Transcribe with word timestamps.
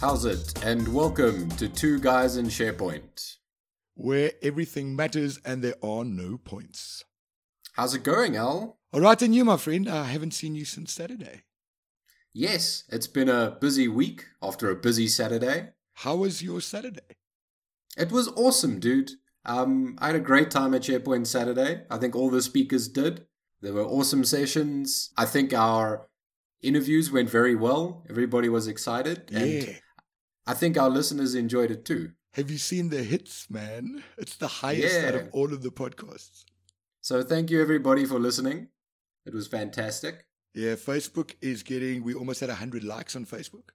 How's 0.00 0.24
it? 0.24 0.64
And 0.64 0.88
welcome 0.94 1.48
to 1.50 1.68
Two 1.68 1.98
Guys 1.98 2.36
and 2.36 2.48
SharePoint. 2.48 3.36
where 3.94 4.32
everything 4.40 4.96
matters 4.96 5.38
and 5.44 5.62
there 5.62 5.74
are 5.82 6.04
no 6.06 6.38
points. 6.38 7.04
How's 7.74 7.94
it 7.94 8.02
going, 8.02 8.34
Al? 8.34 8.78
All 8.94 9.00
right, 9.02 9.20
and 9.20 9.34
you, 9.34 9.44
my 9.44 9.58
friend, 9.58 9.86
I 9.86 10.04
haven't 10.04 10.32
seen 10.32 10.54
you 10.54 10.64
since 10.64 10.92
Saturday. 10.94 11.42
Yes, 12.32 12.84
it's 12.88 13.06
been 13.06 13.28
a 13.28 13.58
busy 13.60 13.88
week 13.88 14.24
after 14.42 14.70
a 14.70 14.74
busy 14.74 15.06
Saturday. 15.06 15.70
How 15.92 16.16
was 16.16 16.42
your 16.42 16.62
Saturday? 16.62 17.16
It 17.98 18.10
was 18.10 18.28
awesome, 18.28 18.80
dude. 18.80 19.10
Um, 19.44 19.96
I 19.98 20.06
had 20.06 20.16
a 20.16 20.20
great 20.20 20.50
time 20.50 20.72
at 20.72 20.82
SharePoint 20.82 21.26
Saturday. 21.26 21.82
I 21.90 21.98
think 21.98 22.16
all 22.16 22.30
the 22.30 22.40
speakers 22.40 22.88
did. 22.88 23.26
There 23.60 23.74
were 23.74 23.84
awesome 23.84 24.24
sessions. 24.24 25.10
I 25.18 25.26
think 25.26 25.52
our 25.52 26.06
interviews 26.62 27.12
went 27.12 27.28
very 27.28 27.54
well. 27.54 28.06
Everybody 28.08 28.48
was 28.48 28.66
excited. 28.66 29.30
And 29.30 29.50
yeah. 29.64 29.74
I 30.46 30.54
think 30.54 30.76
our 30.78 30.90
listeners 30.90 31.34
enjoyed 31.34 31.70
it 31.70 31.84
too. 31.84 32.12
Have 32.34 32.50
you 32.50 32.58
seen 32.58 32.90
the 32.90 33.02
hits, 33.02 33.50
man? 33.50 34.02
It's 34.16 34.36
the 34.36 34.46
highest 34.48 35.04
out 35.04 35.14
of 35.14 35.28
all 35.32 35.52
of 35.52 35.62
the 35.62 35.70
podcasts. 35.70 36.44
So 37.00 37.22
thank 37.22 37.50
you 37.50 37.60
everybody 37.60 38.04
for 38.04 38.18
listening. 38.18 38.68
It 39.26 39.34
was 39.34 39.46
fantastic. 39.48 40.26
Yeah, 40.54 40.74
Facebook 40.74 41.34
is 41.40 41.62
getting, 41.62 42.02
we 42.02 42.14
almost 42.14 42.40
had 42.40 42.48
100 42.48 42.84
likes 42.84 43.14
on 43.16 43.24
Facebook. 43.26 43.70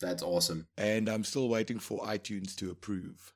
That's 0.00 0.22
awesome. 0.22 0.66
And 0.78 1.08
I'm 1.08 1.24
still 1.24 1.48
waiting 1.48 1.78
for 1.78 2.00
iTunes 2.06 2.54
to 2.56 2.70
approve 2.70 3.34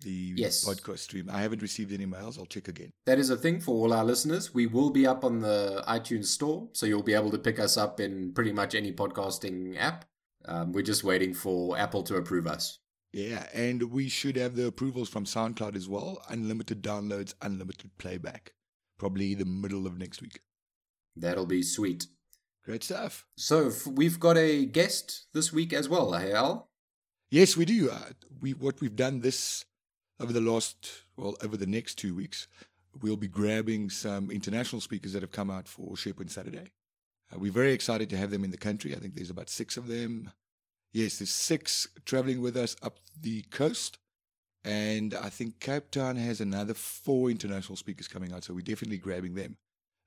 the 0.00 0.34
Yes. 0.36 0.64
podcast 0.64 1.00
stream. 1.00 1.28
I 1.30 1.40
haven't 1.42 1.60
received 1.62 1.92
any 1.92 2.06
mails. 2.06 2.38
I'll 2.38 2.46
check 2.46 2.68
again. 2.68 2.90
That 3.06 3.18
is 3.18 3.30
a 3.30 3.36
thing 3.36 3.60
for 3.60 3.72
all 3.74 3.92
our 3.92 4.04
listeners. 4.04 4.54
We 4.54 4.66
will 4.66 4.90
be 4.90 5.06
up 5.06 5.24
on 5.24 5.40
the 5.40 5.82
iTunes 5.88 6.26
store, 6.26 6.68
so 6.72 6.86
you'll 6.86 7.02
be 7.02 7.14
able 7.14 7.30
to 7.32 7.38
pick 7.38 7.58
us 7.58 7.76
up 7.76 7.98
in 7.98 8.32
pretty 8.32 8.52
much 8.52 8.74
any 8.74 8.92
podcasting 8.92 9.76
app. 9.78 10.04
Um, 10.44 10.72
we're 10.72 10.82
just 10.82 11.04
waiting 11.04 11.34
for 11.34 11.76
Apple 11.76 12.02
to 12.04 12.16
approve 12.16 12.46
us. 12.46 12.78
Yeah, 13.12 13.46
and 13.54 13.90
we 13.90 14.08
should 14.08 14.36
have 14.36 14.54
the 14.54 14.66
approvals 14.66 15.08
from 15.08 15.24
SoundCloud 15.24 15.76
as 15.76 15.88
well. 15.88 16.22
Unlimited 16.28 16.82
downloads, 16.82 17.34
unlimited 17.40 17.90
playback. 17.98 18.52
Probably 18.98 19.34
the 19.34 19.44
middle 19.44 19.86
of 19.86 19.98
next 19.98 20.20
week. 20.20 20.40
That'll 21.16 21.46
be 21.46 21.62
sweet. 21.62 22.06
Great 22.64 22.84
stuff. 22.84 23.26
So 23.36 23.68
f- 23.68 23.86
we've 23.86 24.20
got 24.20 24.36
a 24.36 24.66
guest 24.66 25.26
this 25.32 25.52
week 25.52 25.72
as 25.72 25.88
well, 25.88 26.12
hey 26.12 26.32
Al? 26.32 26.68
Yes, 27.30 27.56
we 27.56 27.64
do. 27.64 27.90
Uh, 27.90 28.10
we 28.40 28.52
what 28.52 28.80
we've 28.80 28.96
done 28.96 29.20
this 29.20 29.64
over 30.20 30.32
the 30.32 30.40
last 30.40 31.04
well 31.16 31.36
over 31.42 31.56
the 31.56 31.66
next 31.66 31.94
two 31.96 32.14
weeks, 32.14 32.46
we'll 33.00 33.16
be 33.16 33.28
grabbing 33.28 33.90
some 33.90 34.30
international 34.30 34.80
speakers 34.80 35.12
that 35.12 35.22
have 35.22 35.32
come 35.32 35.50
out 35.50 35.68
for 35.68 35.94
SharePoint 35.94 36.30
Saturday. 36.30 36.72
Uh, 37.32 37.38
we're 37.38 37.52
very 37.52 37.72
excited 37.72 38.08
to 38.10 38.16
have 38.16 38.30
them 38.30 38.44
in 38.44 38.50
the 38.50 38.56
country. 38.56 38.94
I 38.94 38.98
think 38.98 39.14
there's 39.14 39.30
about 39.30 39.50
six 39.50 39.76
of 39.76 39.86
them. 39.86 40.30
Yes, 40.92 41.18
there's 41.18 41.30
six 41.30 41.86
traveling 42.04 42.40
with 42.40 42.56
us 42.56 42.74
up 42.82 42.98
the 43.20 43.42
coast, 43.50 43.98
and 44.64 45.14
I 45.14 45.28
think 45.28 45.60
Cape 45.60 45.90
Town 45.90 46.16
has 46.16 46.40
another 46.40 46.74
four 46.74 47.30
international 47.30 47.76
speakers 47.76 48.08
coming 48.08 48.32
out. 48.32 48.44
So 48.44 48.54
we're 48.54 48.62
definitely 48.62 48.98
grabbing 48.98 49.34
them. 49.34 49.56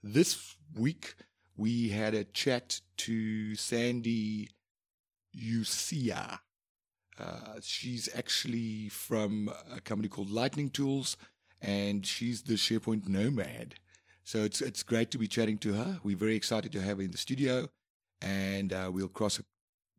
This 0.02 0.56
week 0.76 1.16
we 1.56 1.90
had 1.90 2.16
a 2.16 2.24
chat 2.24 2.82
to 2.98 3.56
Sandy 3.56 4.50
Ussia. 5.36 6.40
Uh, 7.20 7.60
she's 7.62 8.10
actually 8.16 8.90
from 8.90 9.52
a 9.72 9.80
company 9.80 10.10
called 10.10 10.32
Lightning 10.32 10.70
Tools, 10.70 11.18
and 11.62 12.06
she's 12.06 12.42
the 12.42 12.56
SharePoint 12.56 13.08
nomad. 13.08 13.76
So 14.24 14.44
it's 14.44 14.62
it's 14.62 14.84
great 14.84 15.12
to 15.12 15.18
be 15.18 15.28
chatting 15.28 15.58
to 15.60 15.74
her. 15.74 16.00
We're 16.04 16.16
very 16.18 16.36
excited 16.36 16.72
to 16.74 16.82
have 16.82 16.98
her 16.98 17.04
in 17.04 17.12
the 17.12 17.18
studio, 17.18 17.70
and 18.22 18.72
uh, 18.72 18.90
we'll 18.94 19.08
cross 19.08 19.42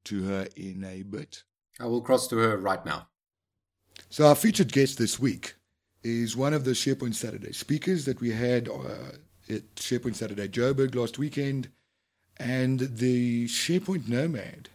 to 0.05 0.23
her 0.25 0.47
in 0.57 0.85
a 0.85 1.03
bit. 1.03 1.43
I 1.81 1.87
will 1.87 2.01
cross 2.01 2.29
to 2.29 2.37
her 2.39 2.57
right 2.57 2.85
now. 2.85 3.09
So 4.09 4.27
our 4.27 4.35
featured 4.35 4.73
guest 4.73 4.99
this 4.99 5.19
week 5.19 5.55
is 6.03 6.37
one 6.37 6.55
of 6.55 6.65
the 6.65 6.73
SharePoint 6.73 7.15
Saturday 7.15 7.53
speakers 7.53 8.05
that 8.05 8.21
we 8.21 8.31
had 8.31 8.69
uh, 8.69 9.17
at 9.49 9.75
SharePoint 9.77 10.17
Saturday 10.17 10.49
Joburg 10.49 10.95
last 10.95 11.19
weekend, 11.19 11.69
and 12.39 12.81
the 12.81 13.47
SharePoint 13.47 14.09
nomad, 14.09 14.69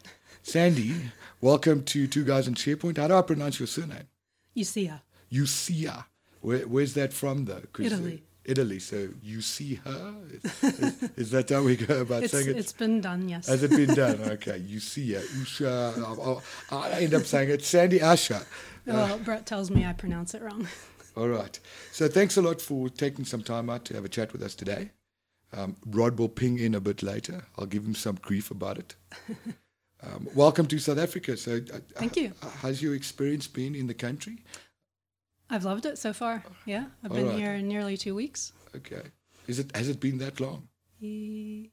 Sandy. 0.43 0.93
welcome 1.41 1.83
to 1.85 2.07
Two 2.07 2.23
Guys 2.23 2.47
and 2.47 2.55
SharePoint. 2.55 2.97
How 2.97 3.07
do 3.07 3.15
I 3.15 3.21
pronounce 3.21 3.59
your 3.59 3.67
surname? 3.67 4.07
Ussia. 4.55 5.01
Ussia. 5.31 6.05
Where, 6.41 6.59
where's 6.67 6.93
that 6.93 7.13
from, 7.13 7.45
though? 7.45 7.63
'Cause, 7.73 7.91
uh, 7.91 7.95
Italy. 7.95 8.23
Italy. 8.47 8.79
So 8.79 9.09
you 9.21 9.41
see 9.41 9.75
her. 9.75 10.13
Is, 10.31 10.63
is, 10.63 11.03
is 11.17 11.31
that 11.31 11.49
how 11.49 11.63
we 11.63 11.75
go 11.75 12.01
about 12.01 12.23
It's, 12.23 12.33
saying 12.33 12.49
it? 12.49 12.57
it's 12.57 12.73
been 12.73 13.01
done, 13.01 13.27
yes. 13.29 13.47
Has 13.47 13.61
it 13.63 13.71
been 13.71 13.93
done? 13.93 14.19
Okay, 14.21 14.57
you 14.57 14.79
see 14.79 15.13
her. 15.13 15.19
Usha. 15.21 15.97
I'll, 15.97 16.41
I'll, 16.71 16.79
I 16.83 17.01
end 17.01 17.13
up 17.13 17.23
saying 17.25 17.49
it's 17.49 17.67
Sandy 17.67 17.99
Asha. 17.99 18.45
well, 18.85 19.19
Brett 19.19 19.45
tells 19.45 19.69
me 19.69 19.85
I 19.85 19.93
pronounce 19.93 20.33
it 20.33 20.41
wrong. 20.41 20.67
All 21.17 21.27
right. 21.27 21.59
So 21.91 22.07
thanks 22.07 22.37
a 22.37 22.41
lot 22.41 22.61
for 22.61 22.89
taking 22.89 23.25
some 23.25 23.43
time 23.43 23.69
out 23.69 23.85
to 23.85 23.93
have 23.95 24.05
a 24.05 24.09
chat 24.09 24.33
with 24.33 24.41
us 24.43 24.55
today. 24.55 24.91
Um, 25.53 25.75
Rod 25.85 26.17
will 26.19 26.29
ping 26.29 26.59
in 26.59 26.75
a 26.75 26.79
bit 26.79 27.01
later. 27.03 27.45
I'll 27.57 27.65
give 27.65 27.85
him 27.85 27.95
some 27.95 28.15
grief 28.21 28.51
about 28.51 28.77
it. 28.77 28.95
Um, 30.03 30.27
welcome 30.35 30.67
to 30.67 30.77
South 30.77 30.99
Africa. 30.99 31.35
So, 31.37 31.55
uh, 31.73 31.79
Thank 31.95 32.17
you. 32.17 32.31
uh, 32.43 32.49
Has 32.61 32.83
your 32.83 32.93
experience 32.93 33.47
been 33.47 33.73
in 33.73 33.87
the 33.87 33.95
country? 33.95 34.43
I've 35.49 35.63
loved 35.65 35.85
it 35.85 35.97
so 35.97 36.13
far. 36.13 36.43
Yeah, 36.65 36.85
I've 37.03 37.11
All 37.11 37.17
been 37.17 37.27
right. 37.27 37.37
here 37.39 37.57
nearly 37.61 37.97
two 37.97 38.15
weeks. 38.15 38.51
Okay. 38.75 39.03
Is 39.47 39.59
it 39.59 39.75
has 39.75 39.87
it 39.89 39.99
been 39.99 40.17
that 40.19 40.39
long? 40.39 40.67
E- 41.01 41.69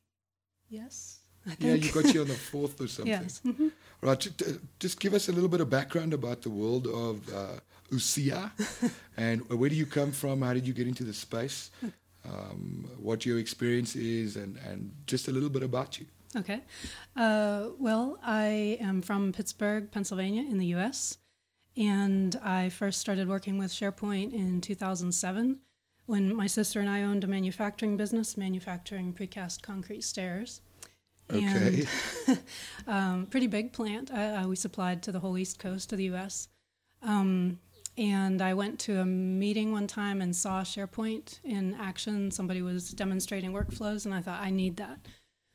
yes, 0.69 1.21
I 1.47 1.51
think. 1.55 1.61
Yeah, 1.61 1.75
you 1.75 1.93
got 2.03 2.15
you 2.15 2.21
on 2.23 2.29
the 2.29 2.35
fourth 2.53 2.81
or 2.81 2.89
something. 2.89 3.13
yes. 3.23 3.41
hmm 3.41 3.69
Right. 4.01 4.21
ju- 4.21 4.31
ju- 4.31 4.61
Just 4.79 5.01
give 5.01 5.15
us 5.15 5.29
a 5.29 5.33
little 5.33 5.49
bit 5.49 5.61
of 5.61 5.69
background 5.71 6.13
about 6.13 6.43
the 6.43 6.51
world 6.51 6.87
of 6.87 7.27
uh, 7.35 7.59
Ussia, 7.91 8.51
and 9.17 9.49
where 9.51 9.71
do 9.71 9.77
you 9.77 9.87
come 9.87 10.13
from? 10.13 10.43
How 10.43 10.53
did 10.55 10.67
you 10.67 10.75
get 10.75 10.87
into 10.87 11.05
the 11.05 11.15
space? 11.15 11.71
Um, 12.27 12.89
what 12.99 13.27
your 13.27 13.39
experience 13.39 13.97
is, 13.97 14.37
and 14.37 14.57
and 14.69 14.91
just 15.07 15.29
a 15.29 15.33
little 15.33 15.51
bit 15.51 15.63
about 15.63 15.99
you. 15.99 16.07
Okay. 16.37 16.61
Uh, 17.17 17.69
well, 17.79 18.19
I 18.25 18.77
am 18.81 19.03
from 19.03 19.33
Pittsburgh, 19.33 19.91
Pennsylvania, 19.91 20.43
in 20.43 20.59
the 20.59 20.67
U.S., 20.77 21.19
and 21.77 22.39
I 22.43 22.69
first 22.69 23.01
started 23.01 23.29
working 23.29 23.59
with 23.59 23.71
SharePoint 23.73 24.33
in 24.33 24.61
2007 24.61 25.59
when 26.07 26.35
my 26.35 26.47
sister 26.47 26.81
and 26.81 26.89
I 26.89 27.03
owned 27.03 27.25
a 27.25 27.27
manufacturing 27.27 27.97
business, 27.97 28.37
manufacturing 28.37 29.13
precast 29.13 29.63
concrete 29.63 30.05
stairs. 30.05 30.61
Okay. 31.33 31.87
And, 32.27 32.41
um, 32.87 33.27
pretty 33.27 33.47
big 33.47 33.73
plant. 33.73 34.11
Uh, 34.13 34.45
we 34.47 34.57
supplied 34.57 35.03
to 35.05 35.13
the 35.13 35.21
whole 35.21 35.39
East 35.39 35.59
Coast 35.59 35.93
of 35.93 35.99
the 35.99 36.05
U.S. 36.05 36.49
Um, 37.03 37.59
and 37.97 38.43
I 38.43 38.55
went 38.55 38.79
to 38.81 39.01
a 39.01 39.07
meeting 39.07 39.73
one 39.73 39.87
time 39.87 40.21
and 40.21 40.35
saw 40.37 40.63
SharePoint 40.63 41.39
in 41.45 41.75
action. 41.75 42.31
Somebody 42.31 42.61
was 42.61 42.91
demonstrating 42.91 43.53
workflows, 43.53 44.05
and 44.05 44.15
I 44.15 44.21
thought 44.21 44.41
I 44.41 44.51
need 44.51 44.77
that. 44.77 44.99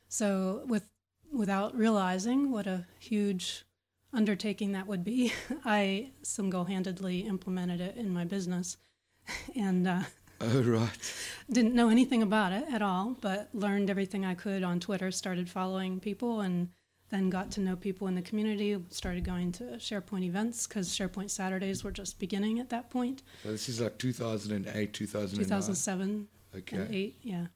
So, 0.08 0.62
with 0.66 0.84
without 1.32 1.76
realizing 1.76 2.50
what 2.50 2.66
a 2.66 2.86
huge 2.98 3.64
undertaking 4.12 4.72
that 4.72 4.86
would 4.86 5.04
be, 5.04 5.32
I 5.64 6.10
single-handedly 6.22 7.20
implemented 7.20 7.80
it 7.80 7.96
in 7.96 8.10
my 8.12 8.24
business, 8.24 8.76
and 9.56 9.86
uh, 9.86 10.02
Oh 10.40 10.62
right. 10.62 11.12
didn't 11.52 11.74
know 11.74 11.90
anything 11.90 12.22
about 12.22 12.52
it 12.52 12.64
at 12.72 12.80
all, 12.82 13.16
but 13.20 13.48
learned 13.52 13.90
everything 13.90 14.24
I 14.24 14.34
could 14.34 14.62
on 14.62 14.80
Twitter. 14.80 15.10
Started 15.10 15.50
following 15.50 16.00
people, 16.00 16.40
and 16.40 16.68
then 17.10 17.28
got 17.28 17.50
to 17.52 17.60
know 17.60 17.76
people 17.76 18.06
in 18.08 18.14
the 18.14 18.22
community. 18.22 18.76
Started 18.88 19.22
going 19.24 19.52
to 19.52 19.64
SharePoint 19.76 20.22
events 20.24 20.66
because 20.66 20.88
SharePoint 20.88 21.30
Saturdays 21.30 21.84
were 21.84 21.90
just 21.90 22.18
beginning 22.18 22.58
at 22.58 22.70
that 22.70 22.88
point. 22.88 23.22
So 23.42 23.50
this 23.50 23.68
is 23.68 23.80
like 23.82 23.98
2008, 23.98 24.92
2009. 24.94 25.44
2007 25.44 26.28
Okay. 26.56 26.76
and 26.76 26.94
eight, 26.94 27.16
yeah. 27.22 27.46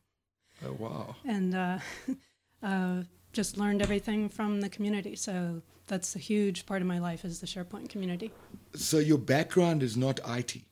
Oh 0.66 0.72
wow. 0.78 1.16
and 1.24 1.54
uh, 1.54 1.78
uh, 2.62 3.02
just 3.34 3.58
learned 3.58 3.82
everything 3.82 4.28
from 4.28 4.60
the 4.60 4.68
community. 4.68 5.16
So 5.16 5.60
that's 5.86 6.16
a 6.16 6.18
huge 6.18 6.64
part 6.66 6.80
of 6.80 6.88
my 6.88 6.98
life 6.98 7.24
is 7.24 7.40
the 7.40 7.46
SharePoint 7.46 7.88
community. 7.90 8.30
So 8.74 8.98
your 8.98 9.18
background 9.18 9.82
is 9.82 9.96
not 9.96 10.20
IT, 10.26 10.62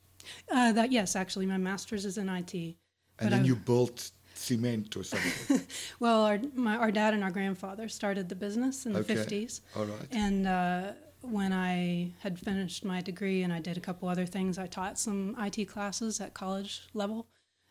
Uh, 0.51 0.71
that 0.71 0.91
yes, 0.91 1.15
actually, 1.15 1.45
my 1.45 1.57
master's 1.57 2.05
is 2.05 2.17
in 2.17 2.29
IT. 2.29 2.53
and 3.19 3.31
then 3.31 3.41
I- 3.41 3.45
you 3.45 3.55
built 3.55 4.11
cement 4.33 4.97
or 4.97 5.03
something. 5.03 5.61
Well, 5.99 6.23
our 6.25 6.39
my, 6.55 6.75
our 6.77 6.91
dad 6.91 7.13
and 7.13 7.23
our 7.23 7.31
grandfather 7.31 7.87
started 7.89 8.27
the 8.29 8.35
business 8.35 8.85
in 8.85 8.93
the 8.93 8.99
Okay. 8.99 9.15
fifties, 9.15 9.61
All 9.75 9.85
right. 9.85 10.07
and 10.11 10.47
uh, 10.47 10.93
when 11.21 11.53
I 11.53 12.11
had 12.19 12.39
finished 12.39 12.83
my 12.83 12.99
degree 13.01 13.43
and 13.43 13.53
I 13.53 13.59
did 13.59 13.77
a 13.77 13.81
couple 13.81 14.09
other 14.09 14.25
things, 14.25 14.57
I 14.57 14.67
taught 14.67 14.97
some 14.97 15.35
IT 15.37 15.65
classes 15.73 16.19
at 16.19 16.33
college 16.33 16.81
level, 16.93 17.27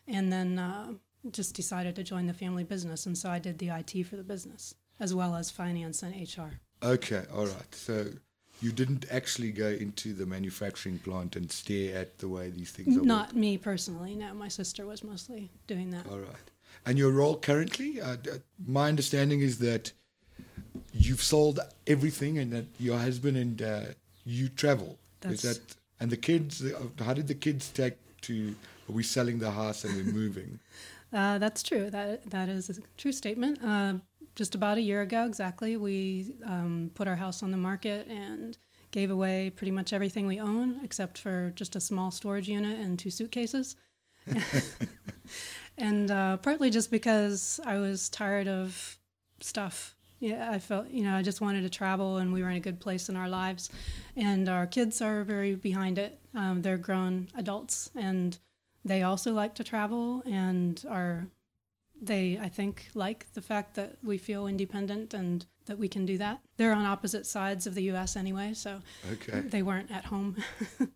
and 0.07 0.31
then 0.31 0.57
uh, 0.57 0.93
just 1.31 1.53
decided 1.55 1.95
to 1.97 2.03
join 2.03 2.25
the 2.27 2.33
family 2.33 2.63
business, 2.63 3.05
and 3.05 3.17
so 3.17 3.29
I 3.29 3.39
did 3.39 3.57
the 3.59 3.69
IT 3.69 4.03
for 4.05 4.15
the 4.15 4.23
business 4.23 4.75
as 4.99 5.13
well 5.13 5.35
as 5.35 5.49
finance 5.49 6.03
and 6.03 6.13
HR. 6.15 6.59
Okay. 6.83 7.23
All 7.33 7.45
right. 7.45 7.75
So 7.75 8.07
you 8.61 8.71
didn't 8.71 9.05
actually 9.11 9.51
go 9.51 9.67
into 9.67 10.13
the 10.13 10.25
manufacturing 10.25 10.99
plant 10.99 11.35
and 11.35 11.51
stare 11.51 11.97
at 11.97 12.17
the 12.19 12.27
way 12.27 12.49
these 12.49 12.71
things 12.71 12.97
are. 12.97 13.01
Not 13.01 13.35
me 13.35 13.57
personally. 13.57 14.15
No, 14.15 14.33
my 14.33 14.47
sister 14.47 14.85
was 14.85 15.03
mostly 15.03 15.51
doing 15.67 15.89
that. 15.91 16.07
All 16.09 16.19
right. 16.19 16.51
And 16.85 16.97
your 16.97 17.11
role 17.11 17.37
currently, 17.37 18.01
uh, 18.01 18.17
my 18.65 18.87
understanding 18.89 19.41
is 19.41 19.59
that 19.59 19.91
you've 20.93 21.21
sold 21.23 21.59
everything, 21.87 22.37
and 22.37 22.51
that 22.51 22.65
your 22.79 22.97
husband 22.97 23.37
and 23.37 23.61
uh, 23.61 23.81
you 24.25 24.49
travel. 24.49 24.97
That's 25.21 25.43
Is 25.43 25.57
that 25.57 25.75
and 25.99 26.11
the 26.11 26.17
kids? 26.17 26.63
uh, 26.63 26.79
How 27.03 27.13
did 27.13 27.27
the 27.27 27.35
kids 27.35 27.69
take 27.69 27.95
to? 28.21 28.55
Are 28.89 28.91
we 28.93 29.03
selling 29.03 29.39
the 29.39 29.51
house 29.51 29.85
and 29.85 29.95
we're 29.95 30.13
moving? 30.13 30.59
Uh, 31.13 31.37
that's 31.37 31.61
true. 31.61 31.91
That 31.91 32.27
that 32.31 32.49
is 32.49 32.71
a 32.71 32.73
true 32.97 33.11
statement. 33.11 33.59
Just 34.35 34.55
about 34.55 34.77
a 34.77 34.81
year 34.81 35.01
ago, 35.01 35.25
exactly, 35.25 35.77
we 35.77 36.33
um, 36.45 36.89
put 36.95 37.07
our 37.07 37.15
house 37.15 37.43
on 37.43 37.51
the 37.51 37.57
market 37.57 38.07
and 38.07 38.57
gave 38.89 39.11
away 39.11 39.51
pretty 39.55 39.71
much 39.71 39.93
everything 39.93 40.25
we 40.25 40.39
own, 40.39 40.79
except 40.83 41.17
for 41.17 41.51
just 41.55 41.75
a 41.75 41.79
small 41.79 42.09
storage 42.09 42.47
unit 42.47 42.79
and 42.79 42.97
two 42.97 43.11
suitcases. 43.11 43.75
and 45.77 46.09
uh, 46.09 46.37
partly 46.37 46.69
just 46.69 46.89
because 46.89 47.59
I 47.65 47.77
was 47.77 48.09
tired 48.09 48.47
of 48.47 48.97
stuff. 49.39 49.95
Yeah, 50.19 50.49
I 50.51 50.59
felt 50.59 50.89
you 50.89 51.03
know 51.03 51.15
I 51.15 51.21
just 51.21 51.41
wanted 51.41 51.61
to 51.63 51.69
travel, 51.69 52.17
and 52.17 52.31
we 52.31 52.41
were 52.41 52.49
in 52.49 52.55
a 52.55 52.61
good 52.61 52.79
place 52.79 53.09
in 53.09 53.17
our 53.17 53.27
lives, 53.27 53.69
and 54.15 54.47
our 54.47 54.65
kids 54.65 55.01
are 55.01 55.23
very 55.23 55.55
behind 55.55 55.97
it. 55.97 56.19
Um, 56.33 56.61
they're 56.61 56.77
grown 56.77 57.27
adults, 57.35 57.91
and 57.95 58.37
they 58.85 59.03
also 59.03 59.33
like 59.33 59.53
to 59.55 59.63
travel, 59.63 60.23
and 60.25 60.81
are 60.89 61.27
they 62.05 62.37
I 62.41 62.49
think 62.49 62.87
like 62.93 63.31
the 63.33 63.41
fact 63.41 63.75
that 63.75 63.97
we 64.03 64.17
feel 64.17 64.47
independent 64.47 65.13
and 65.13 65.45
that 65.65 65.77
we 65.79 65.87
can 65.87 66.05
do 66.05 66.17
that. 66.17 66.39
They're 66.57 66.73
on 66.73 66.85
opposite 66.85 67.25
sides 67.25 67.65
of 67.67 67.73
the 67.75 67.83
U.S. 67.83 68.15
anyway, 68.17 68.53
so 68.53 68.81
Okay. 69.13 69.39
they 69.41 69.63
weren't 69.63 69.91
at 69.91 70.05
home. 70.05 70.35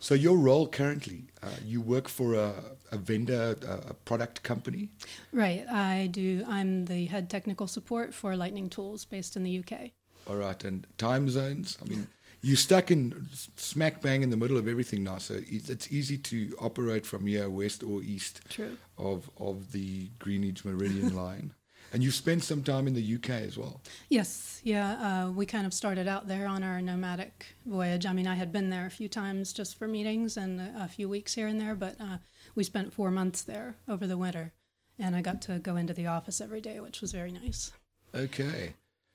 So 0.00 0.14
your 0.14 0.36
role 0.36 0.66
currently, 0.68 1.30
uh, 1.42 1.46
you 1.64 1.80
work 1.80 2.08
for 2.08 2.34
a, 2.34 2.52
a 2.92 2.98
vendor, 2.98 3.56
a, 3.66 3.90
a 3.90 3.94
product 3.94 4.42
company. 4.42 4.90
right, 5.32 5.64
I 5.66 6.08
do. 6.08 6.44
I'm 6.46 6.84
the 6.84 7.06
head 7.06 7.30
technical 7.30 7.66
support 7.66 8.12
for 8.12 8.36
Lightning 8.36 8.68
Tools, 8.68 9.06
based 9.06 9.34
in 9.34 9.44
the 9.44 9.60
UK. 9.60 9.92
All 10.26 10.36
right, 10.36 10.62
and 10.62 10.86
time 10.98 11.30
zones. 11.30 11.78
I 11.80 11.88
mean, 11.88 12.06
you're 12.44 12.56
stuck 12.56 12.90
in 12.90 13.26
smack 13.56 14.02
bang 14.02 14.22
in 14.22 14.30
the 14.30 14.36
middle 14.36 14.58
of 14.58 14.68
everything 14.68 15.02
now, 15.02 15.18
so 15.18 15.40
it's 15.46 15.90
easy 15.90 16.18
to 16.18 16.54
operate 16.60 17.06
from 17.06 17.26
here, 17.26 17.48
west 17.48 17.82
or 17.82 18.02
east 18.02 18.42
True. 18.50 18.76
of 18.98 19.30
of 19.38 19.72
the 19.72 20.08
Greenwich 20.18 20.64
Meridian 20.64 21.14
line. 21.24 21.54
And 21.92 22.02
you've 22.02 22.14
spent 22.14 22.42
some 22.42 22.64
time 22.64 22.88
in 22.88 22.94
the 22.94 23.14
UK 23.14 23.30
as 23.30 23.56
well. 23.56 23.80
Yes, 24.08 24.60
yeah. 24.64 25.26
Uh, 25.26 25.30
we 25.30 25.46
kind 25.46 25.64
of 25.64 25.72
started 25.72 26.08
out 26.08 26.26
there 26.26 26.48
on 26.48 26.64
our 26.64 26.82
nomadic 26.82 27.54
voyage. 27.64 28.04
I 28.04 28.12
mean, 28.12 28.26
I 28.26 28.34
had 28.34 28.50
been 28.50 28.68
there 28.68 28.84
a 28.84 28.90
few 28.90 29.08
times 29.08 29.52
just 29.52 29.78
for 29.78 29.86
meetings 29.86 30.36
and 30.36 30.60
a, 30.60 30.84
a 30.84 30.88
few 30.88 31.08
weeks 31.08 31.34
here 31.34 31.46
and 31.46 31.60
there, 31.60 31.76
but 31.76 31.94
uh, 32.00 32.18
we 32.56 32.64
spent 32.64 32.92
four 32.92 33.12
months 33.12 33.42
there 33.42 33.76
over 33.88 34.08
the 34.08 34.18
winter, 34.18 34.52
and 34.98 35.14
I 35.14 35.22
got 35.22 35.40
to 35.42 35.60
go 35.60 35.76
into 35.76 35.94
the 35.94 36.08
office 36.08 36.40
every 36.40 36.60
day, 36.60 36.80
which 36.80 37.00
was 37.00 37.12
very 37.12 37.30
nice. 37.30 37.72
Okay, 38.12 38.74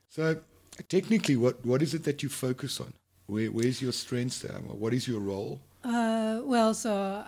so 0.09 0.39
technically, 0.87 1.35
what 1.35 1.65
what 1.65 1.81
is 1.81 1.93
it 1.93 2.05
that 2.05 2.23
you 2.23 2.29
focus 2.29 2.79
on? 2.79 2.93
Where 3.29 3.51
where's 3.51 3.79
your 3.79 3.91
strengths? 3.91 4.39
There? 4.39 4.53
What 4.53 4.91
is 4.91 5.07
your 5.07 5.19
role? 5.19 5.61
Uh, 5.83 6.41
well, 6.43 6.73
so 6.73 7.23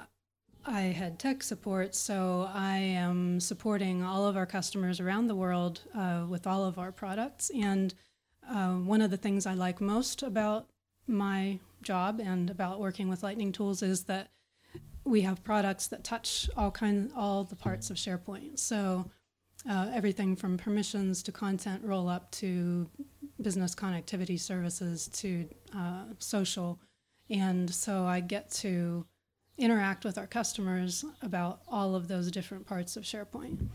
I 0.66 0.82
had 0.82 1.20
tech 1.20 1.44
support, 1.44 1.94
so 1.94 2.50
I 2.52 2.78
am 2.78 3.40
supporting 3.40 4.04
all 4.04 4.28
of 4.28 4.36
our 4.36 4.48
customers 4.48 5.00
around 5.00 5.28
the 5.28 5.36
world 5.36 5.82
uh, 5.96 6.26
with 6.28 6.48
all 6.48 6.66
of 6.66 6.80
our 6.80 6.92
products. 6.92 7.52
And 7.52 7.94
uh, 8.50 8.74
one 8.74 9.02
of 9.02 9.12
the 9.12 9.18
things 9.18 9.46
I 9.46 9.54
like 9.54 9.80
most 9.80 10.24
about 10.24 10.68
my 11.06 11.60
job 11.84 12.20
and 12.20 12.50
about 12.50 12.80
working 12.80 13.08
with 13.08 13.22
Lightning 13.22 13.52
Tools 13.52 13.84
is 13.84 14.06
that 14.06 14.32
we 15.04 15.22
have 15.22 15.44
products 15.44 15.86
that 15.88 16.04
touch 16.04 16.50
all 16.58 16.72
kind, 16.72 17.12
all 17.16 17.44
the 17.44 17.56
parts 17.56 17.92
of 17.92 17.98
SharePoint. 17.98 18.58
So 18.58 19.06
uh, 19.70 19.92
everything 19.94 20.36
from 20.36 20.58
permissions 20.58 21.22
to 21.24 21.32
content 21.32 21.84
roll 21.84 22.10
up 22.10 22.32
to 22.32 22.90
business 23.44 23.76
connectivity 23.76 24.40
services 24.40 25.08
to 25.14 25.48
uh, 25.76 26.06
social. 26.20 26.80
And 27.30 27.70
so 27.70 28.06
I 28.06 28.20
get 28.20 28.50
to 28.52 29.06
interact 29.58 30.04
with 30.06 30.18
our 30.18 30.28
customers 30.28 31.06
about 31.22 31.62
all 31.68 31.96
of 31.96 32.08
those 32.08 32.32
different 32.32 32.66
parts 32.66 32.98
of 32.98 33.04
SharePoint. 33.04 33.68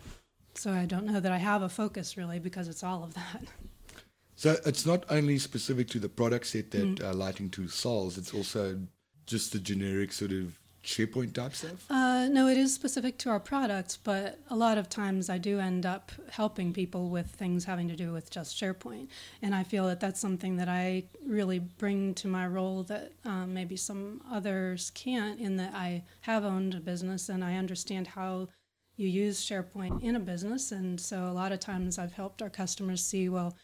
So 0.55 0.73
I 0.73 0.87
don't 0.87 1.07
know 1.07 1.21
that 1.21 1.33
I 1.33 1.39
have 1.39 1.63
a 1.63 1.69
focus 1.69 2.17
really 2.17 2.39
because 2.39 2.69
it's 2.69 2.83
all 2.83 3.05
of 3.05 3.15
that. 3.15 3.45
So 4.37 4.57
it's 4.67 4.85
not 4.85 5.05
only 5.11 5.39
specific 5.39 5.89
to 5.89 5.99
the 5.99 6.09
product 6.09 6.47
set 6.47 6.71
that 6.73 7.01
uh, 7.03 7.15
Lightning 7.15 7.49
Tools 7.49 7.75
sells; 7.75 8.19
it's 8.19 8.35
also 8.35 8.79
just 9.25 9.53
the 9.53 9.59
generic 9.59 10.12
sort 10.12 10.33
of 10.33 10.59
SharePoint 10.87 11.35
type 11.35 11.53
stuff. 11.53 11.85
Uh, 11.91 12.29
no, 12.29 12.47
it 12.47 12.56
is 12.56 12.73
specific 12.73 13.19
to 13.19 13.29
our 13.31 13.41
products, 13.41 13.97
but 13.97 14.38
a 14.49 14.56
lot 14.56 14.79
of 14.79 14.88
times 14.88 15.29
I 15.29 15.37
do 15.37 15.59
end 15.59 15.85
up 15.85 16.12
helping 16.31 16.73
people 16.73 17.11
with 17.11 17.27
things 17.27 17.65
having 17.65 17.88
to 17.88 17.97
do 17.97 18.12
with 18.12 18.31
just 18.31 18.56
SharePoint. 18.56 19.09
And 19.43 19.55
I 19.55 19.65
feel 19.65 19.87
that 19.87 19.99
that's 19.99 20.21
something 20.21 20.56
that 20.56 20.69
I 20.69 21.05
really 21.27 21.59
bring 21.59 22.15
to 22.15 22.29
my 22.29 22.47
role 22.47 22.85
that 22.85 23.12
um, 23.25 23.53
maybe 23.53 23.77
some 23.77 24.23
others 24.31 24.91
can't, 24.94 25.41
in 25.41 25.56
that 25.56 25.75
I 25.75 26.05
have 26.21 26.44
owned 26.44 26.75
a 26.75 26.81
business 26.81 27.29
and 27.29 27.44
I 27.44 27.56
understand 27.56 28.06
how 28.06 28.49
you 28.97 29.09
use 29.09 29.44
SharePoint 29.44 30.03
in 30.03 30.17
a 30.17 30.21
business. 30.21 30.73
And 30.73 31.00
so 31.00 31.25
a 31.27 31.33
lot 31.33 31.53
of 31.53 31.61
times 31.61 31.99
I've 31.99 32.12
helped 32.12 32.41
our 32.43 32.49
customers 32.49 33.05
see, 33.05 33.29
well, 33.29 33.56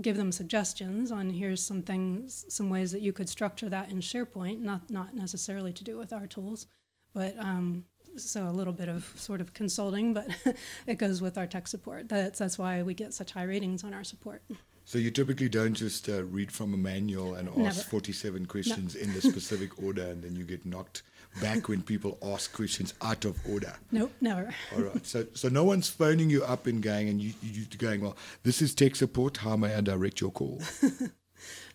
give 0.00 0.16
them 0.16 0.32
suggestions 0.32 1.10
on 1.10 1.30
here's 1.30 1.62
some 1.62 1.82
things, 1.82 2.44
some 2.48 2.70
ways 2.70 2.92
that 2.92 3.02
you 3.02 3.12
could 3.12 3.28
structure 3.28 3.68
that 3.68 3.90
in 3.90 4.00
SharePoint, 4.00 4.60
not 4.60 4.90
not 4.90 5.14
necessarily 5.14 5.72
to 5.72 5.84
do 5.84 5.96
with 5.96 6.12
our 6.12 6.26
tools, 6.26 6.66
but 7.14 7.38
um, 7.38 7.84
so 8.16 8.48
a 8.48 8.50
little 8.50 8.72
bit 8.72 8.88
of 8.88 9.12
sort 9.16 9.40
of 9.40 9.52
consulting, 9.52 10.14
but 10.14 10.28
it 10.86 10.94
goes 10.98 11.20
with 11.20 11.38
our 11.38 11.46
tech 11.46 11.68
support. 11.68 12.08
That's 12.08 12.38
that's 12.38 12.58
why 12.58 12.82
we 12.82 12.94
get 12.94 13.14
such 13.14 13.32
high 13.32 13.44
ratings 13.44 13.84
on 13.84 13.94
our 13.94 14.04
support. 14.04 14.42
So 14.84 14.98
you 14.98 15.10
typically 15.10 15.48
don't 15.48 15.74
just 15.74 16.08
uh, 16.08 16.24
read 16.24 16.52
from 16.52 16.72
a 16.72 16.76
manual 16.76 17.34
and 17.34 17.48
ask 17.48 17.58
Never. 17.58 17.80
47 17.90 18.46
questions 18.46 18.94
in 18.94 19.12
the 19.14 19.20
specific 19.20 19.82
order, 19.82 20.02
and 20.02 20.22
then 20.22 20.36
you 20.36 20.44
get 20.44 20.64
knocked 20.64 21.02
back 21.40 21.68
when 21.68 21.82
people 21.82 22.18
ask 22.22 22.52
questions 22.52 22.94
out 23.02 23.24
of 23.24 23.38
order. 23.48 23.74
Nope, 23.92 24.12
never. 24.20 24.54
All 24.74 24.82
right. 24.82 25.06
So, 25.06 25.26
so 25.34 25.48
no 25.48 25.64
one's 25.64 25.88
phoning 25.88 26.30
you 26.30 26.44
up 26.44 26.66
and 26.66 26.82
going, 26.82 27.08
and 27.08 27.20
you 27.20 27.32
you 27.42 27.64
going, 27.78 28.00
well, 28.00 28.16
this 28.42 28.62
is 28.62 28.74
tech 28.74 28.96
support. 28.96 29.38
How 29.38 29.56
may 29.56 29.74
I 29.74 29.80
direct 29.80 30.20
your 30.20 30.30
call? 30.30 30.60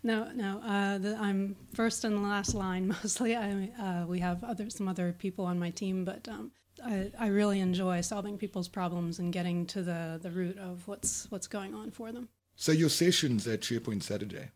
No, 0.03 0.31
no. 0.33 0.59
Uh, 0.65 0.97
the, 0.97 1.15
I'm 1.15 1.55
first 1.73 2.03
and 2.03 2.23
last 2.23 2.53
line 2.53 2.87
mostly. 3.03 3.35
I, 3.35 3.69
uh, 3.79 4.05
we 4.07 4.19
have 4.19 4.43
other 4.43 4.69
some 4.69 4.87
other 4.87 5.13
people 5.13 5.45
on 5.45 5.59
my 5.59 5.69
team, 5.69 6.05
but 6.05 6.27
um, 6.27 6.51
I, 6.83 7.11
I 7.19 7.27
really 7.27 7.59
enjoy 7.59 8.01
solving 8.01 8.37
people's 8.37 8.67
problems 8.67 9.19
and 9.19 9.31
getting 9.31 9.65
to 9.67 9.83
the, 9.83 10.19
the 10.21 10.31
root 10.31 10.57
of 10.57 10.87
what's 10.87 11.29
what's 11.29 11.47
going 11.47 11.75
on 11.75 11.91
for 11.91 12.11
them. 12.11 12.29
So 12.55 12.71
your 12.71 12.89
sessions 12.89 13.47
at 13.47 13.61
SharePoint 13.61 14.03
Saturday, 14.03 14.49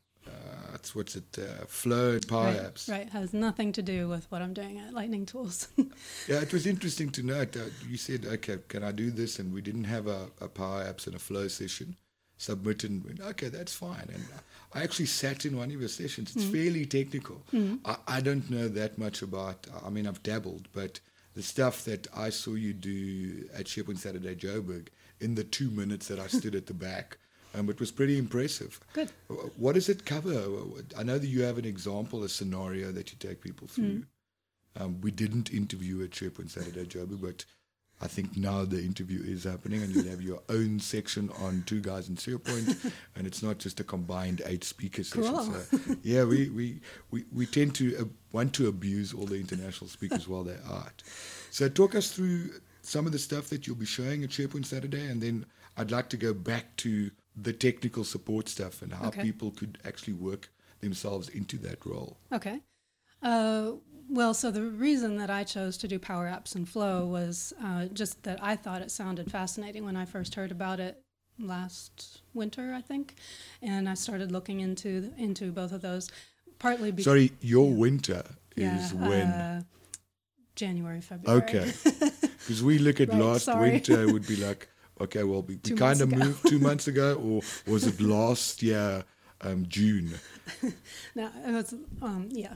what's 0.94 1.16
it, 1.16 1.38
uh, 1.38 1.66
Flow 1.68 2.12
and 2.12 2.28
Power 2.28 2.46
right, 2.46 2.58
Apps. 2.74 2.90
right, 2.90 3.10
has 3.10 3.34
nothing 3.34 3.72
to 3.74 3.82
do 3.82 4.08
with 4.08 4.30
what 4.32 4.42
I'm 4.42 4.54
doing 4.54 4.80
at 4.80 4.94
Lightning 4.94 5.26
Tools. 5.26 5.68
Yeah, 6.28 6.42
it 6.42 6.52
was 6.52 6.66
interesting 6.66 7.10
to 7.12 7.24
note. 7.24 7.56
Uh, 7.56 7.66
you 7.88 7.98
said, 7.98 8.26
okay, 8.26 8.58
can 8.68 8.84
I 8.84 8.92
do 8.92 9.12
this? 9.12 9.38
And 9.40 9.54
we 9.54 9.62
didn't 9.62 9.84
have 9.86 10.08
a, 10.08 10.28
a 10.42 10.48
Power 10.48 10.84
Apps 10.84 11.06
and 11.06 11.16
a 11.16 11.20
Flow 11.20 11.48
session. 11.48 11.96
Submit 12.38 12.84
and 12.84 13.04
went, 13.04 13.22
okay, 13.22 13.50
that's 13.50 13.74
fine. 13.74 14.10
And 14.14 14.24
I 14.74 14.84
actually 14.84 15.06
sat 15.06 15.46
in 15.46 15.56
one 15.58 15.72
of 15.72 15.80
your 15.80 15.88
sessions. 15.90 16.36
It's 16.36 16.46
fairly 16.46 16.86
technical. 16.86 17.42
I, 17.86 17.96
I 18.08 18.22
don't 18.22 18.50
know 18.50 18.68
that 18.68 18.98
much 18.98 19.22
about, 19.22 19.68
I 19.86 19.90
mean, 19.90 20.06
I've 20.08 20.24
dabbled, 20.24 20.68
but 20.74 21.00
the 21.34 21.44
stuff 21.44 21.86
that 21.86 22.08
I 22.16 22.30
saw 22.30 22.54
you 22.56 22.74
do 22.74 23.48
at 23.54 23.66
SharePoint 23.66 24.00
Saturday 24.00 24.36
Joburg 24.36 24.88
in 25.20 25.36
the 25.36 25.44
two 25.44 25.70
minutes 25.70 26.08
that 26.08 26.20
I 26.20 26.28
stood 26.28 26.56
at 26.56 26.66
the 26.66 26.74
back, 26.74 27.18
um, 27.56 27.70
it 27.70 27.80
was 27.80 27.92
pretty 27.92 28.18
impressive. 28.18 28.80
Good. 28.94 29.12
What 29.58 29.76
does 29.76 29.90
it 29.90 30.06
cover? 30.06 30.44
I 30.98 31.04
know 31.04 31.18
that 31.18 31.28
you 31.28 31.44
have 31.44 31.58
an 31.58 31.66
example, 31.66 32.24
a 32.24 32.30
scenario 32.30 32.92
that 32.92 33.12
you 33.12 33.18
take 33.18 33.42
people 33.42 33.68
through. 33.68 34.04
Um, 34.78 35.00
we 35.02 35.12
didn't 35.12 35.54
interview 35.54 36.02
a 36.02 36.06
at 36.06 36.12
SharePoint 36.12 36.50
Saturday, 36.50 36.86
Joby, 36.86 37.16
but 37.16 37.46
I 38.02 38.08
think 38.08 38.36
now 38.36 38.66
the 38.66 38.84
interview 38.84 39.24
is 39.24 39.46
happening 39.46 39.82
and 39.82 39.96
you'll 39.96 40.10
have 40.10 40.22
your 40.22 40.42
own 40.50 40.80
section 40.80 41.30
on 41.40 41.64
Two 41.66 41.80
Guys 41.80 42.10
and 42.10 42.18
SharePoint 42.18 42.92
and 43.16 43.26
it's 43.26 43.42
not 43.42 43.58
just 43.58 43.80
a 43.80 43.86
combined 43.86 44.42
eight 44.46 44.66
speaker 44.66 45.04
session. 45.04 45.34
Cool. 45.34 45.54
So, 45.62 45.96
yeah, 46.04 46.26
we, 46.26 46.50
we, 46.50 46.82
we, 47.12 47.24
we 47.34 47.46
tend 47.46 47.74
to 47.76 47.98
uh, 47.98 48.04
want 48.34 48.54
to 48.56 48.68
abuse 48.68 49.14
all 49.14 49.26
the 49.26 49.40
international 49.40 49.90
speakers 49.90 50.28
while 50.28 50.44
they're 50.44 50.60
out. 50.70 51.04
So 51.52 51.70
talk 51.70 51.96
us 51.96 52.12
through 52.12 52.50
some 52.82 53.06
of 53.06 53.14
the 53.14 53.20
stuff 53.20 53.48
that 53.50 53.66
you'll 53.66 53.78
be 53.78 53.86
showing 53.86 54.26
at 54.26 54.30
SharePoint 54.30 54.66
Saturday 54.66 55.06
and 55.06 55.22
then 55.22 55.46
I'd 55.78 55.92
like 55.92 56.10
to 56.10 56.18
go 56.18 56.34
back 56.34 56.76
to 56.78 57.12
the 57.36 57.54
technical 57.54 58.04
support 58.04 58.48
stuff 58.50 58.82
and 58.82 58.94
how 58.94 59.08
Okay. 59.08 59.22
people 59.22 59.52
could 59.52 59.78
actually 59.86 60.14
work 60.14 60.50
themselves 60.82 61.30
into 61.30 61.58
that 61.58 61.86
role. 61.86 62.18
Okay. 62.32 62.62
Uh, 63.22 63.74
well, 64.10 64.34
so 64.34 64.52
the 64.52 64.62
reason 64.62 65.18
that 65.18 65.30
I 65.30 65.44
chose 65.44 65.78
to 65.78 65.88
do 65.88 65.98
Power 65.98 66.28
Apps 66.28 66.56
and 66.56 66.68
Flow 66.70 67.06
was 67.06 67.54
uh, 67.64 67.86
just 67.88 68.24
that 68.24 68.40
I 68.44 68.56
thought 68.56 68.82
it 68.82 68.92
sounded 68.92 69.32
fascinating 69.32 69.84
when 69.84 69.96
I 69.96 70.06
first 70.06 70.36
heard 70.36 70.52
about 70.52 70.80
it 70.80 71.02
last 71.40 72.22
winter, 72.34 72.74
I 72.74 72.82
think, 72.82 73.16
and 73.62 73.90
I 73.90 73.96
started 73.96 74.32
looking 74.32 74.60
into 74.62 75.12
into 75.18 75.52
both 75.52 75.72
of 75.72 75.82
those. 75.82 76.10
Partly 76.60 76.92
because 76.92 77.06
Sorry, 77.06 77.32
your 77.42 77.72
winter 77.74 78.24
yeah, 78.56 78.76
is 78.76 78.94
when? 78.94 79.34
uh, 79.34 79.62
January, 80.56 81.02
February. 81.02 81.42
okay. 81.42 81.74
Because 82.46 82.62
we 82.64 82.78
look 82.78 83.02
at 83.02 83.10
Right, 83.10 83.20
last 83.22 83.46
sorry. 83.46 83.72
winter, 83.72 84.04
it 84.04 84.08
would 84.14 84.28
be 84.28 84.36
like 84.48 84.70
Okay, 85.00 85.24
well, 85.24 85.42
we, 85.42 85.60
we 85.64 85.76
kind 85.76 86.02
of 86.02 86.12
moved 86.12 86.48
two 86.48 86.60
months 86.70 86.88
ago, 86.88 87.16
or 87.16 87.42
was 87.72 87.86
it 87.86 88.00
last 88.00 88.64
year, 88.64 89.04
um, 89.42 89.66
June? 89.68 90.14
No, 91.16 91.30
it 91.46 91.52
was, 91.52 91.74
um, 92.02 92.30
yeah. 92.32 92.54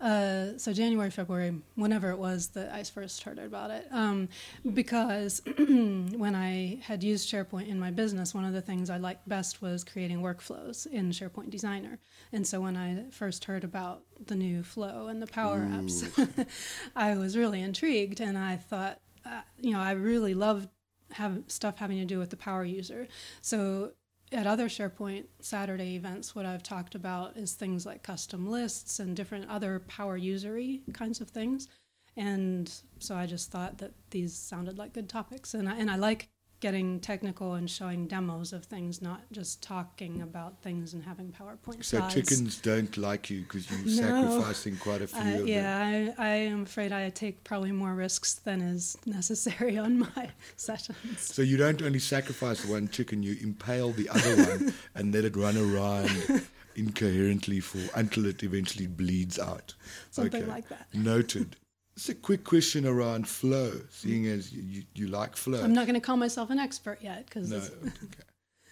Uh, 0.00 0.56
so 0.56 0.72
January, 0.72 1.10
February, 1.10 1.54
whenever 1.74 2.10
it 2.10 2.18
was 2.18 2.48
that 2.48 2.72
I 2.72 2.82
first 2.84 3.22
heard 3.22 3.38
about 3.38 3.70
it, 3.70 3.86
um, 3.90 4.28
because 4.72 5.42
when 5.56 6.34
I 6.34 6.80
had 6.82 7.02
used 7.04 7.30
SharePoint 7.30 7.68
in 7.68 7.78
my 7.78 7.90
business, 7.90 8.34
one 8.34 8.46
of 8.46 8.54
the 8.54 8.62
things 8.62 8.88
I 8.88 8.96
liked 8.96 9.28
best 9.28 9.60
was 9.60 9.84
creating 9.84 10.22
workflows 10.22 10.86
in 10.86 11.10
SharePoint 11.10 11.50
Designer. 11.50 11.98
And 12.32 12.46
so 12.46 12.62
when 12.62 12.78
I 12.78 13.04
first 13.10 13.44
heard 13.44 13.62
about 13.62 14.02
the 14.26 14.34
new 14.34 14.62
Flow 14.62 15.08
and 15.08 15.20
the 15.20 15.26
Power 15.26 15.58
Apps, 15.58 16.46
I 16.96 17.14
was 17.16 17.36
really 17.36 17.60
intrigued, 17.60 18.20
and 18.20 18.38
I 18.38 18.56
thought, 18.56 19.00
uh, 19.26 19.42
you 19.58 19.72
know, 19.72 19.80
I 19.80 19.92
really 19.92 20.32
loved 20.32 20.70
have 21.12 21.42
stuff 21.48 21.78
having 21.78 21.98
to 21.98 22.04
do 22.04 22.18
with 22.18 22.30
the 22.30 22.36
power 22.36 22.64
user. 22.64 23.08
So 23.40 23.92
at 24.32 24.46
other 24.46 24.68
SharePoint 24.68 25.24
Saturday 25.40 25.96
events, 25.96 26.34
what 26.34 26.46
I've 26.46 26.62
talked 26.62 26.94
about 26.94 27.36
is 27.36 27.52
things 27.52 27.84
like 27.84 28.02
custom 28.02 28.48
lists 28.48 29.00
and 29.00 29.16
different 29.16 29.50
other 29.50 29.80
power 29.88 30.16
usery 30.16 30.82
kinds 30.92 31.20
of 31.20 31.30
things. 31.30 31.68
And 32.16 32.72
so 32.98 33.16
I 33.16 33.26
just 33.26 33.50
thought 33.50 33.78
that 33.78 33.92
these 34.10 34.34
sounded 34.34 34.78
like 34.78 34.92
good 34.92 35.08
topics. 35.08 35.54
And 35.54 35.68
I, 35.68 35.76
and 35.76 35.90
I 35.90 35.96
like 35.96 36.28
getting 36.60 37.00
technical 37.00 37.54
and 37.54 37.70
showing 37.70 38.06
demos 38.06 38.52
of 38.52 38.64
things, 38.64 39.00
not 39.00 39.22
just 39.32 39.62
talking 39.62 40.20
about 40.22 40.60
things 40.62 40.92
and 40.94 41.02
having 41.02 41.32
PowerPoint 41.32 41.82
slides. 41.84 41.88
So 42.14 42.20
chickens 42.20 42.58
don't 42.58 42.96
like 42.98 43.30
you 43.30 43.40
because 43.42 43.70
you're 43.70 43.80
No. 43.80 43.90
sacrificing 44.30 44.76
quite 44.76 45.02
a 45.02 45.06
few 45.06 45.20
Uh, 45.20 45.24
of 45.32 45.38
them. 45.38 45.46
yeah, 45.48 46.12
I, 46.18 46.22
I 46.22 46.28
am 46.28 46.62
afraid 46.62 46.92
I 46.92 47.08
take 47.10 47.42
probably 47.44 47.72
more 47.72 47.94
risks 47.94 48.34
than 48.34 48.60
is 48.60 48.96
necessary 49.06 49.78
on 49.86 50.00
my 50.00 50.30
sessions. 50.56 51.20
So 51.20 51.42
you 51.42 51.56
don't 51.56 51.80
only 51.82 51.98
sacrifice 51.98 52.64
one 52.66 52.88
chicken, 52.88 53.22
you 53.22 53.36
impale 53.40 53.92
the 53.92 54.08
other 54.10 54.36
one 54.44 54.74
and 54.94 55.14
let 55.14 55.24
it 55.24 55.36
run 55.36 55.56
around 55.56 56.42
incoherently 56.76 57.60
for 57.60 57.80
until 57.98 58.26
it 58.26 58.42
eventually 58.42 58.86
bleeds 58.86 59.38
out. 59.38 59.74
Something 60.10 60.46
like 60.46 60.68
that. 60.68 60.86
Noted. 60.94 61.56
Just 61.96 62.08
a 62.08 62.14
quick 62.14 62.44
question 62.44 62.86
around 62.86 63.28
flow, 63.28 63.72
seeing 63.90 64.26
as 64.26 64.52
you, 64.52 64.84
you, 64.94 65.08
like 65.08 65.36
flow. 65.36 65.62
I'm 65.62 65.72
not 65.72 65.86
going 65.86 65.94
to 65.94 66.00
call 66.00 66.16
myself 66.16 66.50
an 66.50 66.58
expert 66.58 66.98
yet 67.02 67.26
because 67.26 67.50
no. 67.50 67.56
Okay. 67.58 68.24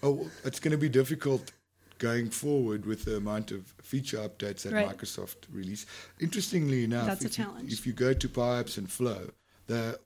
Oh, 0.02 0.30
it's 0.44 0.60
going 0.60 0.72
to 0.72 0.78
be 0.78 0.88
difficult 0.88 1.50
going 1.98 2.30
forward 2.30 2.86
with 2.86 3.04
the 3.04 3.16
amount 3.16 3.50
of 3.50 3.74
feature 3.82 4.18
updates 4.18 4.62
that 4.62 4.72
Right. 4.72 4.88
Microsoft 4.88 5.36
release. 5.52 5.84
Interestingly 6.20 6.84
enough, 6.84 7.06
That's 7.06 7.24
a 7.24 7.26
if, 7.26 7.38
you, 7.38 7.44
challenge. 7.44 7.72
if 7.72 7.86
you 7.86 7.92
go 7.92 8.12
to 8.14 8.28
Power 8.28 8.62
Apps 8.62 8.78
and 8.78 8.90
Flow, 8.90 9.30
the 9.66 9.98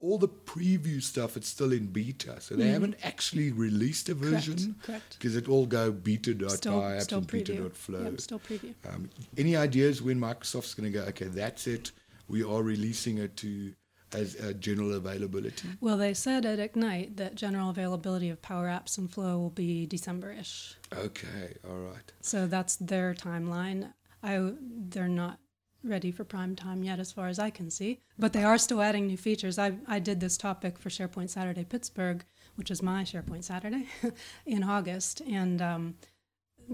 all 0.00 0.18
the 0.18 0.28
preview 0.28 1.02
stuff 1.02 1.34
it's 1.34 1.48
still 1.48 1.72
in 1.72 1.86
beta, 1.86 2.38
so 2.38 2.54
they 2.54 2.68
haven't 2.68 2.96
actually 3.02 3.52
released 3.52 4.10
a 4.10 4.14
version 4.14 4.76
correct. 4.82 5.16
because 5.18 5.34
it 5.34 5.48
all 5.48 5.64
go 5.64 5.90
still 5.92 6.32
and 6.34 7.28
preview. 7.28 7.30
beta.flow. 7.30 8.02
Yep, 8.02 8.20
still 8.20 8.38
preview. 8.38 8.74
Um, 8.86 9.08
any 9.38 9.56
ideas 9.56 10.02
when 10.02 10.20
Microsoft's 10.20 10.74
going 10.74 10.92
to 10.92 10.98
go? 10.98 11.06
Okay, 11.06 11.26
that's 11.26 11.66
it. 11.66 11.92
We 12.28 12.42
are 12.42 12.62
releasing 12.62 13.18
it 13.18 13.36
to 13.38 13.74
as 14.14 14.36
a 14.36 14.54
general 14.54 14.94
availability. 14.94 15.68
Well, 15.80 15.96
they 15.96 16.14
said 16.14 16.46
at 16.46 16.58
Ignite 16.58 17.16
that 17.16 17.34
general 17.34 17.70
availability 17.70 18.30
of 18.30 18.40
Power 18.40 18.66
Apps 18.66 18.96
and 18.96 19.10
Flow 19.10 19.38
will 19.38 19.50
be 19.50 19.86
December-ish. 19.86 20.76
Okay, 20.96 21.56
all 21.68 21.78
right. 21.78 22.12
So 22.20 22.46
that's 22.46 22.76
their 22.76 23.14
timeline. 23.14 23.92
I 24.22 24.52
they're 24.60 25.08
not 25.08 25.38
ready 25.82 26.10
for 26.10 26.24
prime 26.24 26.56
time 26.56 26.82
yet, 26.82 26.98
as 26.98 27.12
far 27.12 27.28
as 27.28 27.38
I 27.38 27.50
can 27.50 27.70
see. 27.70 28.00
But 28.18 28.32
they 28.32 28.42
are 28.42 28.56
still 28.56 28.80
adding 28.80 29.06
new 29.06 29.16
features. 29.16 29.58
I 29.58 29.76
I 29.86 29.98
did 29.98 30.20
this 30.20 30.36
topic 30.36 30.78
for 30.78 30.88
SharePoint 30.88 31.30
Saturday 31.30 31.64
Pittsburgh, 31.64 32.24
which 32.54 32.70
is 32.70 32.82
my 32.82 33.02
SharePoint 33.02 33.44
Saturday, 33.44 33.86
in 34.46 34.62
August, 34.62 35.20
and 35.20 35.60
um, 35.60 35.94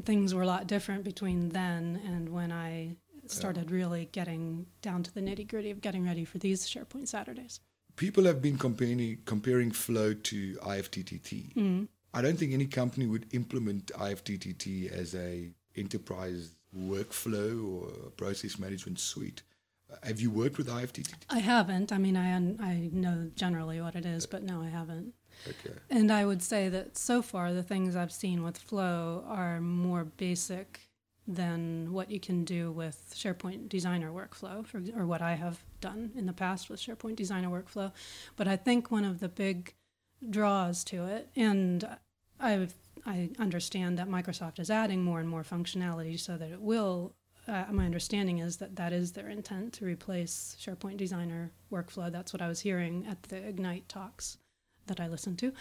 things 0.04 0.35
were 0.35 0.42
a 0.42 0.47
lot 0.47 0.66
different 0.66 1.04
between 1.04 1.49
then 1.49 2.00
and 2.07 2.28
when 2.28 2.52
I 2.52 2.97
started 3.31 3.71
really 3.71 4.09
getting 4.13 4.67
down 4.83 5.03
to 5.03 5.13
the 5.13 5.21
nitty 5.21 5.49
gritty 5.49 5.71
of 5.71 5.81
getting 5.81 6.05
ready 6.05 6.25
for 6.25 6.39
these 6.39 6.69
SharePoint 6.69 7.09
Saturdays. 7.09 7.61
People 7.97 8.25
have 8.25 8.41
been 8.41 8.57
comparing 8.57 9.19
comparing 9.25 9.71
Flow 9.71 10.15
to 10.15 10.55
IFTTT. 10.57 11.55
Mm. 11.55 11.89
I 12.13 12.23
don't 12.23 12.39
think 12.39 12.53
any 12.53 12.67
company 12.67 13.07
would 13.07 13.27
implement 13.33 13.87
IFTTT 13.87 14.91
as 14.91 15.15
a 15.15 15.51
enterprise 15.77 16.57
workflow 16.77 17.83
or 17.83 18.11
process 18.11 18.59
management 18.59 18.99
suite. 18.99 19.43
Have 20.03 20.21
you 20.21 20.31
worked 20.31 20.57
with 20.57 20.69
IFTTT? 20.69 21.15
I 21.29 21.41
haven't. 21.41 21.93
I 21.93 21.99
mean, 21.99 22.17
I 22.17 22.37
I 22.37 22.91
know 22.93 23.31
generally 23.35 23.81
what 23.81 23.97
it 23.97 24.07
is, 24.07 24.27
but 24.27 24.43
no, 24.43 24.63
I 24.63 24.69
haven't. 24.69 25.15
Okay. 25.49 25.77
And 25.89 26.13
I 26.13 26.25
would 26.27 26.43
say 26.43 26.69
that 26.69 26.97
so 26.97 27.23
far 27.23 27.53
the 27.53 27.63
things 27.63 27.97
I've 27.97 28.13
seen 28.13 28.43
with 28.43 28.59
Flow 28.59 29.25
are 29.27 29.61
more 29.61 30.05
basic 30.05 30.90
than 31.35 31.93
what 31.93 32.11
you 32.11 32.21
can 32.21 32.45
do 32.45 32.73
with 32.73 33.13
SharePoint 33.15 33.69
Designer 33.69 34.11
Workflow, 34.11 34.67
for, 34.67 34.83
or 34.97 35.07
what 35.07 35.23
I 35.23 35.35
have 35.35 35.63
done 35.81 36.13
in 36.17 36.27
the 36.27 36.33
past 36.33 36.69
with 36.69 36.81
SharePoint 36.81 37.17
Designer 37.17 37.49
Workflow. 37.49 37.93
But 38.37 38.49
I 38.49 38.57
think 38.57 38.91
one 38.91 39.05
of 39.05 39.21
the 39.21 39.29
big 39.29 39.75
draws 40.29 40.85
to 40.85 41.07
it, 41.07 41.29
and 41.37 41.89
I 42.39 42.69
I 43.07 43.31
understand 43.39 43.99
that 43.99 44.09
Microsoft 44.09 44.59
is 44.59 44.71
adding 44.71 45.03
more 45.03 45.21
and 45.21 45.29
more 45.29 45.43
functionality 45.43 46.19
so 46.19 46.37
that 46.37 46.51
it 46.51 46.61
will. 46.61 47.15
Uh, 47.49 47.65
my 47.71 47.87
understanding 47.87 48.39
is 48.39 48.59
that 48.59 48.77
that 48.77 48.93
is 48.93 49.13
their 49.13 49.29
intent 49.29 49.73
to 49.73 49.85
replace 49.85 50.57
SharePoint 50.61 50.99
Designer 50.99 51.51
Workflow. 51.73 52.13
That's 52.13 52.33
what 52.33 52.43
I 52.43 52.49
was 52.49 52.61
hearing 52.61 53.07
at 53.09 53.23
the 53.25 53.37
Ignite 53.37 53.89
talks 53.89 54.37
that 54.87 55.01
I 55.01 55.09
listened 55.09 55.39
to. 55.39 55.53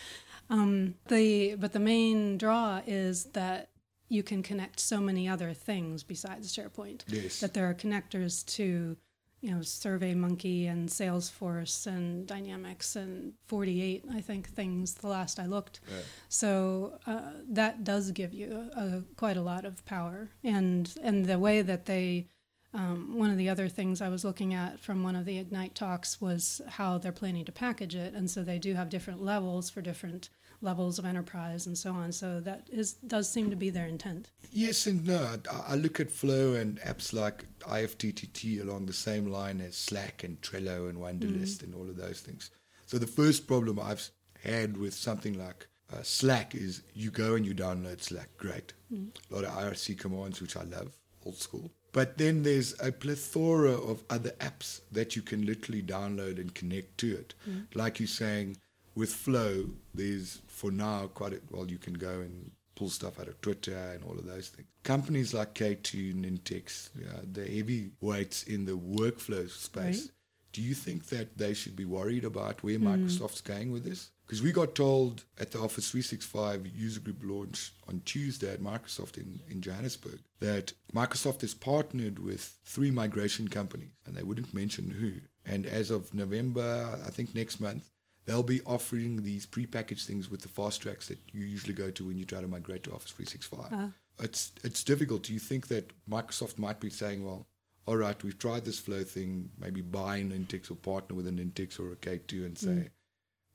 Um, 0.50 0.96
the 1.08 1.56
but 1.56 1.72
the 1.72 1.80
main 1.80 2.38
draw 2.38 2.82
is 2.86 3.26
that 3.34 3.69
you 4.10 4.24
can 4.24 4.44
connect 4.44 4.80
so 4.80 5.00
many 5.00 5.30
other 5.30 5.54
things 5.54 6.04
besides 6.04 6.54
SharePoint. 6.54 7.04
Yes. 7.08 7.40
That 7.40 7.54
there 7.54 7.70
are 7.70 7.76
connectors 7.76 8.46
to, 8.56 8.98
you 9.42 9.52
know, 9.52 9.60
SurveyMonkey 9.60 10.70
and 10.70 10.90
Salesforce 10.90 11.86
and 11.86 12.28
Dynamics 12.28 12.96
and 12.96 13.34
48, 13.48 14.06
I 14.14 14.22
think, 14.22 14.50
things 14.50 14.96
the 14.96 15.08
last 15.08 15.40
I 15.40 15.46
looked. 15.46 15.80
Yeah. 15.88 16.02
So 16.28 17.00
uh, 17.06 17.34
that 17.50 17.84
does 17.84 18.12
give 18.12 18.34
you 18.34 18.70
a, 18.76 19.04
quite 19.16 19.38
a 19.38 19.42
lot 19.42 19.64
of 19.64 19.86
power, 19.86 20.30
and 20.44 20.92
and 21.02 21.26
the 21.26 21.40
way 21.40 21.62
that 21.62 21.86
they, 21.86 22.28
um, 22.74 23.18
one 23.18 23.32
of 23.32 23.38
the 23.38 23.50
other 23.50 23.68
things 23.68 24.02
I 24.02 24.10
was 24.10 24.24
looking 24.24 24.54
at 24.54 24.80
from 24.80 25.02
one 25.02 25.16
of 25.16 25.26
the 25.26 25.40
Ignite 25.40 25.74
talks 25.74 26.22
was 26.22 26.62
how 26.68 26.98
they're 26.98 27.12
planning 27.12 27.46
to 27.46 27.52
package 27.52 27.96
it, 27.96 28.14
and 28.14 28.30
so 28.30 28.44
they 28.44 28.60
do 28.60 28.76
have 28.76 28.90
different 28.90 29.24
levels 29.24 29.70
for 29.70 29.82
different 29.82 30.30
levels 30.62 31.00
of 31.00 31.06
enterprise 31.06 31.66
and 31.66 31.78
so 31.78 31.94
on. 31.94 32.12
So 32.12 32.40
that 32.42 32.68
is 32.72 32.94
does 32.94 33.32
seem 33.32 33.50
to 33.50 33.56
be 33.56 33.70
their 33.70 33.88
intent. 33.88 34.30
Yes 34.52 34.88
and 34.88 35.06
no. 35.06 35.38
I- 35.68 35.76
look 35.76 36.00
at 36.00 36.12
Flow 36.12 36.54
and 36.54 36.80
apps 36.82 37.14
like 37.14 37.46
IFTTT 37.62 38.62
along 38.62 38.86
the 38.86 38.94
same 38.94 39.28
line 39.28 39.62
as 39.62 39.76
Slack 39.76 40.24
and 40.24 40.40
Trello 40.42 40.90
and 40.90 40.98
Wunderlist 40.98 41.64
and 41.64 41.74
all 41.74 41.90
of 41.90 41.96
those 41.96 42.20
things. 42.20 42.52
So 42.86 42.98
the 42.98 43.08
first 43.08 43.48
problem 43.48 43.80
I've 43.80 44.10
had 44.44 44.78
with 44.78 44.94
something 44.94 45.38
like 45.40 45.68
uh, 45.94 46.02
Slack 46.04 46.56
is 46.56 46.82
you 46.94 47.10
go 47.10 47.36
and 47.36 47.46
you 47.46 47.54
download 47.56 48.02
Slack. 48.02 48.30
Great. 48.38 48.74
A 48.92 49.34
lot 49.34 49.46
of 49.46 49.52
IRC 49.52 49.98
commands, 49.98 50.42
which 50.42 50.58
I 50.58 50.64
love, 50.64 50.94
old 51.26 51.38
school. 51.38 51.72
But 51.92 52.18
then 52.18 52.44
there's 52.44 52.76
a 52.82 52.92
plethora 52.92 53.72
of 53.72 54.04
other 54.10 54.32
apps 54.40 54.82
that 54.92 55.16
you 55.16 55.22
can 55.22 55.46
literally 55.46 55.82
download 55.82 56.40
and 56.40 56.54
connect 56.54 56.98
to 57.00 57.16
it. 57.16 57.34
Like 57.74 58.00
you're 58.00 58.08
saying, 58.08 58.58
with 58.96 59.12
Flow, 59.14 59.70
there's 59.94 60.42
for 60.48 60.72
now 60.72 61.08
quite 61.08 61.34
a, 61.34 61.42
well, 61.50 61.68
you 61.70 61.78
can 61.78 61.94
go 61.94 62.20
and 62.20 62.52
pull 62.76 62.90
stuff 62.90 63.20
out 63.20 63.28
of 63.28 63.40
Twitter 63.42 63.76
and 63.94 64.04
all 64.04 64.18
of 64.18 64.26
those 64.26 64.50
things. 64.50 64.68
Companies 64.84 65.34
like 65.34 65.54
K2, 65.56 66.14
Nintex, 66.14 66.90
uh, 67.10 67.22
the 67.32 67.46
heavyweights 67.46 68.44
in 68.44 68.66
the 68.66 68.78
workflow 68.78 69.50
space. 69.50 70.02
Right. 70.02 70.12
Do 70.54 70.62
you 70.62 70.74
think 70.74 71.08
that 71.08 71.38
they 71.38 71.54
should 71.54 71.76
be 71.76 71.86
worried 71.86 72.24
about 72.26 72.64
where 72.64 72.78
Hmm. 72.78 72.88
Microsoft's 72.88 73.42
going 73.42 73.72
with 73.72 73.84
this? 73.84 74.12
Because 74.30 74.44
we 74.44 74.52
got 74.52 74.76
told 74.76 75.24
at 75.40 75.50
the 75.50 75.58
Office 75.58 75.90
365 75.90 76.68
user 76.68 77.00
group 77.00 77.24
launch 77.24 77.74
on 77.88 78.04
Tuesday 78.06 78.54
at 78.54 78.62
Microsoft 78.62 79.18
in, 79.18 79.40
in 79.50 79.60
Johannesburg 79.60 80.20
that 80.40 80.72
Microsoft 80.94 81.42
has 81.42 81.56
partnered 81.56 82.20
with 82.20 82.60
three 82.64 82.92
migration 82.92 83.48
companies, 83.48 83.90
and 84.06 84.16
they 84.16 84.22
wouldn't 84.22 84.54
mention 84.54 84.92
who. 84.92 85.14
And 85.52 85.66
as 85.66 85.90
of 85.90 86.14
November, 86.14 87.00
I 87.04 87.10
think 87.10 87.34
next 87.34 87.60
month, 87.60 87.90
they'll 88.26 88.44
be 88.44 88.62
offering 88.68 89.24
these 89.24 89.48
prepackaged 89.48 90.06
things 90.06 90.30
with 90.30 90.42
the 90.42 90.48
fast 90.48 90.84
tracks 90.84 91.08
that 91.08 91.18
you 91.32 91.42
usually 91.42 91.74
go 91.74 91.90
to 91.90 92.06
when 92.06 92.20
you 92.20 92.26
try 92.26 92.40
to 92.40 92.48
migrate 92.48 92.84
to 92.84 92.92
Office 92.94 93.10
365. 93.10 93.70
Ah. 93.72 93.90
It's 94.24 94.52
it's 94.64 94.84
difficult. 94.84 95.24
Do 95.24 95.34
you 95.34 95.40
think 95.40 95.70
that 95.70 95.92
Microsoft 96.08 96.60
might 96.60 96.80
be 96.80 96.92
saying, 96.92 97.26
well, 97.26 97.48
all 97.88 97.98
right, 97.98 98.24
we've 98.24 98.38
tried 98.38 98.64
this 98.64 98.78
flow 98.78 99.04
thing, 99.04 99.50
maybe 99.60 99.82
buy 99.82 100.18
a 100.18 100.24
Nintex 100.24 100.70
or 100.70 100.76
partner 100.76 101.16
with 101.16 101.26
a 101.26 101.32
Nintex 101.32 101.80
or 101.80 101.92
a 101.94 101.96
K2 101.96 102.46
and 102.46 102.56
say, 102.56 102.90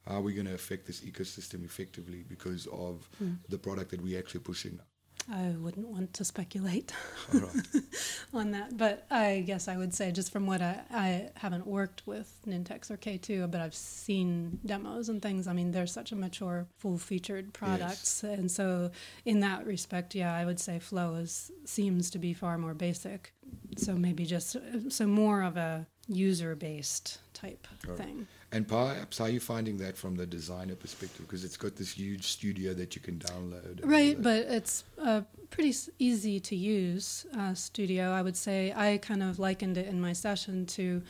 how 0.06 0.16
are 0.16 0.20
we 0.20 0.34
going 0.34 0.46
to 0.46 0.54
affect 0.54 0.87
this 0.87 1.00
ecosystem 1.00 1.64
effectively 1.64 2.25
because 2.28 2.66
of 2.66 3.08
hmm. 3.18 3.32
the 3.49 3.58
product 3.58 3.90
that 3.90 4.02
we're 4.02 4.18
actually 4.18 4.40
pushing 4.40 4.76
now? 4.76 4.84
I 5.32 5.54
wouldn't 5.58 5.88
want 5.88 6.12
to 6.14 6.25
speculate 6.25 6.92
right. 7.32 7.42
on 8.34 8.50
that, 8.50 8.76
but 8.76 9.06
I 9.11 9.42
guess 9.46 9.68
I 9.68 9.76
would 9.76 9.94
say 9.94 10.12
just 10.12 10.30
from 10.30 10.46
what 10.46 10.61
I, 10.61 10.80
I 10.90 11.30
haven't 11.37 11.66
worked 11.66 12.06
with 12.06 12.30
Nintex 12.46 12.90
or 12.90 12.99
K2, 12.99 13.50
but 13.50 13.61
I've 13.61 13.75
seen 13.75 14.58
demos 14.66 15.08
and 15.08 15.23
things. 15.23 15.49
I 15.49 15.54
mean, 15.54 15.70
they're 15.70 15.87
such 15.87 16.12
a 16.12 16.16
mature, 16.16 16.66
full-featured 16.76 17.54
products, 17.54 18.23
and 18.23 18.50
so 18.50 18.90
in 19.25 19.40
that 19.40 19.66
respect, 19.66 20.14
yeah, 20.14 20.34
I 20.34 20.44
would 20.44 20.61
say 20.61 20.78
Flow 20.78 21.14
is 21.14 21.50
seems 21.64 22.11
to 22.11 22.18
be 22.18 22.34
far 22.34 22.58
more 22.58 22.75
basic. 22.75 23.32
So 23.76 23.94
maybe 23.94 24.26
just 24.26 24.56
uh, 24.56 24.90
so 24.90 25.06
more 25.06 25.42
of 25.42 25.56
a 25.56 25.87
user-based 26.08 27.18
type 27.32 27.66
Right. 27.87 27.96
thing. 27.96 28.26
And 28.54 28.68
perhaps 28.68 29.18
how 29.18 29.25
are 29.25 29.30
you 29.30 29.40
finding 29.40 29.78
that 29.78 29.96
from 29.96 30.14
the 30.14 30.26
designer 30.26 30.76
perspective? 30.76 31.26
Because 31.26 31.42
it's 31.42 31.56
got 31.56 31.75
this 31.75 31.90
huge 31.90 32.25
studio 32.28 32.73
that 32.75 32.94
you 32.94 33.02
can 33.02 33.18
download. 33.18 33.80
Right, 33.82 34.16
but 34.23 34.46
it's 34.46 34.84
a 34.96 35.25
pretty 35.50 35.75
easy 35.99 36.38
to 36.38 36.54
use 36.54 37.26
uh, 37.37 37.54
studio. 37.54 38.12
I 38.12 38.23
would 38.23 38.37
say 38.37 38.73
I 38.76 38.99
kind 38.99 39.25
of 39.25 39.40
likened 39.40 39.76
it 39.76 39.88
in 39.88 40.00
my 40.00 40.12
session 40.12 40.66
to 40.66 41.02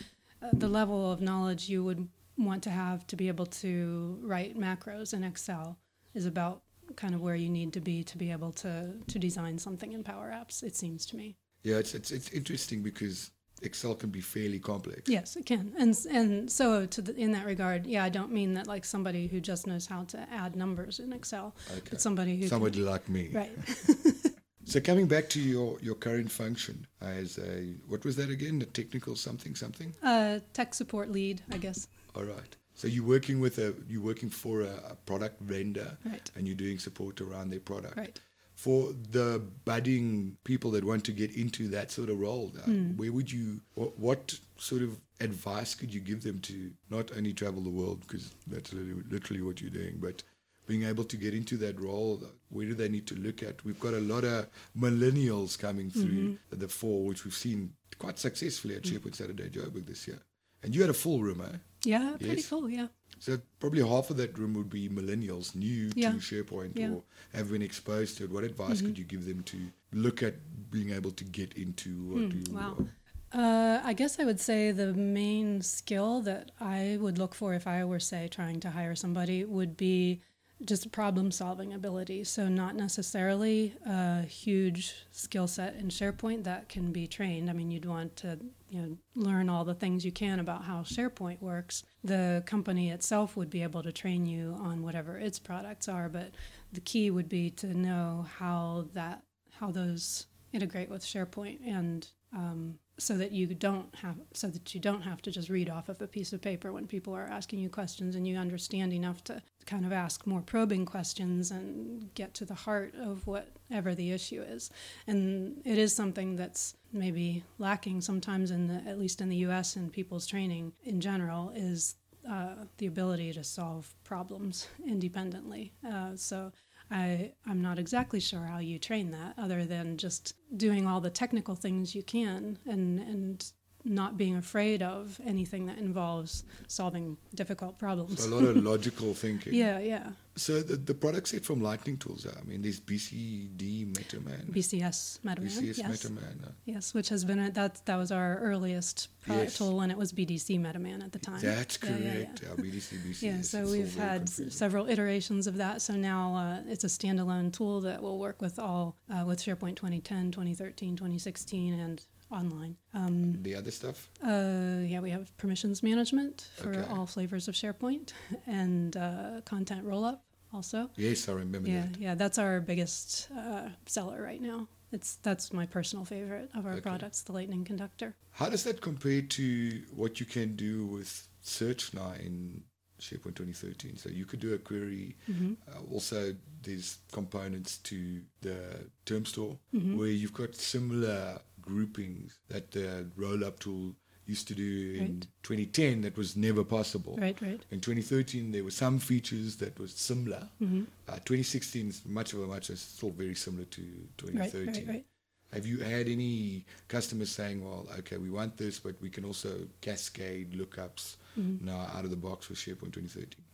uh, 0.42 0.48
the 0.54 0.68
level 0.68 1.12
of 1.12 1.20
knowledge 1.20 1.68
you 1.68 1.84
would 1.84 2.08
want 2.38 2.62
to 2.62 2.70
have 2.70 3.06
to 3.08 3.14
be 3.14 3.28
able 3.28 3.46
to 3.46 4.18
write 4.22 4.58
macros 4.58 5.12
in 5.12 5.22
Excel 5.22 5.76
is 6.14 6.24
about 6.24 6.62
kind 6.96 7.14
of 7.14 7.20
where 7.20 7.36
you 7.36 7.50
need 7.50 7.74
to 7.74 7.80
be 7.80 8.02
to 8.04 8.16
be 8.16 8.32
able 8.32 8.52
to 8.52 8.94
to 9.06 9.18
design 9.18 9.58
something 9.58 9.92
in 9.92 10.02
Power 10.02 10.32
Apps. 10.34 10.62
It 10.62 10.74
seems 10.74 11.04
to 11.06 11.16
me. 11.16 11.36
yeah, 11.62 11.76
it's, 11.76 11.94
it's 11.94 12.10
it's 12.10 12.30
interesting 12.30 12.82
because 12.82 13.32
Excel 13.62 13.94
can 13.94 14.10
be 14.10 14.20
fairly 14.20 14.58
complex. 14.58 15.08
Yes, 15.08 15.36
it 15.36 15.46
can, 15.46 15.72
and 15.78 15.96
and 16.10 16.50
so 16.50 16.86
to 16.86 17.00
the, 17.02 17.14
in 17.16 17.32
that 17.32 17.46
regard, 17.46 17.86
yeah, 17.86 18.04
I 18.04 18.08
don't 18.10 18.30
mean 18.32 18.54
that 18.54 18.66
like 18.66 18.84
somebody 18.84 19.26
who 19.26 19.40
just 19.40 19.66
knows 19.66 19.86
how 19.86 20.04
to 20.04 20.18
add 20.30 20.54
numbers 20.56 20.98
in 21.00 21.12
Excel, 21.12 21.54
Okay. 21.70 21.80
but 21.90 22.00
somebody 22.00 22.36
who 22.36 22.46
Somebody 22.48 22.80
like 22.80 23.08
me. 23.08 23.30
right. 23.32 23.52
So 24.66 24.80
coming 24.80 25.06
back 25.06 25.28
to 25.28 25.40
your, 25.40 25.78
your 25.82 25.94
current 25.94 26.30
function 26.32 26.86
as 27.02 27.36
a 27.38 27.74
what 27.86 28.02
was 28.02 28.16
that 28.16 28.30
again? 28.30 28.62
A 28.62 28.64
technical 28.64 29.14
something 29.14 29.54
something. 29.54 29.92
Uh, 30.02 30.38
tech 30.54 30.72
support 30.72 31.10
lead, 31.10 31.42
I 31.52 31.58
guess. 31.58 31.86
All 32.16 32.24
right. 32.24 32.56
So 32.74 32.88
you're 32.88 33.04
working 33.04 33.40
with 33.40 33.58
a 33.58 33.74
you're 33.90 34.00
working 34.02 34.30
for 34.30 34.62
a, 34.62 34.72
a 34.92 34.94
product 35.04 35.38
vendor, 35.42 35.98
Right. 36.06 36.30
and 36.34 36.46
you're 36.46 36.56
doing 36.56 36.78
support 36.78 37.20
around 37.20 37.50
their 37.50 37.60
product. 37.60 37.96
Right. 37.98 38.18
For 38.64 38.94
the 39.16 39.42
budding 39.66 40.36
people 40.44 40.70
that 40.70 40.84
want 40.84 41.04
to 41.04 41.12
get 41.12 41.30
into 41.36 41.68
that 41.68 41.90
sort 41.90 42.08
of 42.08 42.18
role, 42.18 42.50
uh, 42.58 42.62
Hmm. 42.62 42.96
where 42.96 43.12
would 43.16 43.30
you? 43.30 43.60
What, 43.74 43.98
what 43.98 44.22
sort 44.56 44.82
of 44.82 44.90
advice 45.20 45.74
could 45.74 45.92
you 45.92 46.00
give 46.10 46.22
them 46.22 46.38
to 46.48 46.56
not 46.90 47.06
only 47.16 47.32
travel 47.34 47.62
the 47.62 47.70
world 47.80 48.00
because 48.00 48.24
that's 48.46 48.72
literally, 48.72 49.02
literally 49.10 49.42
what 49.42 49.60
you're 49.60 49.70
doing, 49.82 49.96
but 50.00 50.22
being 50.66 50.84
able 50.84 51.04
to 51.12 51.16
get 51.24 51.34
into 51.34 51.56
that 51.58 51.78
role, 51.78 52.22
where 52.54 52.66
do 52.66 52.74
they 52.74 52.88
need 52.88 53.06
to 53.08 53.14
look 53.26 53.42
at? 53.42 53.62
We've 53.66 53.78
got 53.86 53.92
a 53.92 54.00
lot 54.00 54.24
of 54.24 54.46
millennials 54.84 55.58
coming 55.58 55.90
through 55.90 56.38
Mm-hmm. 56.52 56.58
the 56.62 56.68
fall, 56.68 57.04
which 57.04 57.24
we've 57.24 57.34
seen 57.46 57.74
quite 57.98 58.18
successfully 58.18 58.76
at 58.76 58.82
SharePoint 58.84 59.14
Saturday 59.14 59.48
Joburg 59.50 59.86
this 59.86 60.08
year. 60.08 60.20
And 60.64 60.74
you 60.74 60.80
had 60.80 60.90
a 60.90 60.94
full 60.94 61.20
room, 61.20 61.40
eh? 61.42 61.58
Yeah, 61.84 62.16
pretty 62.18 62.36
Yes. 62.36 62.46
full. 62.46 62.68
Yeah. 62.70 62.88
So 63.18 63.38
probably 63.60 63.82
half 63.86 64.10
of 64.10 64.16
that 64.16 64.36
room 64.38 64.54
would 64.54 64.70
be 64.70 64.88
millennials 64.88 65.54
new 65.54 65.92
Yeah. 65.94 66.12
to 66.12 66.16
SharePoint 66.18 66.72
Yeah. 66.76 66.86
Mm-hmm. 66.86 66.94
or 66.96 67.02
have 67.34 67.50
been 67.50 67.62
exposed 67.62 68.16
to 68.18 68.24
it. 68.24 68.30
What 68.30 68.44
advice 68.44 68.80
could 68.80 68.98
you 68.98 69.04
give 69.04 69.26
them 69.26 69.42
to 69.44 69.58
look 69.92 70.22
at 70.22 70.34
being 70.70 70.90
able 70.90 71.10
to 71.12 71.24
get 71.24 71.52
into 71.54 71.90
you 71.90 72.28
Hmm, 72.50 72.54
wow. 72.56 72.88
Uh, 73.32 73.80
I 73.84 73.92
guess 73.94 74.18
I 74.20 74.24
would 74.24 74.40
say 74.40 74.70
the 74.70 74.92
main 74.94 75.60
skill 75.62 76.20
that 76.22 76.52
I 76.60 76.98
would 77.00 77.18
look 77.18 77.34
for 77.34 77.52
if 77.54 77.66
I 77.66 77.84
were, 77.84 77.98
say, 78.00 78.28
trying 78.28 78.60
to 78.60 78.70
hire 78.70 78.94
somebody 78.94 79.44
would 79.44 79.76
be 79.76 80.20
just 80.66 80.90
problem 80.92 81.30
solving 81.30 81.72
ability. 81.72 82.24
So, 82.24 82.48
not 82.48 82.74
necessarily 82.74 83.74
a 83.86 84.22
huge 84.22 84.94
skill 85.10 85.46
set 85.46 85.74
in 85.76 85.88
SharePoint 85.88 86.44
that 86.44 86.68
can 86.68 86.92
be 86.92 87.06
trained. 87.06 87.50
I 87.50 87.52
mean, 87.52 87.70
you'd 87.70 87.84
want 87.84 88.16
to 88.16 88.38
you 88.68 88.80
know, 88.82 88.96
learn 89.14 89.48
all 89.48 89.64
the 89.64 89.74
things 89.74 90.04
you 90.04 90.12
can 90.12 90.40
about 90.40 90.64
how 90.64 90.80
SharePoint 90.82 91.40
works. 91.40 91.84
The 92.02 92.42
company 92.46 92.90
itself 92.90 93.36
would 93.36 93.50
be 93.50 93.62
able 93.62 93.82
to 93.82 93.92
train 93.92 94.26
you 94.26 94.56
on 94.60 94.82
whatever 94.82 95.18
its 95.18 95.38
products 95.38 95.88
are, 95.88 96.08
but 96.08 96.32
the 96.72 96.80
key 96.80 97.10
would 97.10 97.28
be 97.28 97.50
to 97.50 97.74
know 97.74 98.26
how 98.38 98.86
that 98.94 99.22
how 99.58 99.70
those 99.70 100.26
integrate 100.52 100.90
with 100.90 101.04
SharePoint 101.04 101.58
and 101.66 102.06
um, 102.34 102.78
so 102.98 103.16
that 103.16 103.32
you 103.32 103.46
don't 103.46 103.92
have 103.96 104.16
so 104.32 104.48
that 104.48 104.74
you 104.74 104.80
don't 104.80 105.02
have 105.02 105.20
to 105.22 105.30
just 105.30 105.48
read 105.48 105.68
off 105.68 105.88
of 105.88 106.00
a 106.00 106.06
piece 106.06 106.32
of 106.32 106.40
paper 106.40 106.72
when 106.72 106.86
people 106.86 107.14
are 107.14 107.26
asking 107.26 107.58
you 107.58 107.68
questions 107.68 108.14
and 108.14 108.26
you 108.26 108.36
understand 108.36 108.92
enough 108.92 109.22
to 109.24 109.42
kind 109.66 109.84
of 109.84 109.92
ask 109.92 110.26
more 110.26 110.42
probing 110.42 110.86
questions 110.86 111.50
and 111.50 112.12
get 112.14 112.34
to 112.34 112.44
the 112.44 112.54
heart 112.54 112.94
of 112.94 113.26
whatever 113.26 113.94
the 113.94 114.12
issue 114.12 114.42
is. 114.42 114.70
And 115.06 115.60
it 115.64 115.78
is 115.78 115.94
something 115.94 116.36
that's 116.36 116.76
maybe 116.92 117.42
lacking 117.58 118.00
sometimes 118.00 118.50
in 118.50 118.68
the 118.68 118.82
at 118.88 118.98
least 118.98 119.20
in 119.20 119.28
the 119.28 119.36
US 119.48 119.76
and 119.76 119.92
people's 119.92 120.26
training 120.26 120.72
in 120.84 121.00
general 121.00 121.50
is 121.54 121.96
uh, 122.30 122.54
the 122.78 122.86
ability 122.86 123.32
to 123.32 123.44
solve 123.44 123.92
problems 124.04 124.68
independently. 124.86 125.72
Uh, 125.86 126.16
so 126.16 126.52
I, 126.94 127.32
I'm 127.44 127.60
not 127.60 127.80
exactly 127.80 128.20
sure 128.20 128.44
how 128.44 128.58
you 128.58 128.78
train 128.78 129.10
that 129.10 129.34
other 129.36 129.64
than 129.64 129.96
just 129.96 130.34
doing 130.56 130.86
all 130.86 131.00
the 131.00 131.10
technical 131.10 131.56
things 131.56 131.92
you 131.92 132.04
can 132.04 132.56
and, 132.66 133.00
and 133.00 133.52
not 133.84 134.16
being 134.16 134.36
afraid 134.36 134.82
of 134.82 135.20
anything 135.26 135.66
that 135.66 135.78
involves 135.78 136.44
solving 136.68 137.16
difficult 137.34 137.78
problems. 137.78 138.22
So 138.22 138.28
a 138.28 138.34
lot 138.34 138.44
of 138.44 138.56
logical 138.72 139.12
thinking. 139.14 139.54
yeah, 139.54 139.78
yeah. 139.78 140.10
So 140.36 140.62
the, 140.62 140.76
the 140.76 140.94
product 140.94 141.28
set 141.28 141.44
from 141.44 141.62
Lightning 141.62 141.96
Tools, 141.96 142.26
I 142.26 142.42
mean, 142.44 142.60
there's 142.62 142.80
BCD 142.80 143.92
MetaMan, 143.92 144.50
BCS 144.50 145.20
MetaMan. 145.20 145.46
BCS 145.46 145.78
yes. 145.78 146.04
MetaMan. 146.06 146.44
uh, 146.46 146.50
Yes, 146.64 146.92
which 146.94 147.08
has 147.10 147.24
been 147.24 147.38
a, 147.38 147.50
that 147.52 147.84
that 147.86 147.96
was 147.96 148.10
our 148.10 148.38
earliest 148.38 149.08
product 149.20 149.44
Yes. 149.44 149.58
tool, 149.58 149.80
and 149.80 149.92
it 149.92 149.98
was 149.98 150.12
BDC 150.12 150.58
MetaMan 150.60 151.04
at 151.04 151.12
the 151.12 151.18
time. 151.18 151.40
That's 151.40 151.78
Yeah, 151.82 151.90
yeah, 151.96 152.12
correct. 152.24 152.42
yeah. 152.42 152.64
BDC, 152.64 152.96
BCS. 152.98 153.22
Yeah, 153.28 153.40
so 153.42 153.64
we've 153.70 153.94
had 153.96 154.22
confusing. 154.26 154.50
several 154.50 154.88
iterations 154.88 155.46
of 155.46 155.56
that. 155.58 155.82
So 155.82 155.94
now 155.94 156.34
uh, 156.34 156.70
it's 156.72 156.84
a 156.84 156.88
standalone 156.88 157.52
tool 157.52 157.80
that 157.82 158.02
will 158.02 158.18
work 158.18 158.40
with 158.42 158.58
all 158.58 158.96
uh, 159.10 159.24
with 159.24 159.38
SharePoint 159.40 159.76
2010, 159.76 160.30
2013, 160.32 160.96
2016, 160.96 161.74
and 161.78 162.04
online. 162.30 162.76
Um, 162.94 163.42
The 163.42 163.54
other 163.54 163.70
stuff? 163.70 164.08
uh, 164.22 164.80
yeah, 164.86 165.00
we 165.00 165.10
have 165.10 165.36
permissions 165.36 165.82
management 165.82 166.48
for 166.56 166.70
Okay. 166.74 166.88
all 166.92 167.06
flavors 167.06 167.48
of 167.48 167.54
SharePoint 167.54 168.12
and 168.46 168.96
uh, 168.96 169.40
content 169.44 169.84
rollup 169.84 170.20
also. 170.52 170.90
Yes, 170.96 171.28
I 171.28 171.32
remember 171.32 171.68
Yeah, 171.68 171.86
that. 171.86 172.00
yeah, 172.00 172.14
that's 172.14 172.38
our 172.38 172.60
biggest 172.60 173.28
uh, 173.36 173.68
seller 173.86 174.22
right 174.22 174.40
now. 174.40 174.68
It's 174.92 175.16
that's 175.22 175.52
my 175.52 175.66
personal 175.66 176.04
favorite 176.04 176.50
of 176.54 176.66
our 176.66 176.72
Okay. 176.74 176.80
products, 176.82 177.22
the 177.22 177.32
Lightning 177.32 177.64
Conductor. 177.64 178.14
How 178.30 178.48
does 178.48 178.62
that 178.64 178.80
compare 178.80 179.22
to 179.22 179.82
what 179.94 180.20
you 180.20 180.26
can 180.26 180.54
do 180.56 180.86
with 180.86 181.28
search 181.42 181.92
now 181.94 182.12
in 182.12 182.62
SharePoint 183.00 183.34
2013? 183.34 183.96
So 183.96 184.08
you 184.08 184.24
could 184.24 184.38
do 184.40 184.54
a 184.54 184.58
query. 184.58 185.16
Mm-hmm. 185.28 185.54
Uh, 185.68 185.80
also, 185.94 186.36
there's 186.62 186.98
components 187.10 187.78
to 187.78 188.22
the 188.40 188.86
term 189.04 189.24
store 189.26 189.58
Mm-hmm. 189.74 189.98
where 189.98 190.08
you've 190.08 190.32
got 190.32 190.54
similar 190.54 191.40
groupings 191.64 192.38
that 192.48 192.70
the 192.72 193.06
roll-up 193.16 193.58
tool 193.60 193.94
used 194.26 194.48
to 194.48 194.54
do 194.54 194.94
in 194.98 195.00
Right. 195.14 195.26
2010 195.42 196.00
that 196.02 196.16
was 196.16 196.34
never 196.36 196.64
possible. 196.64 197.16
Right, 197.20 197.38
right. 197.42 197.60
In 197.70 197.80
2013, 197.80 198.52
there 198.52 198.64
were 198.64 198.70
some 198.70 198.98
features 198.98 199.56
that 199.56 199.78
was 199.78 199.92
similar. 199.92 200.48
Mm-hmm. 200.62 200.84
Uh, 201.08 201.12
2016 201.16 201.88
is 201.88 202.02
much 202.06 202.32
of 202.32 202.40
a 202.40 202.46
much 202.46 202.70
is 202.70 202.80
still 202.80 203.10
very 203.10 203.34
similar 203.34 203.64
to 203.66 203.82
Right, 203.82 204.50
2013. 204.52 204.66
right, 204.66 204.88
right. 204.94 205.04
Have 205.52 205.66
you 205.66 205.78
had 205.78 206.08
any 206.08 206.64
customers 206.88 207.30
saying, 207.30 207.62
"Well, 207.64 207.86
okay, 208.00 208.16
we 208.16 208.30
want 208.30 208.56
this, 208.56 208.80
but 208.80 208.94
we 209.00 209.08
can 209.10 209.24
also 209.24 209.50
cascade 209.80 210.52
lookups 210.52 211.16
Mm-hmm. 211.38 211.66
now 211.66 211.80
out 211.94 212.04
of 212.04 212.10
the 212.10 212.16
box 212.28 212.48
with 212.48 212.58
SharePoint 212.58 212.92
2013"? 212.92 213.44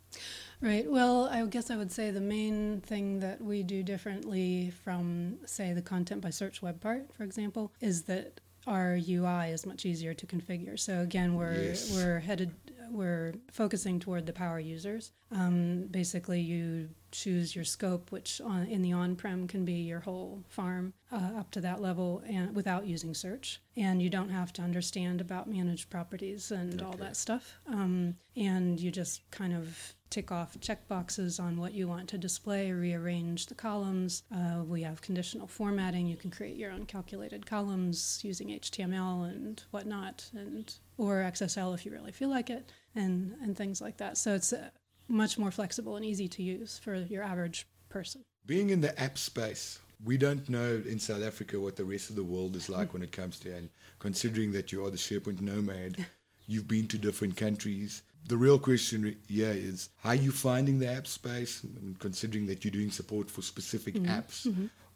Right. 0.61 0.91
Well, 0.91 1.27
I 1.31 1.45
guess 1.47 1.71
I 1.71 1.77
would 1.77 1.91
say 1.91 2.11
the 2.11 2.21
main 2.21 2.83
thing 2.83 3.21
that 3.21 3.41
we 3.41 3.63
do 3.63 3.83
differently 3.83 4.73
from, 4.85 5.39
say, 5.47 5.73
the 5.73 5.81
content 5.83 6.21
by 6.21 6.31
search 6.31 6.61
web 6.61 6.81
part, 6.81 7.15
for 7.15 7.23
example, 7.25 7.73
is 7.81 8.03
that 8.03 8.41
our 8.67 8.95
UI 9.09 9.51
is 9.53 9.65
much 9.65 9.87
easier 9.87 10.13
to 10.13 10.27
configure. 10.27 10.79
So 10.79 11.01
again, 11.01 11.35
we're 11.35 11.55
Yes. 11.63 11.91
we're 11.95 12.19
headed 12.21 12.51
we're 12.91 13.35
focusing 13.51 13.99
toward 13.99 14.27
the 14.27 14.33
power 14.33 14.61
users. 14.61 15.13
Um, 15.33 15.87
basically, 15.91 16.41
you 16.41 16.89
choose 17.13 17.55
your 17.55 17.65
scope, 17.65 18.11
which 18.13 18.41
on, 18.41 18.67
in 18.67 18.83
the 18.83 18.93
on-prem 18.93 19.47
can 19.47 19.65
be 19.65 19.75
your 19.75 20.01
whole 20.01 20.45
farm 20.49 20.93
uh, 21.13 21.31
up 21.39 21.51
to 21.53 21.61
that 21.61 21.81
level, 21.81 22.23
and 22.27 22.55
without 22.55 22.87
using 22.87 23.15
search. 23.15 23.61
And 23.77 24.01
you 24.03 24.11
don't 24.11 24.31
have 24.31 24.53
to 24.55 24.63
understand 24.63 25.21
about 25.21 25.49
managed 25.49 25.91
properties 25.91 26.51
and 26.51 26.83
all 26.83 26.97
that 26.99 27.17
stuff. 27.17 27.59
Um, 27.67 28.17
and 28.37 28.79
you 28.79 28.91
just 28.91 29.29
kind 29.31 29.55
of 29.55 29.95
tick 30.11 30.33
off 30.33 30.59
checkboxes 30.59 31.41
on 31.41 31.57
what 31.57 31.73
you 31.73 31.87
want 31.87 32.09
to 32.09 32.19
display, 32.19 32.73
rearrange 32.73 33.47
the 33.47 33.55
columns. 33.55 34.25
Uh, 34.35 34.63
we 34.65 34.83
have 34.83 35.01
conditional 35.01 35.47
formatting. 35.47 36.07
You 36.07 36.17
can 36.17 36.31
create 36.31 36.57
your 36.57 36.73
own 36.73 36.85
calculated 36.85 37.47
columns 37.47 38.21
using 38.23 38.49
HTML 38.49 39.29
and 39.31 39.63
whatnot, 39.71 40.29
and 40.35 40.75
or 40.99 41.23
XSL 41.23 41.75
if 41.75 41.87
you 41.87 41.93
really 41.93 42.13
feel 42.13 42.29
like 42.29 42.51
it, 42.51 42.73
and 42.95 43.37
and 43.43 43.57
things 43.57 43.81
like 43.81 43.97
that. 43.99 44.19
So 44.19 44.35
it's 44.35 44.53
uh, 44.53 44.71
much 45.09 45.39
more 45.39 45.51
flexible 45.51 45.97
and 45.97 46.05
easy 46.05 46.29
to 46.29 46.43
use 46.43 46.79
for 46.79 46.95
your 46.95 47.23
average 47.23 47.67
person. 47.89 48.25
Being 48.47 48.71
in 48.71 48.81
the 48.81 48.99
app 49.01 49.19
space, 49.19 49.79
we 50.05 50.17
don't 50.17 50.49
know 50.49 50.83
in 50.87 50.99
South 50.99 51.23
Africa 51.23 51.61
what 51.61 51.77
the 51.77 51.85
rest 51.85 52.11
of 52.11 52.17
the 52.17 52.25
world 52.25 52.57
is 52.57 52.69
like 52.69 52.93
when 52.93 53.03
it 53.03 53.13
comes 53.13 53.39
to, 53.41 53.55
and 53.55 53.69
considering 53.99 54.53
that 54.53 54.73
you 54.73 54.85
are 54.85 54.91
the 54.91 54.97
SharePoint 54.97 55.41
nomad, 55.41 56.05
you've 56.47 56.69
been 56.69 56.87
to 56.89 56.99
different 56.99 57.37
countries. 57.37 58.03
The 58.29 58.37
real 58.37 58.59
question 58.59 59.17
here 59.29 59.53
is 59.53 59.89
how 59.99 60.11
are 60.11 60.15
you 60.15 60.31
finding 60.31 60.79
the 60.79 60.89
app 60.89 61.07
space, 61.07 61.63
and 61.65 61.99
considering 61.99 62.47
that 62.47 62.65
you're 62.65 62.73
doing 62.73 62.91
support 62.91 63.31
for 63.31 63.43
specific 63.43 63.95
apps? 63.95 64.47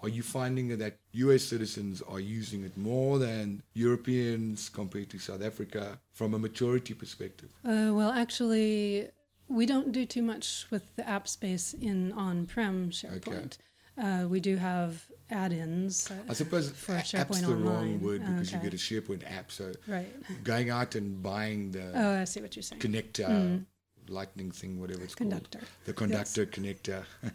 Are 0.04 0.08
you 0.10 0.22
finding 0.22 0.76
that 0.76 0.98
US 1.12 1.44
citizens 1.44 2.02
are 2.02 2.20
using 2.20 2.62
it 2.62 2.76
more 2.76 3.18
than 3.18 3.62
Europeans 3.72 4.68
compared 4.68 5.08
to 5.10 5.18
South 5.18 5.42
Africa 5.42 5.98
from 6.12 6.34
a 6.34 6.38
maturity 6.38 6.92
perspective? 6.92 7.48
Uh, 7.64 7.90
well, 7.94 8.10
actually, 8.10 9.08
we 9.48 9.64
don't 9.64 9.92
do 9.92 10.04
too 10.04 10.20
much 10.20 10.66
with 10.70 10.84
the 10.96 11.08
app 11.08 11.26
space 11.26 11.72
in 11.72 12.12
on-prem 12.12 12.90
SharePoint. 12.90 13.56
Uh, 13.96 14.26
we 14.28 14.40
do 14.40 14.56
have 14.56 15.06
add-ins. 15.30 16.10
uh, 16.10 16.16
I 16.28 16.34
suppose 16.34 16.68
For 16.68 16.92
SharePoint 16.96 17.20
app's 17.20 17.40
the 17.40 17.56
wrong 17.56 17.98
word 18.02 18.20
because 18.26 18.48
Okay. 18.52 18.58
you 18.62 18.70
get 18.70 18.74
a 18.74 18.82
SharePoint 18.88 19.22
app. 19.38 19.50
So 19.50 19.72
right. 19.88 20.12
going 20.44 20.68
out 20.68 20.96
and 20.96 21.22
buying 21.22 21.70
the 21.70 21.92
Oh, 21.94 22.20
I 22.20 22.24
see 22.24 22.42
what 22.42 22.54
you're 22.56 22.62
saying. 22.62 22.82
connector, 22.82 23.64
lightning 24.08 24.50
thing, 24.50 24.82
whatever 24.82 25.02
it's 25.02 25.14
Conductor. 25.14 25.60
called. 25.60 25.70
The 25.86 25.92
conductor 25.94 26.44
connector. 26.44 27.04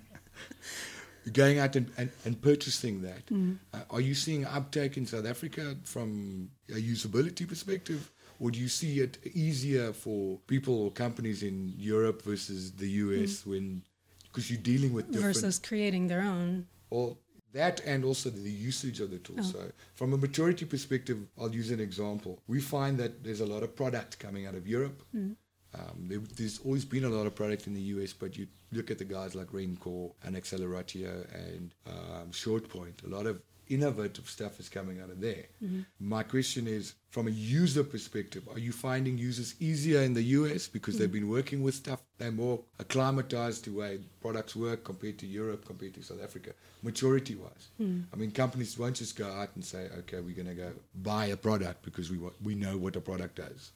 going 1.30 1.60
out 1.60 1.76
and, 1.76 1.92
and, 1.98 2.10
and 2.26 2.42
purchasing 2.42 3.02
that. 3.02 3.26
Mm. 3.28 3.58
Uh, 3.74 3.80
are 3.90 4.02
you 4.02 4.16
seeing 4.16 4.46
uptake 4.46 4.98
in 4.98 5.06
South 5.06 5.26
Africa 5.26 5.76
from 5.84 6.50
a 6.70 6.74
usability 6.74 7.48
perspective? 7.48 8.12
Or 8.40 8.52
do 8.52 8.60
you 8.60 8.70
see 8.70 9.02
it 9.02 9.18
easier 9.34 9.92
for 9.92 10.40
people 10.48 10.84
or 10.84 10.92
companies 10.92 11.44
in 11.44 11.74
Europe 11.78 12.22
versus 12.22 12.72
the 12.72 12.88
US 12.88 13.42
mm. 13.42 13.48
when, 13.48 13.84
because 14.24 14.50
you're 14.50 14.62
dealing 14.62 14.94
with 14.94 15.12
different 15.12 15.36
Versus 15.36 15.60
creating 15.60 16.08
their 16.08 16.22
own. 16.22 16.68
or 16.90 17.18
that 17.54 17.82
and 17.86 18.06
also 18.06 18.30
the 18.30 18.50
usage 18.50 19.00
of 19.00 19.12
the 19.12 19.18
tool. 19.18 19.38
Oh. 19.40 19.44
So, 19.44 19.72
from 19.96 20.14
a 20.14 20.18
maturity 20.18 20.66
perspective, 20.66 21.18
I'll 21.40 21.54
use 21.54 21.72
an 21.72 21.80
example. 21.80 22.40
We 22.48 22.62
find 22.62 22.98
that 23.00 23.24
there's 23.24 23.42
a 23.42 23.46
lot 23.46 23.64
of 23.64 23.76
product 23.76 24.20
coming 24.20 24.46
out 24.46 24.56
of 24.56 24.68
Europe. 24.68 25.02
Mm. 25.16 25.36
Um, 25.76 26.08
there, 26.08 26.20
there's 26.36 26.60
always 26.66 26.86
been 26.86 27.04
a 27.04 27.10
lot 27.10 27.28
of 27.28 27.36
product 27.36 27.68
in 27.68 27.74
the 27.74 27.82
US, 27.82 28.14
but 28.14 28.38
you 28.38 28.48
look 28.72 28.90
at 28.92 28.98
the 28.98 29.06
guys 29.06 29.36
like 29.36 29.48
Rencore 29.48 30.12
and 30.24 30.36
Acceleratio 30.36 31.26
and 31.34 31.72
um, 31.88 32.32
ShortPoint, 32.32 33.04
a 33.06 33.10
lot 33.16 33.26
of 33.26 33.42
innovative 33.70 34.28
stuff 34.28 34.60
is 34.60 34.68
coming 34.68 35.00
out 35.00 35.12
of 35.12 35.22
there. 35.22 35.46
My 36.00 36.24
question 36.24 36.66
is 36.66 36.96
from 37.12 37.28
a 37.28 37.32
user 37.32 37.84
perspective, 37.84 38.48
are 38.52 38.58
you 38.58 38.72
finding 38.72 39.16
users 39.20 39.54
easier 39.60 40.02
in 40.02 40.16
the 40.16 40.24
US 40.24 40.68
because 40.68 40.98
they've 40.98 41.12
been 41.12 41.30
working 41.30 41.62
with 41.62 41.76
stuff, 41.76 42.02
they're 42.18 42.32
more 42.32 42.60
acclimatized 42.80 43.66
to 43.66 43.78
way 43.78 44.00
products 44.22 44.56
work 44.56 44.84
compared 44.84 45.20
to 45.20 45.28
Europe, 45.28 45.66
compared 45.66 45.94
to 45.96 46.02
South 46.02 46.24
Africa, 46.24 46.52
maturity 46.82 47.36
wise? 47.36 47.68
I 48.12 48.16
mean, 48.16 48.32
companies 48.32 48.76
won't 48.80 48.96
just 48.96 49.16
go 49.16 49.28
out 49.32 49.50
and 49.54 49.64
say, 49.64 49.88
okay, 50.00 50.20
we're 50.20 50.36
going 50.36 50.48
to 50.48 50.56
go 50.56 50.72
buy 51.04 51.28
a 51.28 51.38
product 51.38 51.84
because 51.84 52.10
we, 52.10 52.18
we 52.44 52.56
know 52.56 52.76
what 52.76 52.96
a 52.96 53.02
product 53.02 53.36
does. 53.36 53.72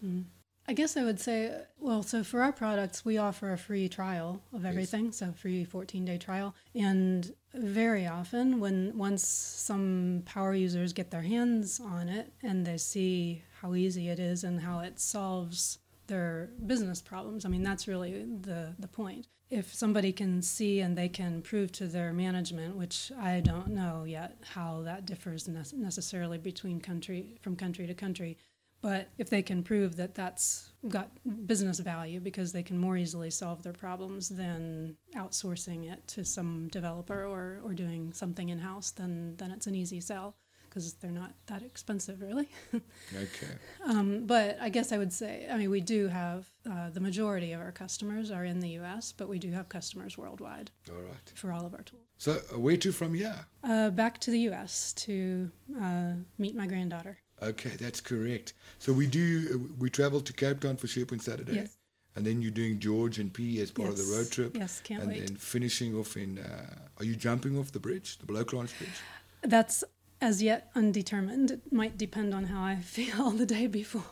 I 0.65 0.73
guess 0.73 0.95
I 0.95 1.03
would 1.03 1.19
say, 1.19 1.51
well, 1.77 2.03
so 2.03 2.23
for 2.23 2.41
our 2.41 2.53
products, 2.53 3.03
we 3.03 3.17
offer 3.17 3.51
a 3.51 3.57
free 3.57 3.89
trial 3.89 4.41
of 4.53 4.65
everything, 4.65 5.11
so 5.11 5.33
free 5.33 5.65
14 5.65 6.05
day 6.05 6.17
trial. 6.17 6.55
And 6.73 7.33
very 7.53 8.07
often, 8.07 8.59
when 8.61 8.97
once 8.97 9.27
some 9.27 10.23
power 10.25 10.53
users 10.53 10.93
get 10.93 11.11
their 11.11 11.21
hands 11.21 11.81
on 11.81 12.07
it 12.07 12.31
and 12.41 12.65
they 12.65 12.77
see 12.77 13.43
how 13.61 13.75
easy 13.75 14.07
it 14.07 14.19
is 14.19 14.45
and 14.45 14.61
how 14.61 14.79
it 14.79 14.99
solves 15.01 15.79
their 16.07 16.49
business 16.65 17.01
problems, 17.01 17.43
I 17.45 17.49
mean, 17.49 17.63
that's 17.63 17.87
really 17.87 18.25
the, 18.41 18.73
the 18.79 18.87
point. 18.87 19.27
If 19.49 19.73
somebody 19.73 20.13
can 20.13 20.41
see 20.41 20.79
and 20.79 20.97
they 20.97 21.09
can 21.09 21.41
prove 21.41 21.73
to 21.73 21.87
their 21.87 22.13
management, 22.13 22.75
which 22.77 23.11
I 23.19 23.41
don't 23.41 23.67
know 23.67 24.05
yet 24.05 24.37
how 24.53 24.81
that 24.83 25.05
differs 25.05 25.47
nec- 25.47 25.73
necessarily 25.73 26.37
between 26.37 26.79
country 26.79 27.35
from 27.41 27.55
country 27.55 27.85
to 27.85 27.93
country, 27.93 28.37
but 28.83 29.07
if 29.17 29.29
they 29.29 29.41
can 29.41 29.63
prove 29.63 29.95
that 29.95 30.13
that's 30.13 30.73
got 30.89 31.09
business 31.47 31.79
value 31.79 32.19
because 32.19 32.51
they 32.51 32.61
can 32.61 32.77
more 32.77 32.97
easily 32.97 33.29
solve 33.29 33.63
their 33.63 33.71
problems 33.73 34.27
than 34.27 34.97
outsourcing 35.15 35.89
it 35.89 36.05
to 36.09 36.25
some 36.25 36.67
developer 36.67 37.23
or, 37.23 37.61
or 37.63 37.73
doing 37.73 38.11
something 38.11 38.49
in 38.49 38.59
house, 38.59 38.91
then, 38.91 39.35
then 39.37 39.51
it's 39.51 39.67
an 39.67 39.73
easy 39.73 40.01
sell 40.01 40.35
because 40.73 40.93
they're 40.95 41.11
not 41.11 41.31
that 41.45 41.61
expensive, 41.61 42.21
really. 42.21 42.49
Okay. 43.15 43.53
um, 43.85 44.25
but 44.25 44.57
I 44.59 44.69
guess 44.69 44.91
I 44.91 44.97
would 44.97 45.13
say, 45.13 45.47
I 45.49 45.57
mean, 45.57 45.69
we 45.69 45.81
do 45.81 46.07
have 46.07 46.47
uh, 46.69 46.89
the 46.89 46.99
majority 46.99 47.53
of 47.53 47.61
our 47.61 47.71
customers 47.71 48.31
are 48.31 48.43
in 48.43 48.59
the 48.59 48.69
US, 48.79 49.13
but 49.13 49.29
we 49.29 49.39
do 49.39 49.51
have 49.51 49.69
customers 49.69 50.17
worldwide 50.17 50.71
All 50.89 51.01
right. 51.01 51.31
for 51.35 51.53
all 51.53 51.65
of 51.65 51.73
our 51.73 51.83
tools. 51.83 52.01
So, 52.17 52.41
uh, 52.53 52.59
where 52.59 52.77
to 52.77 52.91
from 52.91 53.13
here? 53.13 53.45
Uh, 53.63 53.91
back 53.91 54.19
to 54.21 54.31
the 54.31 54.39
US 54.49 54.93
to 54.93 55.51
uh, 55.81 56.13
meet 56.37 56.55
my 56.55 56.67
granddaughter. 56.67 57.19
Okay, 57.49 57.71
that's 57.79 58.01
correct. 58.01 58.53
So 58.79 58.93
we 58.93 59.07
do 59.07 59.71
we 59.79 59.89
travel 59.89 60.21
to 60.21 60.33
Cape 60.33 60.59
Town 60.61 60.77
for 60.77 60.87
SharePoint 60.87 61.21
Saturday, 61.21 61.55
Yes. 61.55 61.77
and 62.15 62.25
then 62.25 62.41
you're 62.41 62.51
doing 62.51 62.79
George 62.79 63.19
and 63.19 63.33
P 63.33 63.59
as 63.61 63.71
part 63.71 63.89
of 63.89 63.97
the 63.97 64.09
road 64.15 64.31
trip. 64.31 64.55
Yes, 64.57 64.81
can't 64.83 65.03
and 65.03 65.11
wait. 65.11 65.27
then 65.27 65.35
finishing 65.35 65.95
off 65.95 66.15
in. 66.17 66.39
Uh, 66.39 66.75
are 66.99 67.05
you 67.05 67.15
jumping 67.15 67.57
off 67.57 67.71
the 67.71 67.79
bridge, 67.79 68.17
the 68.19 68.31
Launch 68.31 68.77
Bridge? 68.77 68.99
That's 69.41 69.83
as 70.21 70.41
yet 70.41 70.69
undetermined. 70.75 71.51
It 71.51 71.73
might 71.73 71.97
depend 71.97 72.33
on 72.33 72.45
how 72.45 72.61
I 72.63 72.75
feel 72.95 73.31
the 73.31 73.45
day 73.45 73.67
before. 73.67 74.05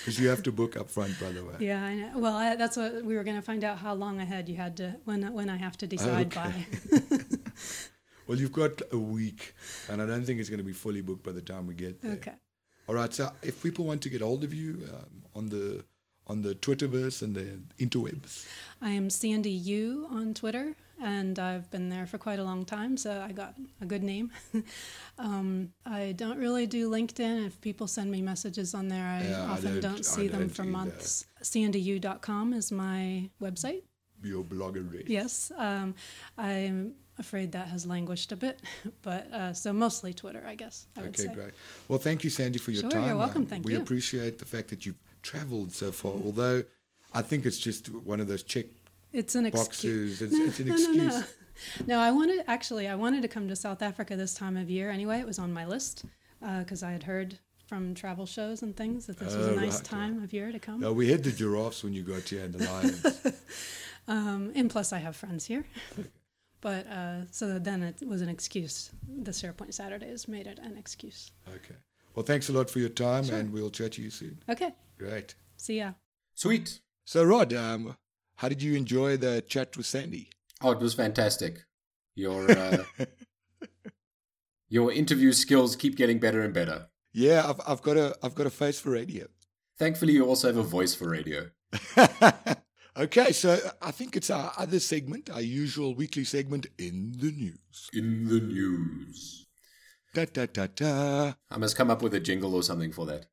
Because 0.00 0.20
you 0.20 0.28
have 0.28 0.42
to 0.44 0.52
book 0.52 0.76
up 0.76 0.90
front, 0.90 1.18
by 1.18 1.32
the 1.32 1.42
way. 1.44 1.54
Yeah, 1.60 1.82
I 1.82 1.94
know. 1.94 2.18
Well, 2.18 2.34
I, 2.36 2.54
that's 2.54 2.76
what 2.76 3.02
we 3.02 3.16
were 3.16 3.24
going 3.24 3.36
to 3.36 3.42
find 3.42 3.64
out 3.64 3.78
how 3.78 3.94
long 3.94 4.20
ahead 4.20 4.48
you 4.48 4.56
had 4.56 4.76
to 4.76 4.96
when 5.06 5.32
when 5.32 5.48
I 5.50 5.56
have 5.56 5.76
to 5.78 5.86
decide 5.86 6.36
Okay. 6.36 6.66
by. 7.10 7.18
Well, 8.26 8.38
you've 8.38 8.52
got 8.52 8.80
a 8.92 8.96
week, 8.98 9.54
and 9.88 10.00
I 10.00 10.06
don't 10.06 10.24
think 10.24 10.38
it's 10.38 10.48
going 10.48 10.58
to 10.60 10.64
be 10.64 10.72
fully 10.72 11.00
booked 11.00 11.24
by 11.24 11.32
the 11.32 11.40
time 11.42 11.66
we 11.66 11.74
get 11.74 12.00
there. 12.00 12.12
okay. 12.12 12.34
All 12.90 12.96
right. 12.96 13.14
So 13.14 13.30
if 13.40 13.62
people 13.62 13.84
want 13.84 14.02
to 14.02 14.08
get 14.08 14.20
hold 14.20 14.42
of 14.42 14.52
you 14.52 14.82
um, 14.92 15.22
on 15.36 15.48
the 15.48 15.84
on 16.26 16.42
the 16.42 16.56
Twitterverse 16.56 17.22
and 17.22 17.36
the 17.36 17.46
interwebs, 17.78 18.48
I 18.82 18.90
am 18.90 19.10
Sandy 19.10 19.52
Yu 19.52 20.08
on 20.10 20.34
Twitter, 20.34 20.74
and 21.00 21.38
I've 21.38 21.70
been 21.70 21.88
there 21.88 22.04
for 22.08 22.18
quite 22.18 22.40
a 22.40 22.42
long 22.42 22.64
time, 22.64 22.96
so 22.96 23.24
I 23.24 23.30
got 23.30 23.54
a 23.80 23.86
good 23.86 24.02
name. 24.02 24.32
um, 25.20 25.70
I 25.86 26.10
don't 26.16 26.36
really 26.38 26.66
do 26.66 26.90
LinkedIn. 26.90 27.46
If 27.46 27.60
people 27.60 27.86
send 27.86 28.10
me 28.10 28.22
messages 28.22 28.74
on 28.74 28.88
there, 28.88 29.06
I 29.06 29.22
Yeah, 29.28 29.44
I 29.44 29.50
often 29.52 29.72
don't- 29.74 29.82
don't, 29.82 29.98
I 30.00 30.02
see 30.02 30.26
them 30.26 30.40
don't 30.40 30.48
for 30.48 30.62
either. 30.62 30.72
months. 30.72 31.26
SandyU.com 31.44 32.54
is 32.54 32.72
my 32.72 33.30
website. 33.40 33.82
your 34.24 34.42
blog 34.42 34.76
address. 34.76 35.04
Yes, 35.06 35.52
um, 35.56 35.94
I'm 36.36 36.94
afraid 37.20 37.52
that 37.52 37.68
has 37.68 37.86
languished 37.86 38.32
a 38.32 38.36
bit, 38.36 38.60
but 39.02 39.32
uh, 39.32 39.52
so 39.52 39.72
mostly 39.72 40.12
Twitter, 40.12 40.42
I 40.46 40.56
guess. 40.56 40.86
I 40.96 41.02
would 41.02 41.20
Okay, 41.20 41.32
great. 41.32 41.52
Well, 41.88 41.98
thank 42.00 42.24
you, 42.24 42.30
Sandy, 42.30 42.58
for 42.58 42.72
your 42.72 42.80
Sure, 42.82 42.90
time. 42.90 43.06
you're 43.06 43.16
welcome. 43.16 43.42
Um, 43.42 43.46
Thank 43.48 43.64
we 43.66 43.74
you. 43.74 43.80
appreciate 43.80 44.38
the 44.38 44.44
fact 44.44 44.68
that 44.70 44.84
you've 44.84 44.98
traveled 45.22 45.70
so 45.72 45.92
far, 45.92 46.12
although 46.24 46.64
I 47.14 47.22
think 47.22 47.46
it's 47.46 47.58
just 47.58 47.88
one 47.92 48.18
of 48.20 48.26
those 48.26 48.42
check 48.42 48.66
It's 49.12 49.34
an 49.36 49.44
boxes. 49.44 49.66
excuse. 49.68 50.22
It's, 50.22 50.34
it's 50.36 50.58
an 50.60 50.66
No, 50.68 50.74
excuse. 50.74 50.96
no, 50.96 51.04
no. 51.20 51.24
No, 51.86 51.98
I 51.98 52.10
wanted 52.10 52.42
actually. 52.48 52.88
I 52.88 52.94
wanted 52.94 53.20
to 53.20 53.28
come 53.28 53.46
to 53.48 53.54
South 53.54 53.82
Africa 53.82 54.16
this 54.16 54.32
time 54.32 54.56
of 54.56 54.70
year. 54.70 54.90
Anyway, 54.90 55.18
it 55.20 55.26
was 55.26 55.38
on 55.38 55.52
my 55.52 55.66
list 55.66 56.04
because 56.40 56.82
I 56.82 56.90
had 56.92 57.02
heard 57.02 57.38
from 57.66 57.94
travel 57.94 58.24
shows 58.24 58.62
and 58.62 58.74
things 58.74 59.04
that 59.06 59.18
this 59.18 59.36
was 59.36 59.46
Oh, 59.48 59.52
a 59.52 59.56
nice 59.56 59.74
right, 59.76 59.84
time 59.84 60.22
of 60.24 60.32
year 60.32 60.50
to 60.52 60.58
come. 60.58 60.80
No, 60.80 60.94
we 60.94 61.10
had 61.10 61.22
the 61.22 61.30
giraffes 61.30 61.84
when 61.84 61.92
you 61.92 62.02
got 62.02 62.22
here 62.30 62.44
and 62.44 62.54
the 62.54 62.64
lions. 62.72 63.26
Um, 64.08 64.52
and 64.54 64.70
plus, 64.70 64.90
I 64.94 64.98
have 65.00 65.16
friends 65.16 65.44
here. 65.44 65.66
But 66.60 66.86
uh, 66.86 67.22
so 67.30 67.58
then 67.58 67.82
it 67.82 68.02
was 68.06 68.20
an 68.22 68.28
excuse. 68.28 68.90
The 69.22 69.30
SharePoint 69.30 69.72
Saturdays 69.72 70.28
made 70.28 70.46
it 70.46 70.58
an 70.58 70.76
excuse. 70.76 71.30
okay. 71.48 71.76
Well, 72.14 72.26
thanks 72.26 72.48
a 72.48 72.52
lot 72.52 72.68
for 72.68 72.80
your 72.80 72.88
time, 72.88 73.30
and 73.30 73.52
we'll 73.52 73.70
chat 73.70 73.92
to 73.92 74.02
you 74.02 74.10
soon. 74.10 74.42
Okay, 74.48 74.74
Great. 74.98 75.36
see 75.56 75.78
ya. 75.78 75.92
Sweet. 76.34 76.80
So, 77.04 77.22
Rod, 77.22 77.52
um, 77.54 77.96
how 78.36 78.48
did 78.48 78.62
you 78.62 78.74
enjoy 78.74 79.16
the 79.16 79.42
chat 79.46 79.76
with 79.76 79.86
Sandy? 79.86 80.28
Oh, 80.60 80.72
it 80.72 80.80
was 80.80 80.92
fantastic. 80.94 81.64
Your 82.16 82.50
uh, 82.50 82.84
your 84.68 84.92
interview 84.92 85.32
skills 85.32 85.76
keep 85.76 85.96
getting 85.96 86.18
better 86.18 86.40
and 86.42 86.52
better. 86.52 86.88
Yeah, 87.12 87.48
I've, 87.48 87.60
I've 87.66 87.82
got 87.82 87.96
a 87.96 88.16
I've 88.22 88.34
got 88.34 88.46
a 88.46 88.50
face 88.50 88.80
for 88.80 88.90
radio. 88.90 89.26
Thankfully, 89.78 90.12
you 90.12 90.26
also 90.26 90.48
have 90.48 90.56
a 90.56 90.62
voice 90.62 90.94
for 90.94 91.08
radio. 91.08 91.50
okay, 92.96 93.32
so 93.32 93.58
I 93.80 93.90
think 93.90 94.16
it's 94.16 94.30
our 94.30 94.52
other 94.56 94.80
segment, 94.80 95.30
our 95.30 95.40
usual 95.40 95.94
weekly 95.94 96.24
segment 96.24 96.66
in 96.78 97.12
the 97.16 97.32
news. 97.32 97.90
In 97.92 98.28
the 98.28 98.40
news. 98.40 99.46
Da 100.14 100.24
da 100.24 100.46
da 100.46 100.66
da. 100.74 101.32
I 101.50 101.58
must 101.58 101.76
come 101.76 101.90
up 101.90 102.02
with 102.02 102.14
a 102.14 102.20
jingle 102.20 102.54
or 102.54 102.62
something 102.62 102.92
for 102.92 103.06
that. 103.06 103.26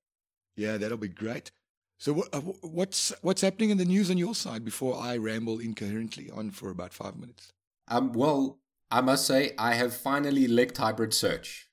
Yeah, 0.56 0.78
that'll 0.78 0.98
be 0.98 1.08
great. 1.08 1.52
So, 2.00 2.14
what, 2.14 2.30
uh, 2.32 2.42
what's 2.62 3.12
what's 3.22 3.42
happening 3.42 3.72
in 3.72 3.78
the 3.78 3.86
news 3.86 4.12
on 4.12 4.18
your 4.18 4.36
side 4.36 4.64
before 4.64 4.98
I 5.00 5.18
ramble 5.18 5.60
incoherently 5.60 6.30
on 6.30 6.52
for 6.52 6.70
about 6.70 6.94
five 6.94 7.18
minutes? 7.18 7.54
Um, 7.88 8.14
well, 8.14 8.60
I 8.92 9.02
must 9.02 9.26
say, 9.26 9.54
I 9.58 9.74
have 9.74 9.96
finally 9.96 10.48
licked 10.48 10.78
hybrid 10.78 11.14
search. 11.14 11.68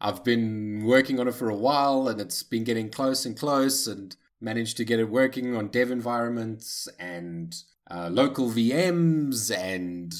I've 0.00 0.24
been 0.24 0.84
working 0.84 1.18
on 1.20 1.28
it 1.28 1.34
for 1.34 1.48
a 1.48 1.56
while 1.56 2.08
and 2.08 2.20
it's 2.20 2.42
been 2.42 2.64
getting 2.64 2.90
close 2.90 3.24
and 3.24 3.38
close 3.38 3.86
and 3.86 4.14
managed 4.40 4.76
to 4.76 4.84
get 4.84 5.00
it 5.00 5.08
working 5.08 5.56
on 5.56 5.68
dev 5.68 5.90
environments 5.90 6.88
and 6.98 7.54
uh, 7.90 8.08
local 8.10 8.50
VMs 8.50 9.54
and 9.56 10.14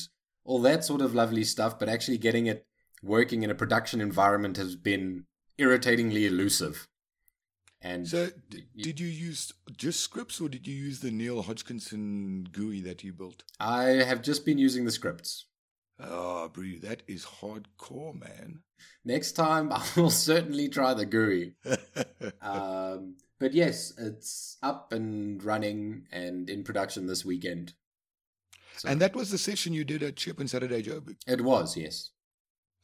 all 0.45 0.61
that 0.63 0.85
sort 0.85 1.01
of 1.01 1.15
lovely 1.15 1.45
stuff, 1.45 1.79
but 1.79 1.89
actually 1.89 2.19
getting 2.19 2.47
it 2.47 2.67
working 3.03 3.43
in 3.43 3.51
a 3.51 3.55
production 3.55 4.01
environment 4.01 4.57
has 4.57 4.77
been 4.77 5.25
irritatingly 5.59 6.27
elusive. 6.27 6.89
And 7.81 8.09
So, 8.09 8.31
d- 8.49 8.65
did 8.77 8.99
you 8.99 9.07
use 9.09 9.53
just 9.77 10.01
scripts 10.01 10.41
or 10.41 10.49
did 10.49 10.67
you 10.67 10.75
use 10.75 11.01
the 11.01 11.11
Neil 11.11 11.43
Hodgkinson 11.43 12.49
GUI 12.51 12.81
that 12.81 13.05
you 13.05 13.13
built? 13.13 13.45
I 13.61 13.85
have 13.85 14.23
just 14.23 14.47
been 14.47 14.57
using 14.57 14.87
the 14.87 14.91
scripts. 14.91 15.47
Oh, 16.01 16.49
Brie, 16.49 16.79
that 16.79 17.03
is 17.07 17.27
hardcore, 17.27 18.19
man. 18.19 18.61
Next 19.05 19.33
time, 19.33 19.71
I 19.73 19.85
will 19.97 20.11
certainly 20.11 20.69
try 20.69 20.95
the 20.95 21.07
GUI. 21.07 21.55
Um, 22.41 23.17
but 23.45 23.53
yes, 23.53 23.93
it's 23.99 24.57
up 24.63 24.91
and 24.91 25.45
running 25.45 26.07
and 26.11 26.49
in 26.49 26.65
production 26.65 27.07
this 27.07 27.27
weekend. 27.27 27.75
So 28.79 28.89
and 28.89 28.99
that 29.03 29.15
was 29.15 29.31
the 29.31 29.37
session 29.37 29.75
you 29.75 29.85
did 29.85 30.03
at 30.03 30.15
SharePoint 30.15 30.49
Saturday 30.49 30.83
Joburg. 30.83 31.17
it 31.27 31.43
was, 31.43 31.77
yes. 31.77 32.13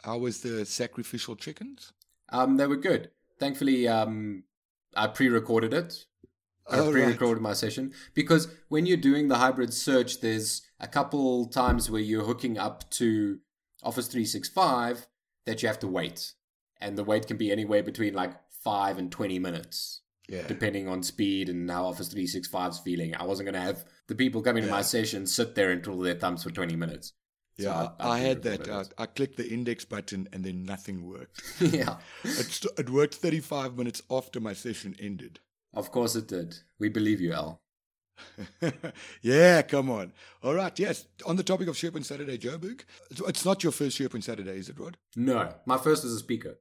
How 0.05 0.19
was 0.19 0.43
the 0.43 0.67
sacrificial 0.67 1.35
chickens? 1.35 1.95
Um, 2.29 2.59
they 2.59 2.67
were 2.67 2.77
good. 2.77 3.09
Thankfully, 3.39 3.89
um, 3.89 4.45
I 4.95 5.07
pre-recorded 5.07 5.73
it. 5.73 6.05
I 6.71 6.81
Oh, 6.81 6.91
pre-recorded 6.93 7.41
my 7.41 7.55
session 7.55 7.95
because 8.13 8.49
when 8.69 8.85
you're 8.85 8.99
doing 8.99 9.29
the 9.29 9.39
hybrid 9.39 9.73
search, 9.73 10.21
there's 10.21 10.61
a 10.79 10.87
couple 10.87 11.47
times 11.47 11.91
where 11.91 12.03
you're 12.03 12.27
hooking 12.27 12.59
up 12.59 12.91
to 12.91 13.39
Office 13.83 14.09
365 14.09 15.07
that 15.47 15.63
you 15.63 15.69
have 15.69 15.79
to 15.79 15.89
wait, 15.89 16.35
and 16.83 16.99
the 16.99 17.05
wait 17.05 17.27
can 17.27 17.39
be 17.39 17.51
anywhere 17.51 17.83
between 17.83 18.13
like 18.13 18.35
five 18.63 18.99
and 18.99 19.11
20 19.11 19.39
minutes. 19.39 20.03
Yeah. 20.31 20.47
depending 20.47 20.87
on 20.89 21.03
speed 21.03 21.49
and 21.49 21.69
how 21.71 21.87
Office 21.87 22.15
365's 22.15 22.79
feeling. 22.79 23.15
I 23.17 23.25
wasn't 23.25 23.47
going 23.49 23.61
to 23.61 23.67
have 23.69 23.85
the 24.07 24.15
people 24.15 24.43
coming 24.43 24.63
to 24.63 24.71
my 24.71 24.83
session 24.83 25.27
sit 25.27 25.55
there 25.57 25.71
and 25.73 25.83
twiddle 25.83 26.03
their 26.03 26.15
thumbs 26.15 26.45
for 26.45 26.51
20 26.51 26.77
minutes. 26.77 27.13
So 27.59 27.65
Yeah, 27.69 27.89
I- 27.99 28.07
I, 28.07 28.11
I 28.13 28.19
had 28.21 28.43
that. 28.45 28.69
I, 28.69 28.73
uh, 28.73 28.85
I 28.97 29.07
clicked 29.07 29.37
the 29.37 29.49
index 29.49 29.85
button 29.85 30.29
and 30.33 30.45
then 30.45 30.63
nothing 30.65 31.05
worked. 31.05 31.43
yeah, 31.61 31.97
it, 32.23 32.47
st- 32.47 32.79
it 32.79 32.89
worked 32.91 33.17
35 33.17 33.77
minutes 33.77 34.03
after 34.09 34.39
my 34.41 34.53
session 34.55 34.95
ended. 35.01 35.41
of 35.75 35.91
course 35.91 36.15
it 36.17 36.29
did. 36.29 36.57
We 36.79 36.89
believe 36.89 37.21
you, 37.21 37.33
Al. 37.33 37.61
yeah, 39.23 39.63
come 39.63 39.91
on. 39.91 40.13
All 40.43 40.55
right, 40.55 40.79
yes. 40.79 41.07
On 41.27 41.37
the 41.37 41.43
topic 41.43 41.69
of 41.69 41.75
SharePoint 41.75 42.05
Saturday, 42.05 42.39
Joburg, 42.39 42.83
it's 43.27 43.45
not 43.45 43.63
your 43.63 43.73
first 43.73 43.99
SharePoint 43.99 44.23
Saturday, 44.25 44.59
is 44.59 44.69
it, 44.69 44.79
Rod? 44.79 44.97
No, 45.17 45.55
my 45.67 45.77
first 45.79 46.05
as 46.05 46.13
a 46.13 46.19
speaker. 46.19 46.59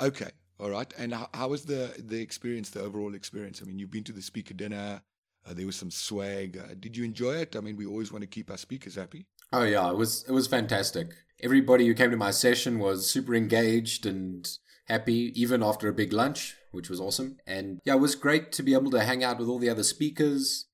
Okay, 0.00 0.30
all 0.62 0.70
right. 0.70 0.92
And 0.96 1.12
how, 1.12 1.28
how 1.34 1.48
was 1.48 1.64
the 1.64 1.92
the 1.98 2.20
experience, 2.20 2.70
the 2.70 2.80
overall 2.80 3.14
experience? 3.14 3.60
I 3.60 3.66
mean, 3.66 3.78
you've 3.78 3.90
been 3.90 4.04
to 4.04 4.12
the 4.12 4.22
speaker 4.22 4.54
dinner. 4.54 5.02
Uh, 5.44 5.54
there 5.54 5.66
was 5.66 5.74
some 5.74 5.90
swag. 5.90 6.56
Uh, 6.56 6.74
did 6.78 6.96
you 6.96 7.04
enjoy 7.04 7.34
it? 7.34 7.56
I 7.56 7.60
mean, 7.60 7.76
we 7.76 7.84
always 7.84 8.12
want 8.12 8.22
to 8.22 8.28
keep 8.28 8.48
our 8.48 8.56
speakers 8.56 8.94
happy. 8.94 9.26
Oh 9.52 9.64
yeah, 9.64 9.90
it 9.90 9.96
was 9.96 10.24
it 10.28 10.32
was 10.32 10.46
fantastic. 10.46 11.08
Everybody 11.40 11.86
who 11.86 11.94
came 11.94 12.12
to 12.12 12.16
my 12.16 12.30
session 12.30 12.78
was 12.78 13.10
super 13.10 13.34
engaged 13.34 14.06
and 14.06 14.48
happy, 14.86 15.32
even 15.34 15.64
after 15.64 15.88
a 15.88 15.92
big 15.92 16.12
lunch, 16.12 16.56
which 16.70 16.88
was 16.88 17.00
awesome. 17.00 17.38
And 17.44 17.80
yeah, 17.84 17.94
it 17.94 18.00
was 18.00 18.14
great 18.14 18.52
to 18.52 18.62
be 18.62 18.74
able 18.74 18.92
to 18.92 19.02
hang 19.02 19.24
out 19.24 19.40
with 19.40 19.48
all 19.48 19.58
the 19.58 19.70
other 19.70 19.82
speakers. 19.82 20.66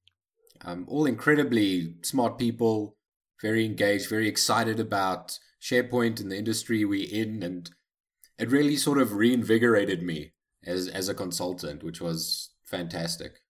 Um, 0.65 0.85
all 0.89 1.07
incredibly 1.07 1.95
smart 2.03 2.37
people, 2.37 2.97
very 3.41 3.65
engaged, 3.65 4.11
very 4.11 4.29
excited 4.29 4.81
about 4.81 5.39
SharePoint 5.63 6.21
and 6.21 6.31
the 6.31 6.37
industry 6.37 6.85
we're 6.85 7.09
in, 7.11 7.43
and 7.43 7.71
it 8.39 8.51
really 8.51 8.77
sort 8.77 8.99
of 8.99 9.15
reinvigorated 9.15 10.03
me 10.03 10.33
as 10.65 10.89
as 10.89 11.09
a 11.09 11.15
consultant, 11.15 11.83
which 11.83 12.01
was 12.01 12.51
fantastic. 12.65 13.43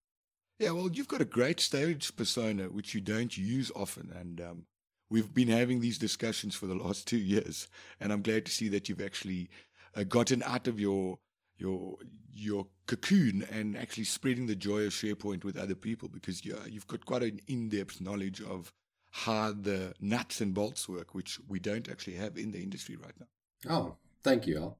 Yeah, 0.58 0.72
well, 0.72 0.90
you've 0.90 1.08
got 1.08 1.20
a 1.20 1.26
great 1.26 1.60
stage 1.60 2.16
persona 2.16 2.64
which 2.64 2.94
you 2.94 3.00
don't 3.00 3.36
use 3.36 3.70
often, 3.76 4.12
and 4.12 4.40
um, 4.40 4.64
we've 5.08 5.32
been 5.32 5.48
having 5.48 5.80
these 5.80 5.98
discussions 5.98 6.54
for 6.54 6.66
the 6.66 6.74
last 6.74 7.06
two 7.06 7.18
years, 7.18 7.68
and 8.00 8.12
I'm 8.12 8.22
glad 8.22 8.44
to 8.46 8.52
see 8.52 8.68
that 8.70 8.88
you've 8.88 9.00
actually 9.00 9.50
uh, 9.94 10.04
gotten 10.04 10.42
out 10.42 10.66
of 10.66 10.80
your 10.80 11.18
your 11.58 11.96
your 12.32 12.66
cocoon 12.86 13.44
and 13.50 13.76
actually 13.76 14.04
spreading 14.04 14.46
the 14.46 14.54
joy 14.54 14.82
of 14.82 14.92
SharePoint 14.92 15.44
with 15.44 15.56
other 15.56 15.74
people 15.74 16.08
because 16.08 16.44
yeah, 16.44 16.66
you've 16.68 16.86
got 16.86 17.04
quite 17.04 17.22
an 17.22 17.40
in-depth 17.48 18.00
knowledge 18.00 18.40
of 18.40 18.72
how 19.10 19.52
the 19.52 19.94
nuts 20.00 20.40
and 20.40 20.54
bolts 20.54 20.88
work, 20.88 21.14
which 21.14 21.38
we 21.48 21.58
don't 21.58 21.88
actually 21.88 22.14
have 22.14 22.36
in 22.36 22.52
the 22.52 22.62
industry 22.62 22.96
right 22.96 23.14
now. 23.18 23.74
Oh, 23.74 23.96
thank 24.22 24.46
you, 24.46 24.58
Al. 24.58 24.78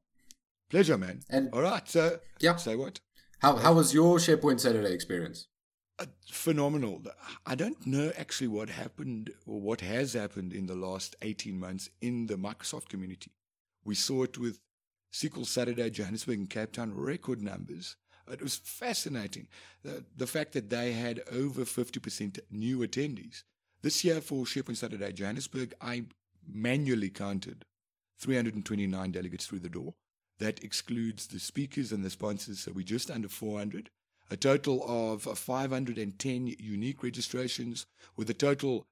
Pleasure, 0.71 0.99
man. 0.99 1.21
And 1.31 1.51
All 1.53 1.63
right, 1.63 1.89
so 1.89 2.19
yeah, 2.41 2.57
say 2.57 2.77
what? 2.77 3.01
how 3.41 3.57
how 3.57 3.75
was 3.75 3.95
your 3.95 4.19
SharePoint 4.19 4.61
Saturday 4.61 4.93
experience? 4.93 5.49
Uh, 5.99 6.07
phenomenal. 6.31 7.03
I 7.45 7.55
don't 7.55 7.85
know 7.87 8.13
actually 8.17 8.49
what 8.49 8.69
happened 8.69 9.31
or 9.47 9.61
what 9.61 9.81
has 9.81 10.13
happened 10.13 10.53
in 10.53 10.67
the 10.67 10.77
last 10.77 11.17
18 11.23 11.59
months 11.59 11.91
in 12.01 12.27
the 12.27 12.37
Microsoft 12.37 12.89
community. 12.89 13.33
We 13.85 13.97
saw 13.97 14.23
it 14.23 14.39
with 14.39 14.61
SQL 15.13 15.47
Saturday, 15.47 15.91
Johannesburg, 15.91 16.39
and 16.39 16.51
Cape 16.51 16.73
Town 16.73 16.95
record 16.95 17.43
numbers. 17.43 17.97
It 18.31 18.43
was 18.43 18.57
fascinating. 18.57 19.49
The, 19.83 20.05
the 20.17 20.27
fact 20.27 20.53
that 20.53 20.69
they 20.71 20.93
had 20.93 21.23
over 21.33 21.63
50% 21.63 22.39
new 22.51 22.79
attendees. 22.81 23.43
This 23.83 24.05
year 24.05 24.21
for 24.21 24.45
SharePoint 24.45 24.77
Saturday, 24.77 25.13
Johannesburg, 25.13 25.75
I 25.81 26.05
manually 26.47 27.11
counted 27.11 27.65
329 28.19 29.13
delegates 29.13 29.47
through 29.47 29.61
the 29.61 29.69
door. 29.69 29.95
That 30.39 30.63
excludes 30.63 31.27
the 31.27 31.41
speakers 31.41 31.91
and 31.91 32.05
the 32.05 32.11
sponsors, 32.11 32.61
so 32.61 32.73
we're 32.73 32.85
just 32.85 33.11
under 33.11 33.29
400 33.29 33.91
a 34.31 34.37
total 34.37 34.85
of 34.87 35.23
510 35.23 36.55
unique 36.59 37.03
registrations 37.03 37.87
with 38.17 38.29
a 38.29 38.35
total 38.35 38.87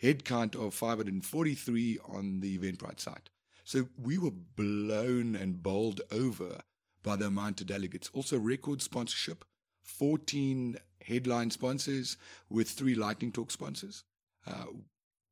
head 0.00 0.24
count 0.24 0.56
of 0.56 0.74
543 0.74 1.98
on 2.08 2.40
the 2.40 2.58
Eventbrite 2.58 3.00
site. 3.00 3.30
So 3.64 3.88
we 3.96 4.18
were 4.18 4.32
blown 4.32 5.36
and 5.36 5.62
bowled 5.62 6.00
over 6.10 6.62
by 7.02 7.16
the 7.16 7.26
amount 7.26 7.60
of 7.60 7.68
delegates. 7.68 8.10
Also, 8.12 8.38
record 8.38 8.82
sponsorship 8.82 9.44
14 9.82 10.76
headline 11.06 11.50
sponsors 11.50 12.16
with 12.48 12.68
three 12.68 12.94
Lightning 12.94 13.30
Talk 13.30 13.50
sponsors, 13.50 14.04
uh, 14.46 14.66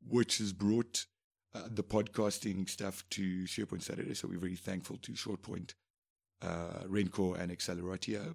which 0.07 0.39
has 0.39 0.53
brought 0.53 1.07
uh, 1.55 1.63
the 1.69 1.83
podcasting 1.83 2.69
stuff 2.69 3.05
to 3.11 3.45
SharePoint 3.45 3.83
Saturday. 3.83 4.15
So 4.15 4.29
we're 4.29 4.39
very 4.39 4.57
thankful 4.57 4.99
to 4.99 5.13
ShortPoint, 5.13 5.75
uh, 6.43 6.85
Rencore, 6.87 7.39
and 7.39 7.51
Acceleratio. 7.51 8.35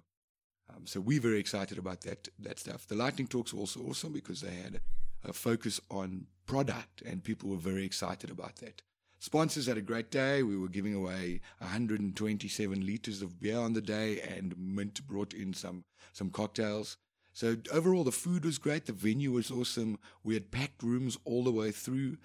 Um, 0.68 0.86
so 0.86 1.00
we're 1.00 1.20
very 1.20 1.38
excited 1.38 1.78
about 1.78 2.02
that 2.02 2.28
that 2.38 2.58
stuff. 2.58 2.86
The 2.86 2.96
lightning 2.96 3.28
talks 3.28 3.54
were 3.54 3.60
also 3.60 3.80
awesome 3.80 4.12
because 4.12 4.40
they 4.40 4.54
had 4.54 4.80
a, 5.24 5.32
focus 5.32 5.80
on 5.90 6.26
product, 6.46 7.02
and 7.02 7.22
people 7.22 7.50
were 7.50 7.56
very 7.56 7.84
excited 7.84 8.30
about 8.30 8.56
that. 8.56 8.82
Sponsors 9.18 9.66
had 9.66 9.78
a 9.78 9.82
great 9.82 10.10
day. 10.10 10.42
We 10.42 10.58
were 10.58 10.68
giving 10.68 10.94
away 10.94 11.40
127 11.58 12.84
liters 12.84 13.22
of 13.22 13.40
beer 13.40 13.58
on 13.58 13.72
the 13.72 13.80
day, 13.80 14.20
and 14.20 14.54
Mint 14.58 15.06
brought 15.06 15.32
in 15.32 15.54
some 15.54 15.84
some 16.12 16.30
cocktails. 16.30 16.96
So 17.32 17.56
overall, 17.70 18.04
the 18.04 18.12
food 18.12 18.44
was 18.44 18.56
great. 18.58 18.86
The 18.86 18.92
venue 18.92 19.32
was 19.32 19.50
awesome. 19.50 19.98
We 20.24 20.34
had 20.34 20.50
packed 20.50 20.82
rooms 20.82 21.18
all 21.24 21.44
the 21.44 21.52
way 21.52 21.70
through. 21.70 22.16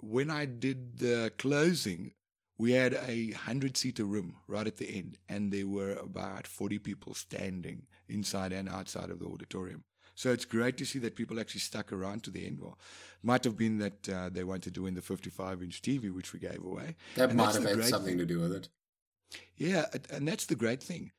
When 0.00 0.30
I 0.30 0.44
did 0.44 0.98
the 0.98 1.32
closing, 1.38 2.12
we 2.56 2.72
had 2.72 2.94
a 2.94 3.30
100 3.30 3.76
seater 3.76 4.04
room 4.04 4.36
right 4.46 4.66
at 4.66 4.76
the 4.76 4.88
end, 4.88 5.18
and 5.28 5.52
there 5.52 5.66
were 5.66 5.92
about 5.94 6.46
40 6.46 6.78
people 6.78 7.14
standing 7.14 7.86
inside 8.08 8.52
and 8.52 8.68
outside 8.68 9.10
of 9.10 9.18
the 9.18 9.26
auditorium. 9.26 9.84
So 10.14 10.32
it's 10.32 10.44
great 10.44 10.76
to 10.78 10.84
see 10.84 10.98
that 11.00 11.14
people 11.14 11.38
actually 11.38 11.60
stuck 11.60 11.92
around 11.92 12.24
to 12.24 12.30
the 12.32 12.44
end. 12.44 12.58
Well, 12.60 12.76
might 13.22 13.44
have 13.44 13.56
been 13.56 13.78
that 13.78 14.08
uh, 14.08 14.28
they 14.30 14.42
wanted 14.42 14.74
to 14.74 14.82
win 14.82 14.94
the 14.94 15.02
55 15.02 15.62
inch 15.62 15.80
TV, 15.80 16.12
which 16.12 16.32
we 16.32 16.40
gave 16.40 16.64
away. 16.64 16.96
That 17.14 17.28
And 17.30 17.38
might 17.38 17.54
have 17.54 17.64
had 17.64 17.84
something 17.84 18.10
thing. 18.10 18.18
to 18.18 18.26
do 18.26 18.40
with 18.40 18.52
it. 18.52 18.68
Yeah, 19.56 19.86
and- 19.92 20.06
and 20.10 20.28
that's 20.28 20.46
the 20.46 20.56
great 20.56 20.82
thing. 20.82 21.12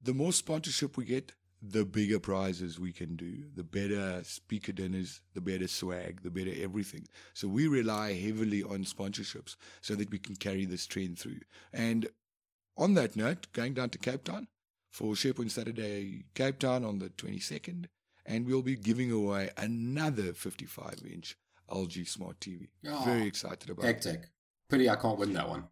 The 0.00 0.14
more 0.14 0.32
sponsorship 0.32 0.96
we 0.96 1.04
get, 1.04 1.32
the 1.60 1.84
bigger 1.84 2.20
prizes 2.20 2.78
we 2.78 2.92
can 2.92 3.16
do, 3.16 3.44
the 3.54 3.64
better 3.64 4.22
speaker 4.22 4.72
dinners, 4.72 5.20
the 5.34 5.40
better 5.40 5.66
swag, 5.66 6.22
the 6.22 6.30
better 6.30 6.52
everything. 6.56 7.06
So 7.34 7.48
we 7.48 7.66
rely 7.66 8.14
heavily 8.14 8.62
on 8.62 8.84
sponsorships 8.84 9.56
so 9.80 9.94
that 9.96 10.10
we 10.10 10.18
can 10.18 10.36
carry 10.36 10.64
this 10.64 10.86
trend 10.86 11.18
through. 11.18 11.40
And 11.72 12.08
on 12.76 12.94
that 12.94 13.16
note, 13.16 13.48
going 13.52 13.74
down 13.74 13.90
to 13.90 13.98
Cape 13.98 14.24
Town 14.24 14.46
for 14.90 15.14
SharePoint 15.14 15.50
Saturday 15.50 16.24
Cape 16.34 16.60
Town 16.60 16.84
on 16.84 17.00
the 17.00 17.08
22nd, 17.10 17.86
and 18.24 18.46
we'll 18.46 18.62
be 18.62 18.76
giving 18.76 19.10
away 19.10 19.50
another 19.56 20.32
55 20.32 21.00
inch 21.10 21.36
LG 21.70 22.06
Smart 22.08 22.38
TV. 22.40 22.68
Oh, 22.86 23.02
Very 23.04 23.26
excited 23.26 23.70
about 23.70 23.84
it. 23.84 23.88
Hectic. 23.88 24.28
Pity 24.68 24.88
I 24.88 24.96
can't 24.96 25.18
win 25.18 25.32
that 25.32 25.48
one. 25.48 25.64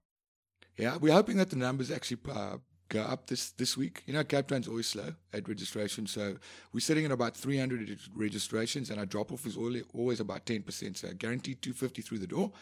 Yeah, 0.76 0.96
we're 0.96 1.12
hoping 1.12 1.38
that 1.38 1.50
the 1.50 1.56
numbers 1.56 1.90
actually 1.90 2.18
uh, 2.30 2.56
go 2.88 3.02
up 3.02 3.26
this, 3.26 3.50
this 3.50 3.76
week. 3.76 4.02
You 4.06 4.14
know, 4.14 4.24
Cape 4.24 4.48
Town's 4.48 4.68
always 4.68 4.86
slow 4.86 5.14
at 5.32 5.48
registration, 5.48 6.06
so 6.06 6.36
we're 6.72 6.80
sitting 6.80 7.04
at 7.04 7.12
about 7.12 7.36
300 7.36 7.98
registrations, 8.14 8.90
and 8.90 8.98
our 8.98 9.06
drop 9.06 9.32
off 9.32 9.46
is 9.46 9.56
always, 9.56 10.20
about 10.20 10.46
10%. 10.46 10.96
So 10.96 11.08
guaranteed 11.14 11.62
250 11.62 12.02
through 12.02 12.18
the 12.18 12.26
door, 12.26 12.52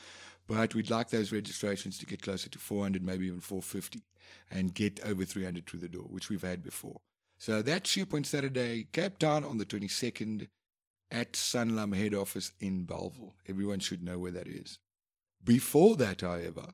but 0.46 0.74
we'd 0.74 0.90
like 0.90 1.10
those 1.10 1.32
registrations 1.32 1.98
to 1.98 2.06
get 2.06 2.22
closer 2.22 2.48
to 2.48 2.58
400, 2.58 3.02
maybe 3.02 3.26
even 3.26 3.40
450, 3.40 4.02
and 4.50 4.74
get 4.74 5.04
over 5.04 5.24
300 5.24 5.66
through 5.66 5.80
the 5.80 5.88
door, 5.88 6.04
which 6.04 6.28
we've 6.28 6.42
had 6.42 6.62
before. 6.62 7.00
So 7.38 7.62
that's 7.62 7.90
SharePoint 7.90 8.26
Saturday, 8.26 8.86
Cape 8.92 9.18
Town 9.18 9.44
on 9.44 9.58
the 9.58 9.66
22nd 9.66 10.48
at 11.10 11.32
Sanlam 11.32 11.94
head 11.94 12.14
office 12.14 12.52
in 12.60 12.84
Bellville. 12.84 13.34
Everyone 13.48 13.80
should 13.80 14.02
know 14.02 14.18
where 14.18 14.32
that 14.32 14.48
is. 14.48 14.78
Before 15.42 15.96
that, 15.96 16.22
however, 16.22 16.68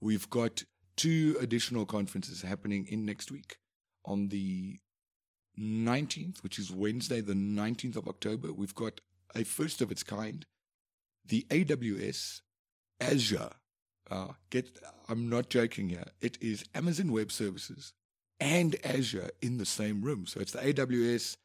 we've 0.00 0.28
got 0.28 0.64
two 0.96 1.36
additional 1.40 1.86
conferences 1.86 2.42
happening 2.42 2.86
in 2.88 3.04
next 3.04 3.30
week 3.30 3.56
on 4.04 4.28
the 4.28 4.78
19th, 5.58 6.42
which 6.42 6.58
is 6.58 6.70
Wednesday, 6.70 7.20
the 7.20 7.34
19th 7.34 7.96
of 7.96 8.08
October. 8.08 8.52
We've 8.52 8.74
got 8.74 9.00
a 9.34 9.44
first 9.44 9.80
of 9.80 9.90
its 9.90 10.02
kind, 10.02 10.44
the 11.24 11.46
AWS 11.50 12.40
Azure. 13.00 13.50
Uh, 14.10 14.28
get, 14.50 14.78
I'm 15.08 15.28
not 15.28 15.50
joking 15.50 15.88
here. 15.88 16.04
It 16.20 16.38
is 16.40 16.64
Amazon 16.74 17.10
Web 17.12 17.32
Services 17.32 17.92
and 18.38 18.76
Azure 18.84 19.30
in 19.42 19.58
the 19.58 19.66
same 19.66 20.02
room. 20.02 20.26
So 20.26 20.40
it's 20.40 20.52
the 20.52 20.60
AWS 20.60 21.36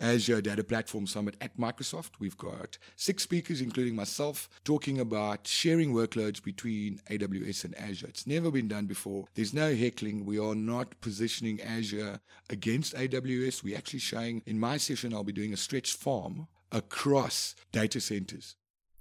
Azure 0.00 0.40
Data 0.40 0.64
Platform 0.64 1.06
Summit 1.06 1.36
at 1.40 1.56
Microsoft. 1.56 2.12
We've 2.18 2.36
got 2.36 2.78
six 2.96 3.22
speakers, 3.22 3.60
including 3.60 3.94
myself, 3.94 4.48
talking 4.64 4.98
about 4.98 5.46
sharing 5.46 5.92
workloads 5.92 6.42
between 6.42 7.00
AWS 7.10 7.64
and 7.64 7.78
Azure. 7.78 8.08
It's 8.08 8.26
never 8.26 8.50
been 8.50 8.68
done 8.68 8.86
before. 8.86 9.26
There's 9.34 9.54
no 9.54 9.74
heckling. 9.74 10.24
We 10.24 10.38
are 10.38 10.54
not 10.54 11.00
positioning 11.00 11.60
Azure 11.60 12.20
against 12.50 12.94
AWS. 12.94 13.62
We're 13.62 13.78
actually 13.78 14.00
showing, 14.00 14.42
in 14.46 14.58
my 14.58 14.76
session, 14.76 15.14
I'll 15.14 15.24
be 15.24 15.32
doing 15.32 15.52
a 15.52 15.56
stretched 15.56 15.96
farm 15.96 16.48
across 16.72 17.54
data 17.72 18.00
centers. 18.00 18.56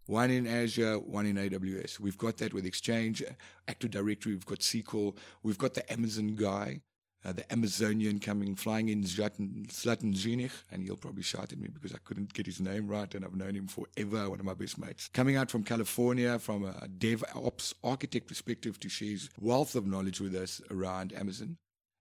One 0.06 0.32
in 0.32 0.46
Azure, 0.46 1.00
one 1.00 1.26
in 1.26 1.38
AWS. 1.38 2.00
We've 2.00 2.18
got 2.18 2.38
that 2.38 2.54
with 2.54 2.66
Exchange, 2.66 3.24
Active 3.68 3.92
Directory, 3.92 4.34
we've 4.34 4.46
got 4.46 4.60
SQL, 4.60 5.16
we've 5.42 5.58
got 5.58 5.74
the 5.74 5.92
Amazon 5.92 6.36
guy 6.36 6.82
uh, 7.26 7.32
the 7.32 7.52
Amazonian 7.52 8.20
coming 8.20 8.56
flying 8.56 8.90
in 8.90 9.04
Zlatan, 9.04 9.68
Zlatan 9.68 10.52
and 10.72 10.84
he'll 10.84 10.98
probably 10.98 11.24
shout 11.24 11.52
at 11.52 11.58
me 11.58 11.70
because 11.72 11.94
I 11.94 12.00
couldn't 12.04 12.34
get 12.34 12.46
his 12.46 12.60
name 12.60 12.88
right, 12.88 13.14
and 13.14 13.24
I've 13.24 13.36
known 13.36 13.56
him 13.56 13.68
forever, 13.68 14.30
one 14.30 14.40
of 14.40 14.46
my 14.46 14.54
best 14.54 14.78
mates. 14.78 15.10
Coming 15.14 15.36
out 15.38 15.50
from 15.50 15.64
California 15.64 16.38
from 16.40 16.66
a 16.66 16.88
DevOps 16.88 17.74
architect 17.84 18.28
perspective 18.28 18.80
to 18.82 18.90
share 18.90 19.10
his 19.10 19.30
wealth 19.40 19.76
of 19.76 19.88
knowledge 19.88 20.20
with 20.20 20.36
us 20.36 20.62
around 20.70 21.14
Amazon 21.14 21.58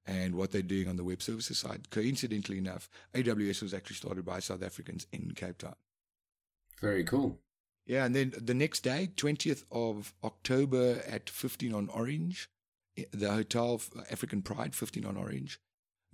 and 0.06 0.34
what 0.34 0.50
they're 0.50 0.62
doing 0.62 0.88
on 0.88 0.96
the 0.96 1.04
web 1.04 1.22
services 1.22 1.58
side. 1.58 1.90
Coincidentally 1.90 2.58
enough, 2.58 2.88
AWS 3.14 3.62
was 3.62 3.74
actually 3.74 3.96
started 3.96 4.24
by 4.24 4.40
South 4.40 4.62
Africans 4.62 5.06
in 5.12 5.32
Cape 5.32 5.58
Town. 5.58 5.76
Very 6.80 7.04
cool. 7.04 7.38
Yeah, 7.86 8.04
and 8.04 8.14
then 8.14 8.32
the 8.36 8.54
next 8.54 8.80
day, 8.80 9.10
20th 9.16 9.64
of 9.70 10.14
October 10.22 11.02
at 11.06 11.30
15 11.30 11.74
on 11.74 11.88
Orange, 11.88 12.48
the 13.12 13.30
hotel 13.30 13.80
African 14.10 14.42
Pride, 14.42 14.74
15 14.74 15.04
on 15.04 15.16
Orange. 15.16 15.58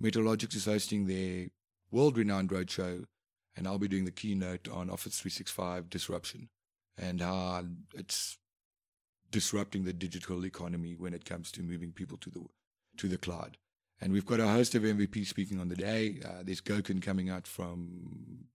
Metalogix 0.01 0.55
is 0.55 0.65
hosting 0.65 1.05
their 1.05 1.47
world 1.91 2.17
renowned 2.17 2.49
roadshow, 2.49 3.05
and 3.55 3.67
I'll 3.67 3.79
be 3.79 3.87
doing 3.87 4.05
the 4.05 4.11
keynote 4.11 4.67
on 4.69 4.89
Office 4.89 5.19
365 5.19 5.89
disruption 5.89 6.49
and 6.97 7.21
how 7.21 7.65
it's 7.93 8.37
disrupting 9.31 9.83
the 9.83 9.93
digital 9.93 10.45
economy 10.45 10.95
when 10.97 11.13
it 11.13 11.25
comes 11.25 11.51
to 11.51 11.61
moving 11.61 11.91
people 11.91 12.17
to 12.17 12.29
the 12.29 12.45
to 12.97 13.07
the 13.07 13.17
cloud. 13.17 13.57
And 14.01 14.13
we've 14.13 14.25
got 14.25 14.39
a 14.39 14.47
host 14.47 14.75
of 14.75 14.83
MVP 14.83 15.25
speaking 15.25 15.59
on 15.59 15.67
the 15.67 15.75
day. 15.75 16.19
Uh, 16.23 16.43
there's 16.43 16.61
Gokan 16.61 17.01
coming 17.01 17.29
out 17.29 17.45
from, 17.45 18.45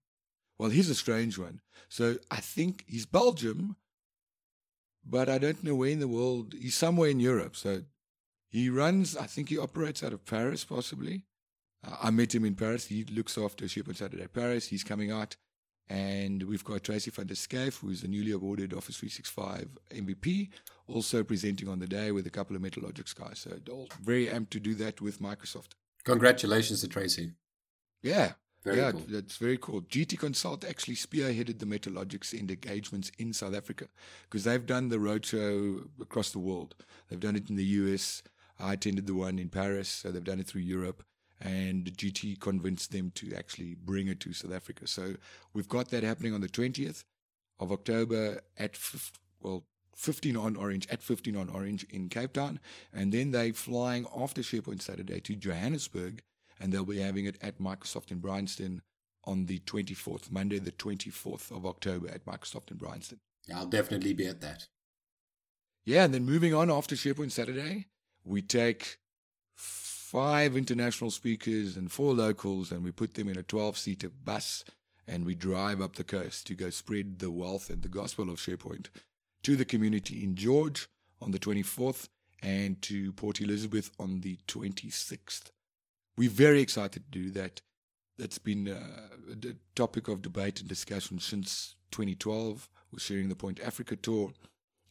well, 0.57 0.69
he's 0.69 0.89
a 0.89 0.95
strange 0.95 1.37
one. 1.37 1.61
So 1.87 2.17
I 2.31 2.37
think 2.37 2.83
he's 2.87 3.05
Belgium, 3.05 3.75
but 5.05 5.29
I 5.29 5.37
don't 5.37 5.63
know 5.63 5.75
where 5.75 5.89
in 5.89 5.99
the 5.99 6.07
world. 6.07 6.53
He's 6.59 6.75
somewhere 6.75 7.09
in 7.09 7.19
Europe. 7.19 7.55
So 7.55 7.83
he 8.55 8.69
runs, 8.69 9.17
I 9.17 9.25
think 9.25 9.49
he 9.49 9.57
operates 9.57 10.01
out 10.01 10.13
of 10.13 10.25
Paris, 10.25 10.63
possibly. 10.63 11.23
Uh, 11.85 11.97
I 12.01 12.09
met 12.09 12.33
him 12.33 12.45
in 12.45 12.55
Paris. 12.55 12.85
He 12.85 13.03
looks 13.03 13.37
after 13.37 13.65
SharePoint 13.65 13.97
Saturday 13.97 14.27
Paris. 14.27 14.67
He's 14.67 14.83
coming 14.83 15.11
out. 15.11 15.35
And 15.89 16.41
we've 16.43 16.63
got 16.63 16.85
Tracy 16.85 17.11
van 17.11 17.27
der 17.27 17.33
Schyff, 17.33 17.81
who 17.81 17.89
is 17.89 18.01
the 18.01 18.07
newly 18.07 18.31
awarded 18.31 18.73
Office 18.73 18.95
365 18.97 19.77
MVP, 19.91 20.49
also 20.87 21.21
presenting 21.23 21.67
on 21.67 21.79
the 21.79 21.85
day 21.85 22.13
with 22.13 22.25
a 22.27 22.29
couple 22.29 22.55
of 22.55 22.61
Metalogix 22.61 23.13
guys. 23.13 23.39
So 23.39 23.87
very 24.01 24.27
amped 24.27 24.51
to 24.51 24.61
do 24.61 24.73
that 24.75 25.01
with 25.01 25.19
Microsoft. 25.19 25.73
Congratulations 26.05 26.79
to 26.79 26.87
Tracy. 26.87 27.33
Yeah. 28.01 28.31
Very 28.63 28.77
yeah, 28.77 28.91
cool. 28.93 29.03
that's 29.09 29.35
very 29.35 29.57
cool. 29.57 29.81
GT 29.81 30.17
Consult 30.17 30.63
actually 30.63 30.95
spearheaded 30.95 31.59
the 31.59 31.65
Metalogix 31.65 32.33
engagements 32.33 33.11
in 33.19 33.33
South 33.33 33.53
Africa 33.53 33.89
because 34.23 34.45
they've 34.45 34.65
done 34.65 34.87
the 34.87 34.97
roadshow 34.97 35.87
across 36.01 36.31
the 36.31 36.39
world. 36.39 36.73
They've 37.09 37.19
done 37.19 37.35
it 37.35 37.49
in 37.49 37.57
the 37.57 37.63
US, 37.63 38.23
I 38.59 38.73
attended 38.73 39.07
the 39.07 39.15
one 39.15 39.39
in 39.39 39.49
Paris, 39.49 39.89
so 39.89 40.11
they've 40.11 40.23
done 40.23 40.39
it 40.39 40.47
through 40.47 40.61
Europe, 40.61 41.03
and 41.41 41.85
GT 41.85 42.39
convinced 42.39 42.91
them 42.91 43.11
to 43.15 43.33
actually 43.33 43.75
bring 43.75 44.07
it 44.07 44.19
to 44.21 44.33
South 44.33 44.53
Africa. 44.53 44.87
So 44.87 45.15
we've 45.53 45.67
got 45.67 45.89
that 45.89 46.03
happening 46.03 46.33
on 46.33 46.41
the 46.41 46.47
20th 46.47 47.03
of 47.59 47.71
October 47.71 48.41
at, 48.57 48.77
well, 49.41 49.65
15 49.95 50.35
on 50.37 50.55
Orange, 50.55 50.87
at 50.89 51.01
15 51.01 51.35
on 51.35 51.49
Orange 51.49 51.85
in 51.89 52.09
Cape 52.09 52.33
Town, 52.33 52.59
and 52.93 53.11
then 53.11 53.31
they're 53.31 53.53
flying 53.53 54.05
after 54.15 54.41
SharePoint 54.41 54.81
Saturday 54.81 55.19
to 55.21 55.35
Johannesburg, 55.35 56.21
and 56.59 56.71
they'll 56.71 56.85
be 56.85 56.99
having 56.99 57.25
it 57.25 57.37
at 57.41 57.59
Microsoft 57.59 58.11
in 58.11 58.19
Bryanston 58.19 58.81
on 59.25 59.45
the 59.45 59.59
24th, 59.59 60.31
Monday, 60.31 60.59
the 60.59 60.71
24th 60.71 61.51
of 61.51 61.65
October 61.65 62.07
at 62.09 62.25
Microsoft 62.25 62.71
in 62.71 62.77
Bryanston. 62.77 63.19
Yeah, 63.47 63.59
I'll 63.59 63.65
definitely 63.65 64.13
be 64.13 64.27
at 64.27 64.41
that. 64.41 64.67
Yeah, 65.83 66.05
and 66.05 66.13
then 66.13 66.25
moving 66.25 66.53
on 66.53 66.71
after 66.71 66.95
SharePoint 66.95 67.31
Saturday, 67.31 67.87
we 68.25 68.41
take 68.41 68.97
five 69.55 70.57
international 70.57 71.11
speakers 71.11 71.77
and 71.77 71.91
four 71.91 72.13
locals 72.13 72.71
and 72.71 72.83
we 72.83 72.91
put 72.91 73.13
them 73.13 73.29
in 73.29 73.37
a 73.37 73.43
12 73.43 73.77
seater 73.77 74.09
bus 74.09 74.63
and 75.07 75.25
we 75.25 75.35
drive 75.35 75.81
up 75.81 75.95
the 75.95 76.03
coast 76.03 76.47
to 76.47 76.55
go 76.55 76.69
spread 76.69 77.19
the 77.19 77.31
wealth 77.31 77.69
and 77.69 77.83
the 77.83 77.89
gospel 77.89 78.29
of 78.29 78.37
SharePoint 78.37 78.87
to 79.43 79.55
the 79.55 79.65
community 79.65 80.23
in 80.23 80.35
George 80.35 80.87
on 81.21 81.31
the 81.31 81.39
24th 81.39 82.09
and 82.41 82.81
to 82.81 83.13
Port 83.13 83.41
Elizabeth 83.41 83.91
on 83.99 84.21
the 84.21 84.37
26th. 84.47 85.51
We're 86.17 86.29
very 86.29 86.61
excited 86.61 87.03
to 87.11 87.19
do 87.19 87.29
that. 87.31 87.61
That's 88.17 88.37
been 88.37 88.69
uh, 88.69 89.47
a 89.47 89.55
topic 89.75 90.07
of 90.07 90.21
debate 90.21 90.61
and 90.61 90.69
discussion 90.69 91.19
since 91.19 91.75
2012 91.91 92.69
with 92.91 93.01
Sharing 93.01 93.29
the 93.29 93.35
Point 93.35 93.59
Africa 93.59 93.95
tour. 93.95 94.31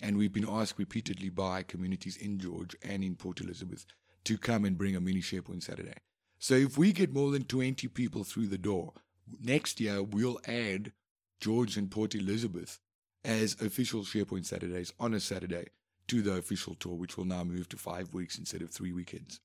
And 0.02 0.16
we've 0.16 0.32
been 0.32 0.48
asked 0.48 0.78
repeatedly 0.78 1.28
by 1.30 1.62
communities 1.62 2.16
in 2.16 2.38
George 2.38 2.76
and 2.82 3.02
in 3.04 3.14
Port 3.14 3.40
Elizabeth 3.40 3.86
to 4.24 4.38
come 4.38 4.64
and 4.64 4.78
bring 4.78 4.96
a 4.96 5.00
mini 5.00 5.20
SharePoint 5.20 5.62
Saturday. 5.62 5.94
So 6.38 6.54
if 6.54 6.76
we 6.76 6.92
get 6.92 7.12
more 7.12 7.30
than 7.30 7.44
20 7.44 7.88
people 7.88 8.24
through 8.24 8.48
the 8.48 8.58
door, 8.58 8.92
next 9.40 9.80
year 9.80 10.02
we'll 10.02 10.40
add 10.46 10.92
George 11.40 11.76
and 11.76 11.90
Port 11.90 12.14
Elizabeth 12.14 12.80
as 13.24 13.60
official 13.60 14.02
SharePoint 14.02 14.44
Saturdays 14.44 14.92
on 15.00 15.14
a 15.14 15.20
Saturday 15.20 15.68
to 16.08 16.20
the 16.20 16.34
official 16.34 16.74
tour, 16.74 16.94
which 16.94 17.16
will 17.16 17.24
now 17.24 17.44
move 17.44 17.68
to 17.70 17.76
five 17.76 18.12
weeks 18.12 18.38
instead 18.38 18.62
of 18.62 18.70
three 18.70 18.92
weekends. 18.92 19.40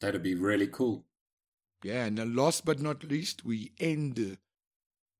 That'd 0.00 0.22
be 0.22 0.34
really 0.34 0.66
cool. 0.66 1.04
Yeah, 1.82 2.04
and 2.04 2.36
last 2.36 2.64
but 2.64 2.80
not 2.80 3.04
least, 3.04 3.44
we 3.44 3.72
end 3.80 4.36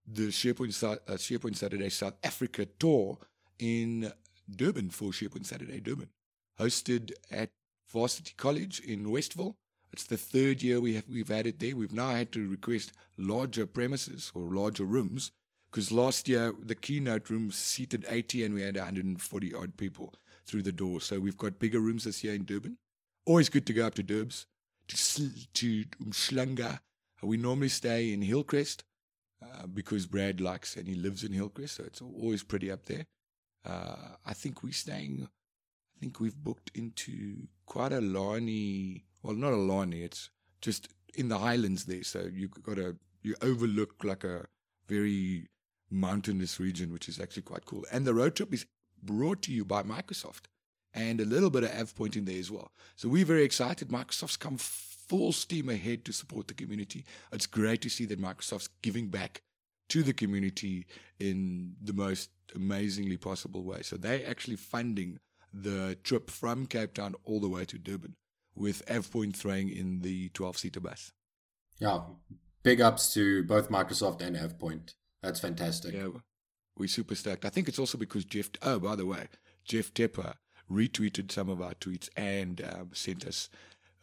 the 0.07 0.29
SharePoint, 0.29 0.83
uh, 0.85 1.15
SharePoint 1.15 1.57
Saturday 1.57 1.89
South 1.89 2.15
Africa 2.23 2.67
tour 2.79 3.19
in 3.59 4.13
Durban 4.57 4.91
for 4.91 5.11
SharePoint 5.11 5.47
Saturday 5.47 5.81
Durban, 5.81 6.11
hosted 6.59 7.13
at 7.31 7.51
Varsity 7.89 8.35
College 8.37 8.81
in 8.81 9.11
Westville. 9.11 9.57
It's 9.93 10.05
the 10.05 10.17
third 10.17 10.63
year 10.63 10.81
we 10.81 10.95
have 10.95 11.09
we've 11.09 11.29
had 11.29 11.47
it 11.47 11.59
there. 11.59 11.75
We've 11.75 11.93
now 11.93 12.11
had 12.11 12.31
to 12.33 12.49
request 12.49 12.93
larger 13.17 13.67
premises 13.67 14.31
or 14.35 14.43
larger 14.55 14.85
rooms 14.85 15.33
because 15.71 15.91
last 15.91 16.29
year 16.29 16.53
the 16.63 16.77
keynote 16.77 17.29
room 17.29 17.51
seated 17.51 18.05
80 18.09 18.45
and 18.45 18.55
we 18.55 18.63
had 18.63 18.77
140 18.77 19.55
odd 19.55 19.77
people 19.77 20.15
through 20.47 20.63
the 20.63 20.73
door. 20.73 21.01
So 21.01 21.19
we've 21.19 21.37
got 21.37 21.59
bigger 21.59 21.81
rooms 21.81 22.05
this 22.05 22.23
year 22.23 22.35
in 22.35 22.45
Durban. 22.45 22.79
Always 23.27 23.49
good 23.49 23.67
to 23.67 23.73
go 23.73 23.87
up 23.87 23.95
to 23.95 24.03
Durbs 24.03 24.47
to 24.89 25.31
to 25.55 25.85
Umhlanga. 26.03 26.81
We 27.23 27.37
normally 27.37 27.69
stay 27.69 28.13
in 28.13 28.23
Hillcrest 28.23 28.85
uh, 29.43 29.67
because 29.67 30.07
Brad 30.07 30.41
likes 30.41 30.77
and 30.77 30.89
he 30.89 30.95
lives 30.95 31.23
in 31.23 31.33
Hillcrest, 31.33 31.77
so 31.77 31.85
it's 31.85 32.01
always 32.01 32.43
pretty 32.43 32.71
up 32.71 32.87
there. 32.87 33.05
Uh, 33.65 34.17
I 34.25 34.33
think 34.33 34.63
we're 34.63 34.73
staying. 34.73 35.29
I 35.97 36.01
think 36.01 36.21
we've 36.21 36.37
booked 36.37 36.71
into 36.75 37.49
quite 37.67 37.93
a 37.93 38.01
Lani. 38.01 39.05
Well, 39.23 39.37
not 39.37 39.53
a 39.53 39.57
Lani. 39.57 40.03
It's 40.03 40.31
just 40.61 40.89
in 41.15 41.29
the 41.29 41.39
highlands 41.39 41.85
there. 41.85 42.05
So 42.05 42.29
you've 42.33 42.63
got 42.63 42.79
a 42.79 42.97
you 43.23 43.35
overlook 43.43 44.03
like 44.03 44.25
a 44.25 44.47
very 44.89 45.49
mountainous 45.91 46.59
region, 46.59 46.93
which 46.93 47.09
is 47.09 47.21
actually 47.21 47.43
quite 47.43 47.67
cool. 47.67 47.85
And 47.93 48.07
the 48.07 48.15
road 48.15 48.35
trip 48.35 48.55
is 48.55 48.67
brought 49.03 49.43
to 49.43 49.53
you 49.53 49.65
by 49.65 49.83
Microsoft 49.83 50.43
and 50.95 51.21
a 51.21 51.25
little 51.25 51.51
bit 51.51 51.65
of 51.65 51.71
AvePoint 51.71 52.17
in 52.17 52.25
there 52.25 52.39
as 52.39 52.51
well. 52.51 52.73
So 52.97 53.09
we're 53.09 53.25
very 53.25 53.45
excited. 53.45 53.89
Microsoft's 53.89 54.37
come 54.37 54.57
full 54.59 55.33
steam 55.33 55.69
ahead 55.69 56.05
to 56.05 56.13
support 56.13 56.49
the 56.49 56.55
community. 56.55 57.05
It's 57.33 57.47
great 57.47 57.83
to 57.83 57.89
see 57.89 58.05
that 58.07 58.21
Microsoft's 58.21 58.71
giving 58.83 59.09
back 59.09 59.43
to 59.91 60.03
the 60.03 60.13
community 60.13 60.87
in 61.19 61.75
the 61.83 61.93
most 61.93 62.31
amazingly 62.55 63.17
possible 63.17 63.63
way. 63.63 63.83
So 63.83 63.97
they're 63.97 64.29
actually 64.29 64.57
funding 64.57 65.19
the 65.53 65.99
trip 66.03 66.31
from 66.31 66.67
Cape 66.67 66.95
Town 66.95 67.15
all 67.25 67.41
the 67.41 67.49
way 67.49 67.65
to 67.67 67.79
Durban 67.79 68.17
with 68.55 68.85
AvePoint 68.87 69.37
throwing 69.37 69.69
in 69.69 70.01
the 70.01 70.29
12 70.31 70.59
seater 70.59 70.81
bus. 70.81 71.13
Yeah, 71.79 72.01
big 72.63 72.81
ups 72.81 73.13
to 73.15 73.45
both 73.45 73.71
Microsoft 73.71 74.21
and 74.21 74.37
AvePoint. 74.37 74.95
That's 75.23 75.41
fantastic. 75.41 75.95
Yeah, 75.95 76.09
we're 76.77 76.89
super 76.89 77.15
stoked. 77.15 77.45
I 77.45 77.49
think 77.49 77.69
it's 77.69 77.79
also 77.79 77.99
because 77.99 78.25
Jeff, 78.25 78.51
oh, 78.63 78.79
by 78.79 78.97
the 78.97 79.07
way, 79.07 79.29
Jeff 79.65 79.93
Teper 79.93 80.35
retweeted 80.71 81.33
some 81.33 81.49
of 81.49 81.61
our 81.61 81.75
tweets 81.75 82.09
and 82.17 82.61
um, 82.73 82.91
sent 82.93 83.27
us 83.27 83.51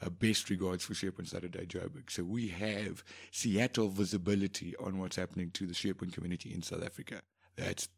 uh, 0.02 0.10
best 0.10 0.50
regards 0.50 0.84
for 0.84 0.94
SharePoint 0.94 1.28
Saturday 1.28 1.66
Joburg. 1.66 2.10
So 2.10 2.24
we 2.24 2.50
have 2.50 3.04
Seattle 3.32 3.90
visibility 3.90 4.76
on 4.80 5.00
what's 5.00 5.16
happening 5.16 5.52
to 5.52 5.66
the 5.66 5.74
SharePoint 5.74 6.14
community 6.14 6.54
in 6.54 6.62
South 6.62 6.84
Africa. 6.84 7.22
That's 7.56 7.90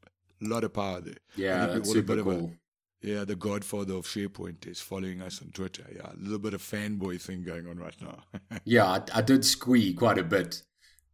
a 0.42 0.48
lot 0.48 0.64
of 0.64 0.74
power 0.74 1.02
there. 1.02 1.16
Yeah, 1.36 1.66
that's 1.68 1.92
super 1.92 2.22
cool. 2.22 2.54
Yeah, 3.02 3.24
the 3.24 3.36
godfather 3.36 3.94
of 3.94 4.06
SharePoint 4.06 4.68
is 4.68 4.82
following 4.82 5.22
us 5.22 5.42
on 5.42 5.52
Twitter. 5.52 5.86
Yeah, 5.96 6.12
a 6.12 6.20
little 6.20 6.40
bit 6.40 6.54
of 6.54 6.62
fanboy 6.62 7.22
thing 7.22 7.44
going 7.44 7.68
on 7.68 7.78
right 7.78 7.96
now. 8.02 8.18
yeah, 8.66 8.86
I, 8.86 9.02
I, 9.14 9.22
did 9.22 9.46
squee 9.46 9.94
quite 9.94 10.18
a 10.18 10.24
bit 10.24 10.62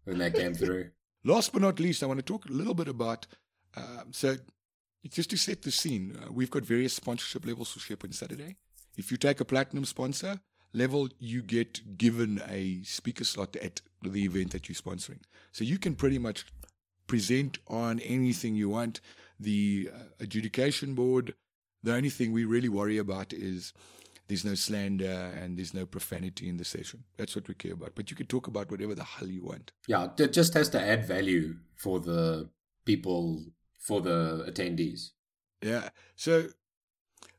when 0.05 0.17
that 0.17 0.33
came 0.33 0.55
through. 0.55 0.89
Last 1.23 1.53
but 1.53 1.61
not 1.61 1.79
least, 1.79 2.01
I 2.01 2.07
want 2.07 2.19
to 2.19 2.25
talk 2.25 2.45
a 2.45 2.51
little 2.51 2.73
bit 2.73 2.87
about. 2.87 3.27
Um, 3.77 4.11
so, 4.11 4.35
just 5.09 5.29
to 5.29 5.37
set 5.37 5.61
the 5.61 5.71
scene, 5.71 6.17
uh, 6.19 6.31
we've 6.31 6.49
got 6.49 6.63
various 6.63 6.93
sponsorship 6.93 7.45
levels 7.45 7.71
for 7.71 7.79
SharePoint 7.79 8.15
Saturday. 8.15 8.55
If 8.97 9.11
you 9.11 9.17
take 9.17 9.39
a 9.39 9.45
platinum 9.45 9.85
sponsor 9.85 10.39
level, 10.75 11.09
you 11.19 11.41
get 11.41 11.97
given 11.97 12.41
a 12.47 12.83
speaker 12.83 13.23
slot 13.23 13.55
at 13.55 13.81
the 14.01 14.23
event 14.25 14.51
that 14.51 14.67
you're 14.67 14.75
sponsoring. 14.75 15.21
So 15.51 15.63
you 15.63 15.79
can 15.79 15.95
pretty 15.95 16.19
much 16.19 16.45
present 17.07 17.59
on 17.67 17.99
anything 18.01 18.55
you 18.55 18.69
want. 18.69 19.01
The 19.39 19.89
uh, 19.93 19.99
adjudication 20.19 20.93
board 20.93 21.33
the 21.85 21.93
only 21.93 22.09
thing 22.09 22.31
we 22.31 22.45
really 22.45 22.67
worry 22.67 22.97
about 22.97 23.31
is 23.31 23.71
there's 24.27 24.43
no 24.43 24.55
slander 24.55 25.31
and 25.39 25.57
there's 25.57 25.73
no 25.73 25.85
profanity 25.85 26.49
in 26.49 26.57
the 26.57 26.65
session. 26.65 27.03
That's 27.15 27.35
what 27.35 27.47
we 27.47 27.53
care 27.53 27.73
about. 27.73 27.93
But 27.93 28.09
you 28.09 28.17
can 28.17 28.25
talk 28.25 28.47
about 28.47 28.71
whatever 28.71 28.95
the 28.95 29.03
hell 29.03 29.27
you 29.27 29.43
want. 29.43 29.71
Yeah, 29.87 30.07
it 30.17 30.33
just 30.33 30.55
has 30.55 30.67
to 30.69 30.81
add 30.81 31.05
value 31.05 31.57
for 31.75 31.99
the 31.99 32.49
people, 32.85 33.45
for 33.79 34.01
the 34.01 34.45
attendees. 34.49 35.11
Yeah. 35.61 35.89
So 36.15 36.47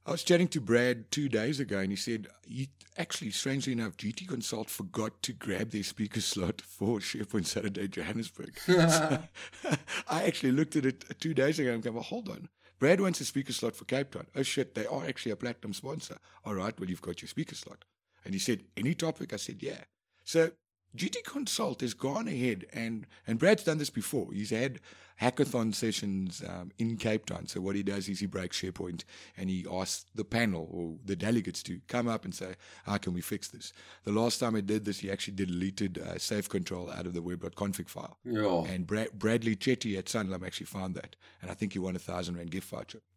I 0.06 0.12
was 0.12 0.22
chatting 0.22 0.46
to 0.48 0.60
Brad 0.60 1.10
two 1.10 1.28
days 1.28 1.58
ago, 1.58 1.80
and 1.80 1.90
he 1.90 1.96
said 1.96 2.28
he 2.46 2.68
actually, 2.96 3.32
strangely 3.32 3.72
enough, 3.72 3.96
GT 3.96 4.28
Consult 4.28 4.70
forgot 4.70 5.20
to 5.22 5.32
grab 5.32 5.70
their 5.70 5.82
speaker 5.82 6.20
slot 6.20 6.60
for 6.60 7.00
SharePoint 7.00 7.46
Saturday 7.46 7.88
Johannesburg. 7.88 8.56
so 8.60 9.18
I 10.08 10.22
actually 10.22 10.52
looked 10.52 10.76
at 10.76 10.86
it 10.86 11.04
two 11.18 11.34
days 11.34 11.58
ago 11.58 11.70
and 11.70 11.76
I'm 11.76 11.80
going, 11.80 11.94
well, 11.94 12.04
hold 12.04 12.28
on. 12.28 12.48
Brad 12.78 13.00
wants 13.00 13.20
a 13.20 13.24
speaker 13.24 13.52
slot 13.52 13.74
for 13.74 13.84
Cape 13.84 14.12
Town. 14.12 14.28
Oh 14.36 14.42
shit, 14.42 14.76
they 14.76 14.86
are 14.86 15.04
actually 15.04 15.32
a 15.32 15.36
platinum 15.36 15.72
sponsor. 15.72 16.18
All 16.44 16.54
right, 16.54 16.78
well, 16.78 16.88
you've 16.88 17.02
got 17.02 17.20
your 17.20 17.28
speaker 17.28 17.56
slot. 17.56 17.84
And 18.24 18.32
he 18.32 18.38
said, 18.38 18.62
Any 18.76 18.94
topic? 18.94 19.32
I 19.32 19.36
said, 19.36 19.60
Yeah. 19.60 19.84
So 20.24 20.52
GT 20.96 21.24
Consult 21.24 21.80
has 21.80 21.94
gone 21.94 22.28
ahead 22.28 22.66
and 22.72 23.06
and 23.26 23.38
Brad's 23.38 23.64
done 23.64 23.78
this 23.78 23.90
before. 23.90 24.32
He's 24.32 24.50
had 24.50 24.78
hackathon 25.20 25.74
sessions 25.74 26.42
um, 26.46 26.70
in 26.78 26.96
Cape 26.96 27.26
Town. 27.26 27.46
So 27.46 27.60
what 27.60 27.76
he 27.76 27.82
does 27.82 28.08
is 28.08 28.20
he 28.20 28.26
breaks 28.26 28.60
SharePoint 28.60 29.04
and 29.36 29.48
he 29.48 29.66
asks 29.70 30.06
the 30.14 30.24
panel 30.24 30.68
or 30.70 30.96
the 31.04 31.16
delegates 31.16 31.62
to 31.64 31.80
come 31.88 32.08
up 32.08 32.24
and 32.24 32.34
say, 32.34 32.54
"How 32.84 32.98
can 32.98 33.14
we 33.14 33.20
fix 33.20 33.48
this?" 33.48 33.72
The 34.04 34.12
last 34.12 34.38
time 34.38 34.56
I 34.56 34.60
did 34.60 34.84
this, 34.84 35.00
he 35.00 35.10
actually 35.10 35.34
deleted 35.36 35.98
uh, 35.98 36.18
safe 36.18 36.48
control 36.48 36.90
out 36.90 37.06
of 37.06 37.14
the 37.14 37.22
web.config 37.22 37.88
file. 37.88 38.18
Yeah. 38.24 38.64
And 38.64 38.86
Bra- 38.86 39.12
Bradley 39.14 39.56
Chetty 39.56 39.98
at 39.98 40.06
Sanlam 40.06 40.44
actually 40.46 40.66
found 40.66 40.94
that, 40.96 41.16
and 41.42 41.50
I 41.50 41.54
think 41.54 41.72
he 41.72 41.78
won 41.78 41.96
a 41.96 42.00
thousand 42.00 42.36
rand 42.36 42.50
gift 42.50 42.68
voucher. 42.68 43.00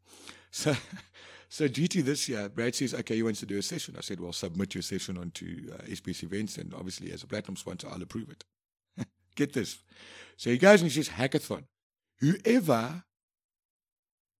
So. 0.51 0.75
So 1.51 1.67
GT 1.67 2.03
this 2.03 2.29
year, 2.29 2.47
Brad 2.47 2.75
says, 2.75 2.93
okay, 2.93 3.15
he 3.15 3.23
wants 3.23 3.39
to 3.39 3.47
do 3.47 3.57
a 3.57 3.61
session. 3.63 3.95
I 3.97 4.01
said, 4.01 4.19
well, 4.19 4.31
submit 4.31 4.75
your 4.75 4.83
session 4.83 5.17
onto 5.17 5.71
uh, 5.73 5.81
SPS 5.85 6.21
events, 6.21 6.59
and 6.59 6.75
obviously 6.75 7.11
as 7.11 7.23
a 7.23 7.27
platinum 7.27 7.55
sponsor, 7.55 7.87
I'll 7.91 8.01
approve 8.03 8.29
it. 8.29 8.43
Get 9.35 9.53
this. 9.53 9.79
So 10.37 10.51
he 10.51 10.59
goes 10.59 10.81
and 10.81 10.91
he 10.91 11.01
says, 11.01 11.09
hackathon. 11.09 11.63
Whoever 12.19 13.03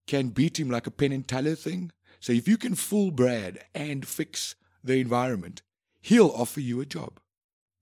can 0.08 0.30
beat 0.30 0.60
him 0.60 0.70
like 0.70 0.88
a 0.88 0.92
Penn 0.92 1.12
and 1.12 1.28
Teller 1.28 1.56
thing. 1.56 1.92
So 2.20 2.34
if 2.34 2.48
you 2.48 2.58
can 2.58 2.76
fool 2.76 3.12
Brad 3.12 3.60
and 3.74 4.08
fix 4.08 4.56
the 4.84 5.00
environment, 5.00 5.62
he'll 6.02 6.32
offer 6.36 6.60
you 6.60 6.82
a 6.82 6.86
job 6.86 7.20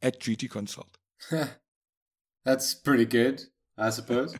at 0.01 0.19
GT 0.19 0.49
Consult. 0.49 0.97
That's 2.45 2.75
pretty 2.75 3.05
good, 3.05 3.43
I 3.77 3.89
suppose. 3.89 4.35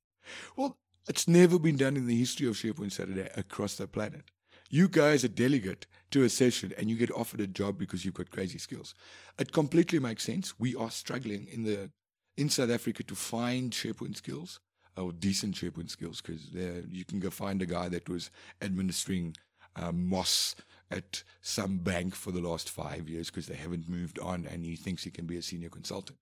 well, 0.56 0.78
it's 1.08 1.28
never 1.28 1.58
been 1.58 1.76
done 1.76 1.96
in 1.96 2.06
the 2.06 2.18
history 2.18 2.48
of 2.48 2.54
SharePoint 2.54 2.92
Saturday 2.92 3.28
across 3.36 3.76
the 3.76 3.86
planet. 3.86 4.24
You 4.68 4.88
go 4.88 5.04
as 5.04 5.22
a 5.22 5.28
delegate 5.28 5.86
to 6.10 6.24
a 6.24 6.28
session 6.28 6.72
and 6.76 6.90
you 6.90 6.96
get 6.96 7.12
offered 7.12 7.40
a 7.40 7.46
job 7.46 7.78
because 7.78 8.04
you've 8.04 8.14
got 8.14 8.30
crazy 8.30 8.58
skills. 8.58 8.94
It 9.38 9.52
completely 9.52 10.00
makes 10.00 10.24
sense. 10.24 10.58
We 10.58 10.74
are 10.74 10.90
struggling 10.90 11.46
in 11.46 11.62
the 11.62 11.90
in 12.36 12.50
South 12.50 12.70
Africa 12.70 13.02
to 13.04 13.14
find 13.14 13.72
SharePoint 13.72 14.16
skills 14.16 14.60
or 14.96 15.12
decent 15.12 15.54
SharePoint 15.54 15.90
skills 15.90 16.20
because 16.20 16.46
you 16.90 17.04
can 17.04 17.20
go 17.20 17.30
find 17.30 17.60
a 17.62 17.66
guy 17.66 17.88
that 17.88 18.08
was 18.08 18.30
administering 18.62 19.36
um, 19.76 20.08
MOSS 20.08 20.56
at 20.90 21.22
some 21.42 21.78
bank 21.78 22.14
for 22.14 22.30
the 22.30 22.40
last 22.40 22.70
five 22.70 23.08
years 23.08 23.30
because 23.30 23.46
they 23.46 23.56
haven't 23.56 23.88
moved 23.88 24.18
on 24.18 24.46
and 24.46 24.64
he 24.64 24.76
thinks 24.76 25.04
he 25.04 25.10
can 25.10 25.26
be 25.26 25.36
a 25.36 25.42
senior 25.42 25.68
consultant. 25.68 26.18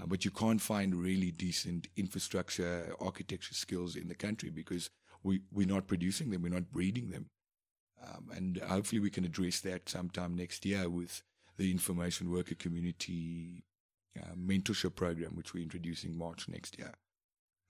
Uh, 0.00 0.06
but 0.06 0.24
you 0.24 0.30
can't 0.30 0.60
find 0.60 0.94
really 0.94 1.30
decent 1.30 1.88
infrastructure 1.96 2.94
architecture 3.00 3.54
skills 3.54 3.96
in 3.96 4.08
the 4.08 4.14
country 4.14 4.50
because 4.50 4.90
we, 5.22 5.42
we're 5.52 5.66
not 5.66 5.86
producing 5.86 6.30
them, 6.30 6.42
we're 6.42 6.48
not 6.48 6.70
breeding 6.70 7.10
them. 7.10 7.26
Um, 8.02 8.30
and 8.34 8.58
hopefully 8.58 9.00
we 9.00 9.10
can 9.10 9.24
address 9.24 9.60
that 9.60 9.88
sometime 9.88 10.36
next 10.36 10.64
year 10.64 10.88
with 10.88 11.22
the 11.56 11.70
information 11.70 12.30
worker 12.30 12.54
community 12.54 13.64
uh, 14.16 14.34
mentorship 14.36 14.94
program, 14.94 15.34
which 15.34 15.52
we're 15.52 15.62
introducing 15.62 16.16
March 16.16 16.48
next 16.48 16.78
year. 16.78 16.94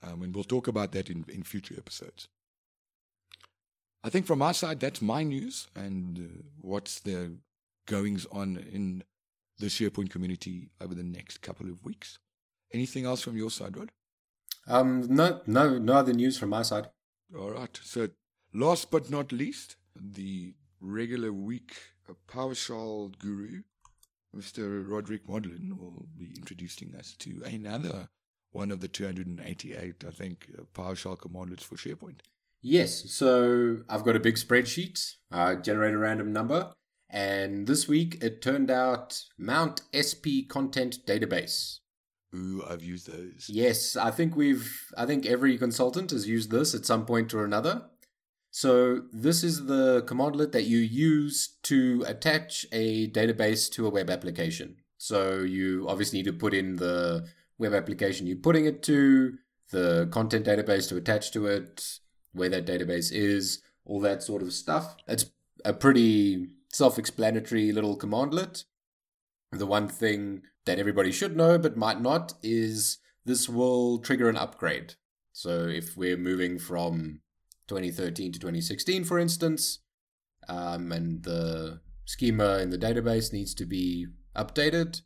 Um, 0.03 0.22
and 0.22 0.34
we'll 0.34 0.44
talk 0.44 0.68
about 0.68 0.92
that 0.92 1.11
in, 1.11 1.24
in 1.28 1.42
future 1.42 1.74
episodes. 1.76 2.28
I 4.05 4.11
think 4.11 4.26
from 4.26 4.42
our 4.42 4.55
side, 4.55 4.80
that's 4.80 5.03
my 5.03 5.24
news 5.24 5.68
and 5.74 6.18
uh, 6.18 6.42
what's 6.61 7.01
the 7.01 7.36
goings 7.86 8.26
on 8.30 8.57
in 8.72 9.03
the 9.59 9.66
SharePoint 9.66 10.11
community 10.11 10.70
over 10.80 10.94
the 10.94 11.03
next 11.03 11.42
couple 11.42 11.68
of 11.68 11.84
weeks. 11.84 12.18
Anything 12.72 13.07
else 13.07 13.22
from 13.22 13.36
your 13.36 13.51
side, 13.51 13.76
Rod? 13.76 13.90
Um, 14.68 15.07
no, 15.09 15.40
no, 15.46 15.78
no 15.78 15.94
other 15.94 16.12
news 16.12 16.38
from 16.38 16.51
my 16.51 16.62
side. 16.62 16.88
All 17.36 17.51
right. 17.51 17.78
So, 17.82 18.09
last 18.55 18.90
but 18.90 19.11
not 19.11 19.32
least, 19.32 19.76
the 19.96 20.55
regular 20.80 21.32
week 21.32 21.76
PowerShell 22.28 23.18
guru, 23.18 23.62
Mr. 24.36 24.88
Roderick 24.88 25.26
Modlin, 25.26 25.78
will 25.78 26.07
be 26.16 26.34
introducing 26.36 26.94
us 26.94 27.14
to 27.18 27.42
another 27.44 28.09
one 28.53 28.70
of 28.70 28.80
the 28.80 28.88
288, 28.88 30.05
I 30.07 30.11
think, 30.11 30.49
uh, 30.59 30.62
PowerShell 30.74 31.18
commandlets 31.18 31.62
for 31.62 31.76
SharePoint. 31.76 32.20
Yes. 32.61 33.11
So, 33.11 33.78
I've 33.88 34.05
got 34.05 34.16
a 34.16 34.20
big 34.20 34.36
spreadsheet, 34.36 35.14
uh, 35.30 35.57
generate 35.57 35.94
a 35.94 35.99
random 35.99 36.32
number, 36.32 36.72
and 37.11 37.66
this 37.66 37.88
week 37.88 38.22
it 38.22 38.42
turned 38.42 38.70
out 38.70 39.22
Mount 39.38 39.82
SP 39.92 40.44
Content 40.49 41.07
Database. 41.07 41.78
Ooh, 42.34 42.62
I've 42.68 42.82
used 42.82 43.11
those. 43.11 43.46
Yes, 43.49 43.96
I 43.96 44.11
think 44.11 44.36
we've 44.36 44.86
I 44.96 45.07
think 45.07 45.24
every 45.24 45.57
consultant 45.57 46.11
has 46.11 46.28
used 46.28 46.51
this 46.51 46.74
at 46.74 46.84
some 46.84 47.07
point 47.07 47.32
or 47.32 47.44
another. 47.44 47.86
So 48.51 49.03
this 49.12 49.42
is 49.42 49.66
the 49.66 50.03
commandlet 50.07 50.53
that 50.53 50.64
you 50.64 50.78
use 50.78 51.57
to 51.64 52.05
attach 52.07 52.66
a 52.72 53.09
database 53.11 53.70
to 53.72 53.86
a 53.86 53.90
web 53.90 54.11
application. 54.11 54.76
So 54.99 55.40
you 55.40 55.86
obviously 55.88 56.18
need 56.18 56.26
to 56.26 56.32
put 56.32 56.55
in 56.55 56.76
the 56.76 57.26
web 57.59 57.75
application 57.75 58.27
you're 58.27 58.37
putting 58.37 58.67
it 58.67 58.83
to, 58.85 59.35
the 59.71 60.09
content 60.11 60.47
database 60.47 60.89
to 60.89 60.97
attach 60.97 61.31
to 61.33 61.47
it, 61.47 61.99
where 62.33 62.49
that 62.49 62.67
database 62.67 63.13
is, 63.13 63.63
all 63.85 64.01
that 64.01 64.23
sort 64.23 64.43
of 64.43 64.53
stuff. 64.53 64.97
It's 65.07 65.27
a 65.65 65.73
pretty 65.73 66.49
self-explanatory 66.71 67.73
little 67.73 67.97
commandlet. 67.97 68.65
The 69.53 69.67
one 69.67 69.89
thing 69.89 70.43
that 70.67 70.79
everybody 70.79 71.11
should 71.11 71.37
know 71.37 71.59
but 71.59 71.77
might 71.77 72.01
not 72.01 72.35
is 72.43 72.99
this 73.25 73.49
will 73.49 73.99
trigger 73.99 74.29
an 74.29 74.37
upgrade. 74.37 74.95
So 75.33 75.67
if 75.69 75.97
we're 75.97 76.17
moving 76.17 76.59
from 76.59 77.21
2013 77.69 78.33
to 78.33 78.39
2016, 78.39 79.05
for 79.05 79.19
instance, 79.19 79.81
um, 80.49 80.93
and 80.93 81.23
the 81.23 81.81
schema 82.05 82.59
in 82.59 82.71
the 82.71 82.79
database 82.79 83.33
needs 83.33 83.55
to 83.55 83.67
be 83.67 84.07
updated, 84.35 85.03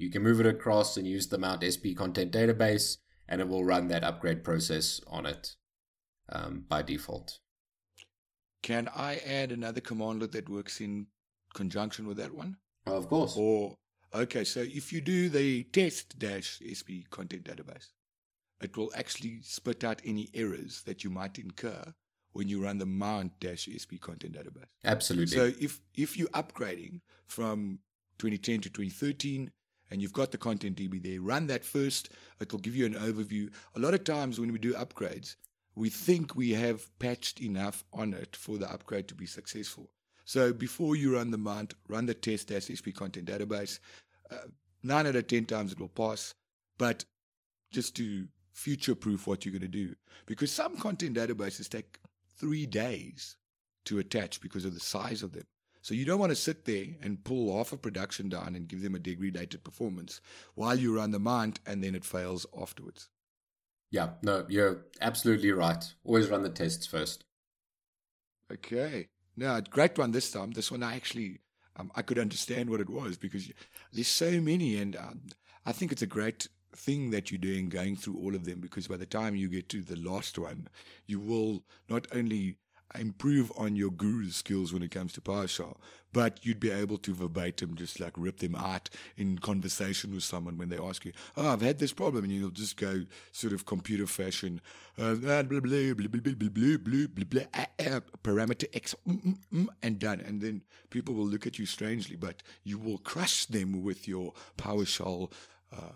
you 0.00 0.10
can 0.10 0.22
move 0.22 0.40
it 0.40 0.46
across 0.46 0.96
and 0.96 1.06
use 1.06 1.28
the 1.28 1.38
Mount 1.38 1.62
SP 1.62 1.92
content 1.96 2.32
database, 2.32 2.96
and 3.28 3.40
it 3.40 3.48
will 3.48 3.64
run 3.64 3.88
that 3.88 4.04
upgrade 4.04 4.42
process 4.42 5.00
on 5.06 5.26
it 5.26 5.56
um, 6.30 6.64
by 6.68 6.82
default. 6.82 7.38
Can 8.62 8.88
I 8.94 9.16
add 9.16 9.52
another 9.52 9.80
commandlet 9.80 10.32
that 10.32 10.48
works 10.48 10.80
in 10.80 11.06
conjunction 11.54 12.06
with 12.06 12.16
that 12.18 12.34
one? 12.34 12.56
Of 12.86 13.08
course. 13.08 13.34
Or 13.36 13.76
okay, 14.14 14.44
so 14.44 14.60
if 14.60 14.92
you 14.92 15.00
do 15.00 15.28
the 15.28 15.64
test 15.64 16.18
dash 16.18 16.60
SP 16.64 17.04
content 17.10 17.44
database, 17.44 17.88
it 18.60 18.76
will 18.76 18.90
actually 18.94 19.40
spit 19.42 19.84
out 19.84 20.02
any 20.04 20.28
errors 20.34 20.82
that 20.86 21.04
you 21.04 21.10
might 21.10 21.38
incur 21.38 21.82
when 22.32 22.48
you 22.48 22.62
run 22.62 22.78
the 22.78 22.86
mount 22.86 23.32
dash 23.40 23.68
SP 23.72 24.00
content 24.00 24.34
database. 24.34 24.68
Absolutely. 24.84 25.36
So 25.36 25.52
if 25.60 25.80
if 25.94 26.16
you're 26.16 26.28
upgrading 26.28 27.00
from 27.26 27.80
2010 28.18 28.60
to 28.60 28.70
2013 28.70 29.50
and 29.90 30.00
you've 30.00 30.12
got 30.12 30.30
the 30.30 30.38
content 30.38 30.76
DB 30.76 31.02
there, 31.02 31.20
run 31.20 31.46
that 31.48 31.64
first. 31.64 32.10
It 32.40 32.52
will 32.52 32.60
give 32.60 32.76
you 32.76 32.86
an 32.86 32.94
overview. 32.94 33.50
A 33.74 33.80
lot 33.80 33.94
of 33.94 34.04
times 34.04 34.38
when 34.38 34.52
we 34.52 34.58
do 34.58 34.74
upgrades, 34.74 35.36
we 35.74 35.90
think 35.90 36.34
we 36.34 36.50
have 36.50 36.86
patched 36.98 37.40
enough 37.40 37.84
on 37.92 38.14
it 38.14 38.36
for 38.36 38.58
the 38.58 38.70
upgrade 38.70 39.08
to 39.08 39.14
be 39.14 39.26
successful. 39.26 39.90
So 40.24 40.52
before 40.52 40.96
you 40.96 41.14
run 41.14 41.30
the 41.30 41.38
mount, 41.38 41.74
run 41.88 42.06
the 42.06 42.14
test 42.14 42.52
SP 42.52 42.94
content 42.94 43.26
database. 43.26 43.80
Uh, 44.30 44.36
nine 44.82 45.06
out 45.06 45.16
of 45.16 45.26
10 45.26 45.46
times 45.46 45.72
it 45.72 45.80
will 45.80 45.88
pass, 45.88 46.34
but 46.78 47.04
just 47.72 47.96
to 47.96 48.28
future 48.52 48.94
proof 48.94 49.26
what 49.26 49.44
you're 49.44 49.52
going 49.52 49.62
to 49.62 49.68
do. 49.68 49.94
Because 50.26 50.52
some 50.52 50.76
content 50.76 51.16
databases 51.16 51.68
take 51.68 51.98
three 52.38 52.66
days 52.66 53.36
to 53.86 53.98
attach 53.98 54.40
because 54.40 54.64
of 54.64 54.74
the 54.74 54.80
size 54.80 55.22
of 55.22 55.32
them. 55.32 55.44
So 55.82 55.94
you 55.94 56.04
don't 56.04 56.18
want 56.18 56.30
to 56.30 56.36
sit 56.36 56.64
there 56.64 56.86
and 57.02 57.24
pull 57.24 57.56
half 57.56 57.72
a 57.72 57.76
production 57.76 58.28
down 58.28 58.54
and 58.54 58.68
give 58.68 58.82
them 58.82 58.94
a 58.94 58.98
degraded 58.98 59.64
performance 59.64 60.20
while 60.54 60.78
you 60.78 60.94
run 60.94 61.10
the 61.10 61.18
mount 61.18 61.60
and 61.66 61.82
then 61.82 61.94
it 61.94 62.04
fails 62.04 62.46
afterwards. 62.58 63.08
Yeah, 63.90 64.10
no, 64.22 64.44
you're 64.48 64.86
absolutely 65.00 65.52
right. 65.52 65.82
Always 66.04 66.28
run 66.28 66.42
the 66.42 66.50
tests 66.50 66.86
first. 66.86 67.24
Okay. 68.52 69.08
Now, 69.36 69.58
great 69.60 69.98
one 69.98 70.12
this 70.12 70.30
time. 70.30 70.52
This 70.52 70.70
one 70.70 70.82
I 70.82 70.96
actually 70.96 71.40
um, 71.76 71.90
I 71.94 72.02
could 72.02 72.18
understand 72.18 72.68
what 72.68 72.80
it 72.80 72.90
was 72.90 73.16
because 73.16 73.50
there's 73.92 74.08
so 74.08 74.40
many, 74.40 74.76
and 74.76 74.96
um, 74.96 75.22
I 75.64 75.72
think 75.72 75.92
it's 75.92 76.02
a 76.02 76.06
great 76.06 76.48
thing 76.76 77.10
that 77.10 77.30
you're 77.30 77.38
doing 77.38 77.68
going 77.68 77.96
through 77.96 78.16
all 78.16 78.34
of 78.34 78.44
them 78.44 78.60
because 78.60 78.86
by 78.86 78.96
the 78.96 79.06
time 79.06 79.34
you 79.34 79.48
get 79.48 79.68
to 79.70 79.82
the 79.82 79.96
last 79.96 80.38
one, 80.38 80.68
you 81.06 81.18
will 81.18 81.64
not 81.88 82.06
only 82.14 82.56
improve 82.98 83.52
on 83.56 83.76
your 83.76 83.90
guru 83.90 84.30
skills 84.30 84.72
when 84.72 84.82
it 84.82 84.90
comes 84.90 85.12
to 85.14 85.20
PowerShell, 85.20 85.76
but 86.12 86.44
you'd 86.44 86.60
be 86.60 86.70
able 86.70 86.98
to 86.98 87.14
verbatim 87.14 87.76
just 87.76 88.00
like 88.00 88.12
rip 88.16 88.38
them 88.38 88.54
out 88.54 88.90
in 89.16 89.38
conversation 89.38 90.12
with 90.12 90.24
someone 90.24 90.58
when 90.58 90.68
they 90.68 90.78
ask 90.78 91.04
you, 91.04 91.12
"Oh, 91.36 91.48
I've 91.48 91.60
had 91.60 91.78
this 91.78 91.92
problem," 91.92 92.24
and 92.24 92.32
you'll 92.32 92.50
just 92.50 92.76
go 92.76 93.04
sort 93.32 93.52
of 93.52 93.66
computer 93.66 94.06
fashion, 94.06 94.60
uh, 94.98 95.14
blah 95.14 95.42
blah 95.42 95.60
blah 95.60 95.94
blah 95.94 96.08
blah 96.08 96.20
blah 96.20 96.48
blah 96.48 96.76
blah 96.78 97.06
blah 97.06 97.24
blah 97.24 97.42
uh, 97.54 97.66
uh, 97.78 98.00
parameter 98.24 98.66
X 98.74 98.94
mm, 99.06 99.22
mm, 99.22 99.38
mm, 99.52 99.68
and 99.82 99.98
done, 99.98 100.20
and 100.20 100.40
then 100.40 100.62
people 100.90 101.14
will 101.14 101.26
look 101.26 101.46
at 101.46 101.58
you 101.58 101.66
strangely, 101.66 102.16
but 102.16 102.42
you 102.64 102.78
will 102.78 102.98
crush 102.98 103.46
them 103.46 103.82
with 103.82 104.08
your 104.08 104.32
PowerShell 104.58 105.32
uh, 105.72 105.92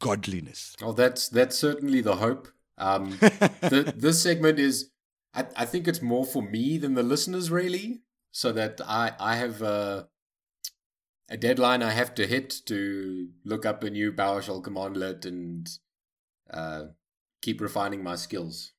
godliness. 0.00 0.76
Oh, 0.82 0.92
that's 0.92 1.28
that's 1.28 1.56
certainly 1.56 2.02
the 2.02 2.16
hope. 2.16 2.48
Um, 2.78 3.10
the, 3.20 3.92
this 3.96 4.22
segment 4.22 4.58
is 4.58 4.90
I, 5.34 5.46
I 5.56 5.64
think 5.64 5.88
it's 5.88 6.02
more 6.02 6.24
for 6.24 6.42
me 6.42 6.78
than 6.78 6.94
the 6.94 7.02
listeners, 7.02 7.50
really, 7.50 8.02
so 8.30 8.52
that 8.52 8.80
I 8.86 9.12
I 9.18 9.36
have 9.36 9.62
a, 9.62 10.08
a 11.28 11.36
deadline 11.36 11.82
I 11.82 11.90
have 11.90 12.14
to 12.16 12.26
hit 12.26 12.50
to 12.66 13.28
look 13.44 13.64
up 13.64 13.82
a 13.82 13.90
new 13.90 14.12
PowerShell 14.12 14.62
commandlet 14.62 15.24
and 15.24 15.68
uh, 16.50 16.84
keep 17.40 17.60
refining 17.60 18.02
my 18.02 18.16
skills. 18.16 18.72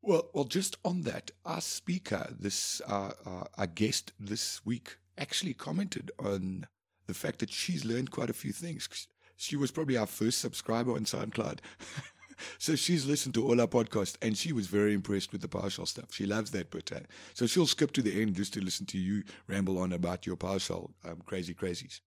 Well, 0.00 0.30
well, 0.34 0.44
just 0.44 0.76
on 0.84 1.02
that, 1.02 1.30
our 1.44 1.60
speaker, 1.60 2.34
this 2.38 2.82
uh, 2.88 3.12
uh, 3.24 3.44
our 3.56 3.66
guest 3.66 4.12
this 4.18 4.64
week, 4.64 4.98
actually 5.16 5.54
commented 5.54 6.10
on 6.18 6.66
the 7.06 7.14
fact 7.14 7.38
that 7.40 7.50
she's 7.50 7.84
learned 7.84 8.10
quite 8.10 8.30
a 8.30 8.34
few 8.34 8.52
things. 8.52 8.88
She 9.36 9.56
was 9.56 9.70
probably 9.70 9.96
our 9.96 10.06
first 10.06 10.38
subscriber 10.38 10.92
on 10.92 11.04
SoundCloud. 11.04 11.58
so 12.58 12.74
she's 12.74 13.06
listened 13.06 13.34
to 13.34 13.46
all 13.46 13.60
our 13.60 13.66
podcasts 13.66 14.16
and 14.22 14.36
she 14.36 14.52
was 14.52 14.66
very 14.66 14.94
impressed 14.94 15.32
with 15.32 15.40
the 15.40 15.48
PowerShell 15.48 15.88
stuff. 15.88 16.12
She 16.12 16.26
loves 16.26 16.50
that 16.52 16.70
bit. 16.70 16.90
So 17.34 17.46
she'll 17.46 17.66
skip 17.66 17.92
to 17.92 18.02
the 18.02 18.20
end 18.20 18.34
just 18.34 18.54
to 18.54 18.60
listen 18.60 18.86
to 18.86 18.98
you 18.98 19.22
ramble 19.46 19.78
on 19.78 19.92
about 19.92 20.26
your 20.26 20.36
PowerShell 20.36 20.90
um, 21.04 21.22
crazy 21.24 21.54
crazies. 21.54 22.00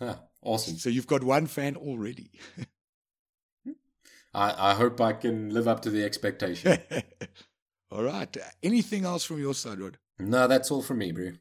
Huh, 0.00 0.16
awesome. 0.42 0.76
So 0.76 0.88
you've 0.90 1.06
got 1.06 1.22
one 1.22 1.46
fan 1.46 1.76
already. 1.76 2.30
I, 4.34 4.70
I 4.70 4.74
hope 4.74 5.00
I 5.00 5.12
can 5.12 5.50
live 5.50 5.68
up 5.68 5.80
to 5.82 5.90
the 5.90 6.04
expectation. 6.04 6.78
all 7.90 8.02
right. 8.02 8.36
Anything 8.62 9.04
else 9.04 9.24
from 9.24 9.38
your 9.38 9.54
side, 9.54 9.78
Rod? 9.78 9.98
No, 10.18 10.48
that's 10.48 10.70
all 10.70 10.82
from 10.82 10.98
me, 10.98 11.12
bro. 11.12 11.32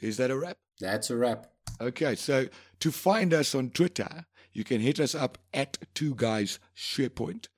Is 0.00 0.16
that 0.16 0.30
a 0.30 0.38
wrap? 0.38 0.56
That's 0.80 1.10
a 1.10 1.16
wrap. 1.16 1.46
Okay, 1.80 2.14
so 2.14 2.46
to 2.80 2.90
find 2.90 3.32
us 3.32 3.54
on 3.54 3.70
Twitter, 3.70 4.26
you 4.52 4.64
can 4.64 4.80
hit 4.80 5.00
us 5.00 5.14
up 5.14 5.38
at 5.52 5.78
Two 5.94 6.14
Guys 6.14 6.58
SharePoint. 6.76 7.48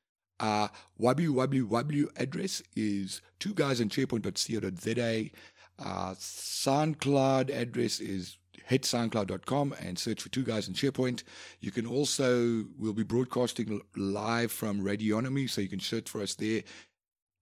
Our 0.40 0.70
www 1.00 2.20
address 2.20 2.62
is 2.74 3.20
two 3.38 3.54
guys 3.54 3.80
and 3.80 3.90
sharepoint.co.za. 3.90 5.30
Our 5.78 6.14
SoundCloud 6.14 7.50
address 7.50 8.00
is 8.00 8.38
hit 8.66 8.82
soundcloud.com 8.82 9.74
and 9.80 9.98
search 9.98 10.22
for 10.22 10.28
Two 10.28 10.44
Guys 10.44 10.68
in 10.68 10.74
SharePoint. 10.74 11.22
You 11.60 11.70
can 11.70 11.86
also, 11.86 12.64
we'll 12.78 12.92
be 12.92 13.02
broadcasting 13.02 13.80
live 13.96 14.52
from 14.52 14.82
Radionomy, 14.82 15.48
so 15.48 15.60
you 15.60 15.68
can 15.68 15.80
search 15.80 16.08
for 16.08 16.22
us 16.22 16.34
there, 16.34 16.62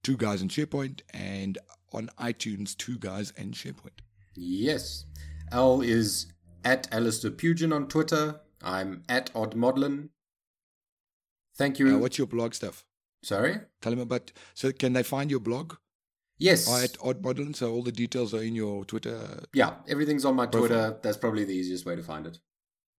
Two 0.02 0.16
Guys 0.16 0.42
in 0.42 0.48
SharePoint, 0.48 1.00
and 1.12 1.58
on 1.92 2.08
iTunes, 2.18 2.76
Two 2.76 2.98
Guys 2.98 3.32
and 3.36 3.54
SharePoint. 3.54 4.00
Yes. 4.34 5.04
Al 5.52 5.80
is 5.80 6.26
at 6.64 6.92
Alistair 6.92 7.30
Pugin 7.30 7.74
on 7.74 7.88
Twitter. 7.88 8.40
I'm 8.62 9.02
at 9.08 9.30
Odd 9.34 9.54
Thank 11.56 11.78
you. 11.78 11.96
Uh, 11.96 11.98
what's 11.98 12.18
your 12.18 12.26
blog 12.26 12.54
stuff? 12.54 12.84
Sorry? 13.22 13.58
Tell 13.80 13.90
them 13.90 14.00
about. 14.00 14.32
So, 14.54 14.72
can 14.72 14.92
they 14.92 15.02
find 15.02 15.30
your 15.30 15.40
blog? 15.40 15.74
Yes. 16.38 16.66
Oh, 16.68 16.82
at 16.82 16.96
Odd 17.02 17.56
So, 17.56 17.72
all 17.72 17.82
the 17.82 17.92
details 17.92 18.32
are 18.32 18.42
in 18.42 18.54
your 18.54 18.84
Twitter. 18.84 19.44
Yeah, 19.52 19.74
everything's 19.88 20.24
on 20.24 20.36
my 20.36 20.46
profile. 20.46 20.68
Twitter. 20.68 20.98
That's 21.02 21.16
probably 21.16 21.44
the 21.44 21.54
easiest 21.54 21.84
way 21.84 21.96
to 21.96 22.02
find 22.02 22.26
it. 22.26 22.38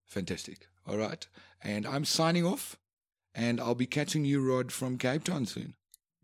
Fantastic. 0.05 0.67
All 0.87 0.97
right. 0.97 1.25
And 1.63 1.87
I'm 1.87 2.05
signing 2.05 2.45
off. 2.45 2.77
And 3.33 3.61
I'll 3.61 3.75
be 3.75 3.85
catching 3.85 4.25
you, 4.25 4.41
Rod, 4.41 4.71
from 4.71 4.97
Cape 4.97 5.23
Town 5.23 5.45
soon. 5.45 5.75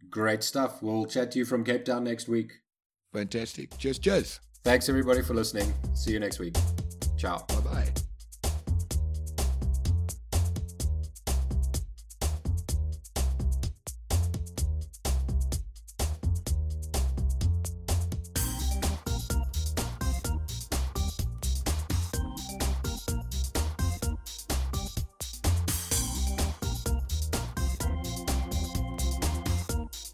Great 0.10 0.44
stuff. 0.44 0.82
We'll 0.82 1.06
chat 1.06 1.32
to 1.32 1.40
you 1.40 1.46
from 1.46 1.64
Cape 1.64 1.86
Town 1.86 2.04
next 2.04 2.28
week. 2.28 2.52
Fantastic. 3.14 3.78
Cheers, 3.78 4.00
cheers. 4.00 4.40
Thanks, 4.64 4.90
everybody, 4.90 5.22
for 5.22 5.34
listening. 5.34 5.74
See 5.94 6.12
you 6.12 6.20
next 6.20 6.40
week. 6.40 6.56
Ciao. 7.18 7.46
Bye 7.48 7.60
bye. 7.62 8.07